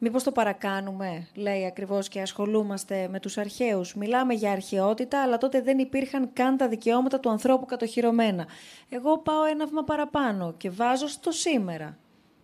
[0.02, 3.96] Μήπως το παρακάνουμε, λέει ακριβώς, και ασχολούμαστε με τους αρχαίους.
[3.96, 8.48] Μιλάμε για αρχαιότητα, αλλά τότε δεν υπήρχαν καν τα δικαιώματα του ανθρώπου κατοχυρωμένα.
[8.90, 11.98] Εγώ πάω ένα βήμα παραπάνω και βάζω στο σήμερα,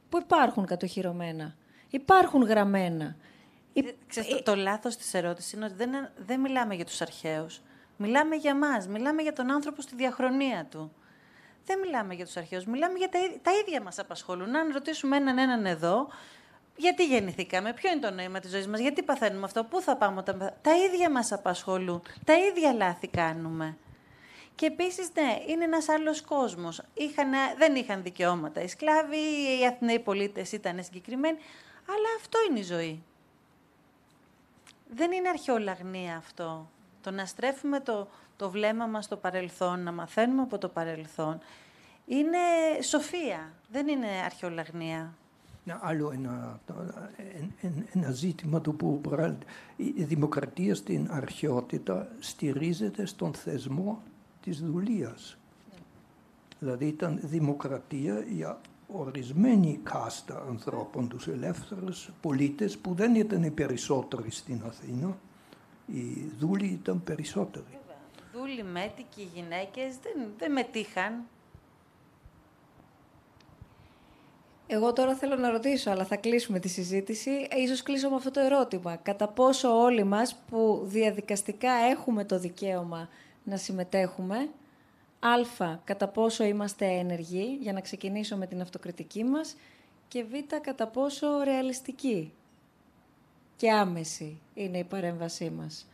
[0.10, 1.56] που υπάρχουν κατοχυρωμένα.
[1.90, 3.16] Υπάρχουν γραμμένα.
[3.74, 5.90] Υ- Ε, Ξέρεις, το, το λάθος της ερώτησης είναι ότι δεν,
[6.26, 7.62] δεν μιλάμε για τους αρχαίους.
[7.98, 8.88] Μιλάμε για μας.
[8.88, 10.92] Μιλάμε για τον άνθρωπο στη διαχρονία του.
[11.66, 12.66] Δεν μιλάμε για τους αρχαίους.
[12.66, 14.56] Μιλάμε για τα, ί- τα ίδια μας απασχολούν.
[14.56, 16.08] Αν ρωτήσουμε έναν έναν εδώ,
[16.76, 20.20] γιατί γεννηθήκαμε, ποιο είναι το νόημα της ζωής μας, γιατί παθαίνουμε αυτό, πού θα πάμε
[20.20, 22.02] όταν πεθα- Τα ίδια μας απασχολούν.
[22.26, 23.78] Τα ίδια λάθη κάνουμε.
[24.56, 26.82] Και επίσης, ναι, είναι ένας άλλος κόσμος.
[27.58, 29.18] Δεν είχαν δικαιώματα οι σκλάβοι,
[29.62, 31.38] οι Αθηναίοι πολίτες ήταν συγκεκριμένοι.
[31.90, 33.04] Αλλά αυτό είναι η ζωή.
[34.90, 36.70] Δεν είναι αρχαιολαγνία αυτό.
[37.02, 41.40] Το να στρέφουμε το, το βλέμμα μας στο παρελθόν, να μαθαίνουμε από το παρελθόν,
[42.06, 42.38] είναι
[42.82, 43.54] σοφία.
[43.70, 45.14] Δεν είναι αρχαιολαγνία.
[45.66, 46.60] Ένα άλλο ένα,
[47.62, 49.38] ένα, ένα ζήτημα του που μπρα-
[49.76, 54.02] η δημοκρατία στην αρχαιότητα στηρίζεται στον θεσμό
[54.42, 55.38] της δουλείας.
[56.60, 64.32] Δηλαδή ήταν δημοκρατία για ορισμένη κάστα ανθρώπων, τους ελεύθερους πολίτες που δεν ήταν οι περισσότεροι
[64.32, 65.18] στην Αθήνα.
[65.88, 67.66] Οι δούλοι ήταν περισσότεροι.
[68.34, 71.14] Δούλοι, μέτικοι, οι γυναίκες δεν, δεν μετήχαν.
[74.68, 77.48] Εγώ τώρα θέλω να ρωτήσω, αλλά θα κλείσουμε τη συζήτηση.
[77.50, 78.96] Ε, Ίσως κλείσω με αυτό το ερώτημα.
[78.96, 83.10] Κατά πόσο όλοι μας που διαδικαστικά έχουμε το δικαίωμα
[83.44, 84.50] να συμμετέχουμε,
[85.20, 89.56] α, κατά πόσο είμαστε ενεργοί, για να ξεκινήσω με την αυτοκριτική μας,
[90.08, 92.34] και β, κατά πόσο ρεαλιστική
[93.56, 95.88] και άμεση είναι η παρέμβασή μας.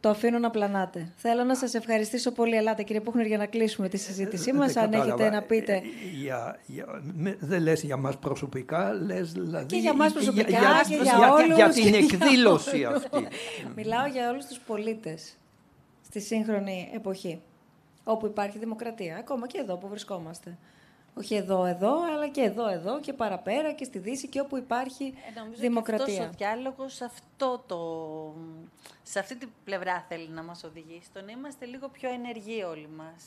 [0.00, 1.12] Το αφήνω να πλανάτε.
[1.16, 2.56] Θέλω να σας ευχαριστήσω πολύ.
[2.56, 4.72] Ελάτε κύριε Πούχνερ για να κλείσουμε τη συζήτησή μας.
[4.72, 5.36] Δεν Αν έχετε κατάλαβα.
[5.36, 5.74] να πείτε...
[5.74, 5.80] Ε,
[6.22, 9.66] Για, για, με- δεν λες για μας προσωπικά, λες δηλαδή...
[9.66, 11.56] Και για μας προσωπικά για, και για για, όλους.
[11.56, 13.28] για την εκδήλωση αυτή.
[13.76, 15.36] Μιλάω για όλους τους πολίτες
[16.04, 17.40] στη σύγχρονη εποχή,
[18.04, 20.56] όπου υπάρχει δημοκρατία, ακόμα και εδώ που βρισκόμαστε.
[21.14, 25.14] Όχι εδώ, εδώ, αλλά και εδώ, εδώ και παραπέρα και στη Δύση και όπου υπάρχει
[25.36, 26.04] Ε, νομίζω δημοκρατία.
[26.06, 27.78] Και αυτός ο διάλογος σε, αυτό το,
[29.02, 31.08] σε αυτή την πλευρά θέλει να μας οδηγήσει.
[31.12, 33.24] Το να είμαστε λίγο πιο ενεργοί όλοι μας.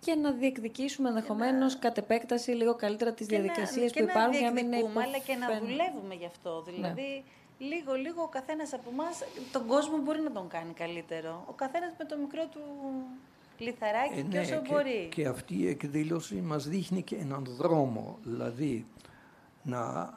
[0.00, 4.12] Και να διεκδικήσουμε ενδεχομένως κατ' επέκταση λίγο καλύτερα τις Και να- διαδικασίες και που να
[4.12, 5.68] υπάρχουν για να μην είναι διεκδικούμε, αλλά και να υποφέρουν.
[5.68, 6.62] δουλεύουμε γι' αυτό.
[6.62, 7.24] Δηλαδή,
[7.58, 9.18] λίγο, λίγο ο καθένας από εμάς
[9.52, 11.44] τον κόσμο μπορεί να τον κάνει καλύτερο.
[11.48, 12.60] Ο καθένας με το μικρό του
[13.58, 15.08] λιθαράκι Ε, και ναι, όσο και, μπορεί.
[15.10, 18.86] και αυτή η εκδήλωση μας δείχνει και έναν δρόμο, δηλαδή
[19.62, 20.12] να,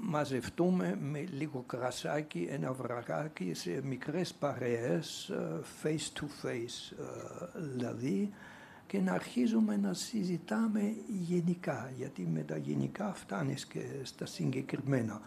[0.00, 8.30] μαζευτούμε με λίγο κρασάκι, ένα βραγάκι σε μικρές παρέες, ε, face to face ε, δηλαδή,
[8.86, 15.20] και να αρχίζουμε να συζητάμε γενικά, γιατί με τα γενικά φτάνεις και στα συγκεκριμένα.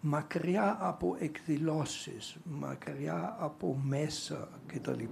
[0.00, 5.04] Μακριά από εκδηλώσεις, μακριά από μέσα κτλ.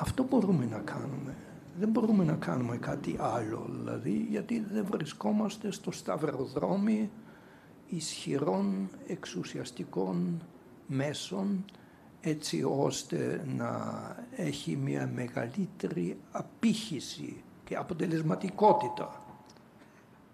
[0.00, 1.36] Αυτό μπορούμε να κάνουμε.
[1.78, 7.10] Δεν μπορούμε να κάνουμε κάτι άλλο, δηλαδή, γιατί δεν βρισκόμαστε στο σταυροδρόμι
[7.88, 10.42] ισχυρών εξουσιαστικών
[10.86, 11.64] μέσων
[12.20, 13.70] έτσι ώστε να
[14.36, 19.22] έχει μια μεγαλύτερη απήχηση και αποτελεσματικότητα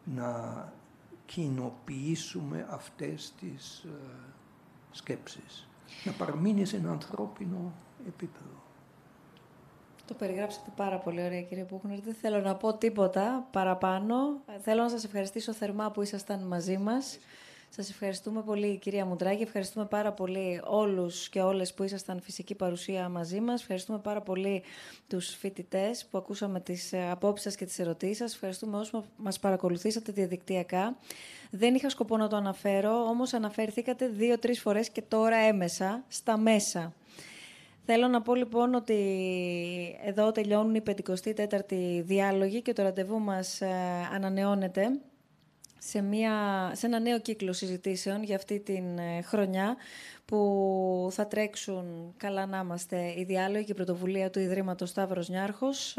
[0.05, 0.73] να
[1.27, 3.89] κοινοποιήσουμε αυτές τις ε,
[4.91, 5.69] σκέψεις.
[6.05, 7.73] Να παραμείνει σε ένα ανθρώπινο
[8.07, 8.64] επίπεδο.
[10.07, 12.01] Το περιγράψατε πάρα πολύ ωραία κύριε Πούχνερ.
[12.01, 14.17] Δεν θέλω να πω τίποτα παραπάνω.
[14.61, 17.19] Θέλω να σας ευχαριστήσω θερμά που ήσασταν μαζί μας.
[17.77, 23.09] Σας ευχαριστούμε πολύ κυρία Μουντράκη, ευχαριστούμε πάρα πολύ όλους και όλες που ήσασταν φυσική παρουσία
[23.09, 23.61] μαζί μας.
[23.61, 24.63] Ευχαριστούμε πάρα πολύ
[25.09, 28.35] τους φοιτητές που ακούσαμε τις ε, απόψεις σας και τις ερωτήσεις σας.
[28.35, 30.97] Ευχαριστούμε όσους μας παρακολουθήσατε διαδικτυακά.
[31.51, 36.93] Δεν είχα σκοπό να το αναφέρω, όμως αναφέρθηκατε δύο-τρεις φορές και τώρα έμεσα, στα μέσα.
[37.87, 38.95] Θέλω να πω λοιπόν ότι
[40.05, 43.69] εδώ τελειώνουν οι 54η διάλογοι και το ραντεβού μας ε,
[44.15, 44.89] ανανεώνεται
[45.79, 46.33] σε, μια,
[46.75, 49.77] σε ένα νέο κύκλο συζητήσεων για αυτή την ε, χρονιά
[50.25, 55.97] που θα τρέξουν καλά να είμαστε οι διάλογοι και η πρωτοβουλία του Ιδρύματος Σταύρος Νιάρχος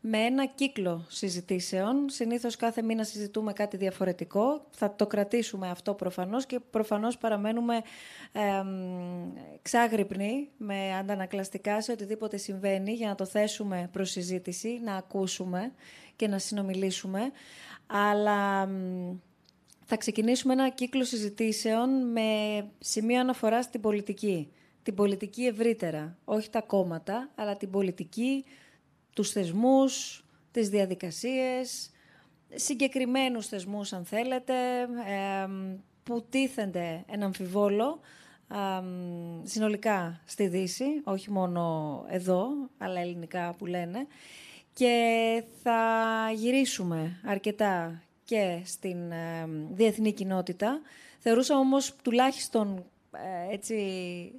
[0.00, 2.08] με ένα κύκλο συζητήσεων.
[2.08, 4.66] Συνήθως κάθε μήνα συζητούμε κάτι διαφορετικό.
[4.70, 7.76] Θα το κρατήσουμε αυτό προφανώς και προφανώς παραμένουμε
[8.32, 8.40] ε,
[9.62, 15.72] ξάγρυπνοι με αντανακλαστικά σε οτιδήποτε συμβαίνει για να το θέσουμε προς συζήτηση, να ακούσουμε
[16.16, 17.30] και να συνομιλήσουμε
[17.86, 18.68] αλλά
[19.84, 22.22] θα ξεκινήσουμε ένα κύκλο συζητήσεων με
[22.78, 24.50] σημείο αναφοράς στην πολιτική.
[24.82, 28.44] Την πολιτική ευρύτερα, όχι τα κόμματα, αλλά την πολιτική,
[29.16, 31.90] τους θεσμούς, τις διαδικασίες,
[32.54, 34.54] συγκεκριμένους θεσμούς αν θέλετε,
[36.02, 38.00] που τίθενται ένα αμφιβόλο
[39.42, 42.48] συνολικά στη Δύση, όχι μόνο εδώ,
[42.78, 44.06] αλλά ελληνικά που λένε
[44.72, 45.80] και θα
[46.34, 50.80] γυρίσουμε αρκετά και στην ε, διεθνή κοινότητα.
[51.18, 53.76] Θεωρούσα όμως τουλάχιστον ε, έτσι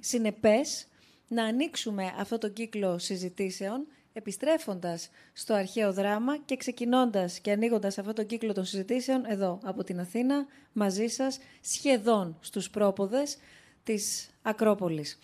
[0.00, 0.88] συνεπές
[1.28, 3.86] να ανοίξουμε αυτό το κύκλο συζητήσεων
[4.18, 9.84] επιστρέφοντας στο αρχαίο δράμα και ξεκινώντας και ανοίγοντας αυτό το κύκλο των συζητήσεων εδώ από
[9.84, 13.38] την Αθήνα μαζί σας σχεδόν στους πρόποδες
[13.84, 15.18] της Ακρόπολης.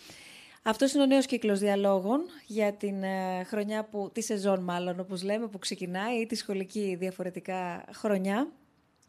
[0.62, 5.22] Αυτός είναι ο νέος κύκλος διαλόγων για την ε, χρονιά που, τη σεζόν μάλλον όπως
[5.22, 8.48] λέμε που ξεκινάει ή τη σχολική διαφορετικά χρονιά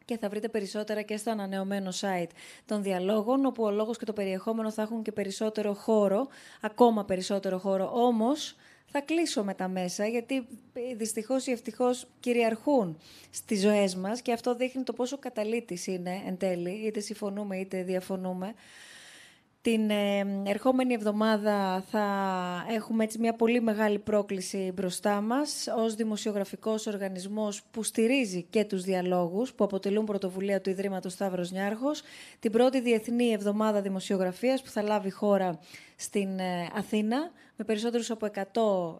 [0.05, 2.29] και θα βρείτε περισσότερα και στο ανανεωμένο site
[2.65, 6.27] των διαλόγων, όπου ο λόγος και το περιεχόμενο θα έχουν και περισσότερο χώρο,
[6.61, 7.91] ακόμα περισσότερο χώρο.
[7.93, 8.55] Όμως,
[8.85, 10.35] θα κλείσω με τα μέσα, γιατί
[10.73, 12.97] ε, δυστυχώς ή ευτυχώς κυριαρχούν
[13.29, 17.83] στις ζωές μας και αυτό δείχνει το πόσο καταλήτης είναι εν τέλει, είτε συμφωνούμε είτε
[17.83, 18.53] διαφωνούμε.
[19.65, 22.05] Την ε, ερχόμενη εβδομάδα θα
[22.69, 28.83] έχουμε έτσι μια πολύ μεγάλη πρόκληση μπροστά μας ως δημοσιογραφικός οργανισμός που στηρίζει και τους
[28.83, 32.01] διαλόγους που αποτελούν πρωτοβουλία του Ιδρύματος Σταύρος Νιάρχος.
[32.39, 35.59] Την πρώτη Διεθνή Εβδομάδα Δημοσιογραφίας που θα λάβει χώρα
[35.95, 38.27] στην ε, Αθήνα με περισσότερους από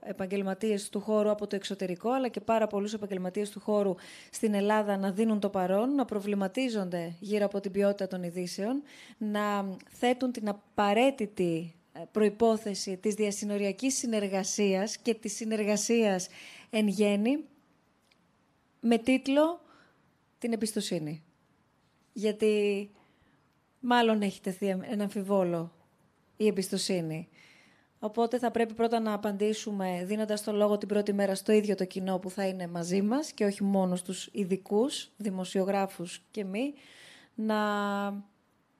[0.02, 3.95] 100 επαγγελματίες του χώρου από το εξωτερικό, αλλά και πάρα πολλούς επαγγελματίες του χώρου
[4.32, 8.82] στην Ελλάδα να δίνουν το παρόν, να προβληματίζονται γύρω από την ποιότητα των ειδήσεων,
[9.18, 16.27] να θέτουν την απαραίτητη ε, προϋπόθεση της διασυνοριακής συνεργασίας και της συνεργασίας
[16.69, 17.44] εν γέννη,
[18.80, 19.61] με τίτλο
[20.38, 21.23] «Την εμπιστοσύνη».
[22.14, 22.90] Γιατί
[23.80, 25.72] μάλλον έχει τεθεί ένα αμφιβόλο
[26.38, 27.30] η εμπιστοσύνη.
[28.06, 31.86] Οπότε θα πρέπει πρώτα να απαντήσουμε δίνοντας το λόγο την πρώτη μέρα στο ίδιο το
[31.86, 36.73] κοινό που θα είναι μαζί μας και όχι μόνος στους ειδικούς, δημοσιογράφους και μη,
[37.36, 37.57] να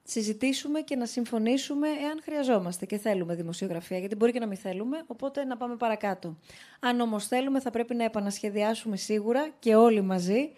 [0.04, 5.04] συζητήσουμε και να συμφωνήσουμε εάν χρειαζόμαστε και θέλουμε δημοσιογραφία, γιατί μπορεί και να μην θέλουμε,
[5.08, 6.38] οπότε να πάμε παρακάτω.
[6.80, 10.52] Αν όμως θέλουμε θα πρέπει να επανασχεδιάσουμε σίγουρα και όλοι μαζί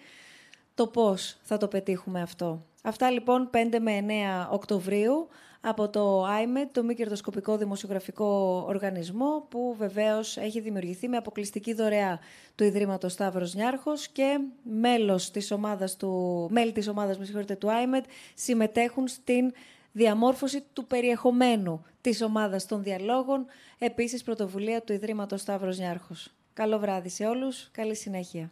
[0.73, 2.65] το πώς θα το πετύχουμε αυτό.
[2.83, 4.05] Αυτά λοιπόν 5 με
[4.47, 5.27] 9 Οκτωβρίου
[5.61, 8.25] από το IMED, το μη κερδοσκοπικό δημοσιογραφικό
[8.67, 12.19] οργανισμό, που βεβαίως έχει δημιουργηθεί με αποκλειστική δωρεά
[12.55, 18.03] του Ιδρύματος Σταύρος Νιάρχος και μέλος της ομάδας του, μέλη της ομάδας με του IMED
[18.33, 19.51] συμμετέχουν στην
[19.91, 23.45] διαμόρφωση του περιεχομένου της ομάδας των διαλόγων,
[23.77, 26.33] επίσης πρωτοβουλία του Ιδρύματος Σταύρος Νιάρχος.
[26.53, 28.51] Καλό βράδυ σε όλους, καλή συνέχεια.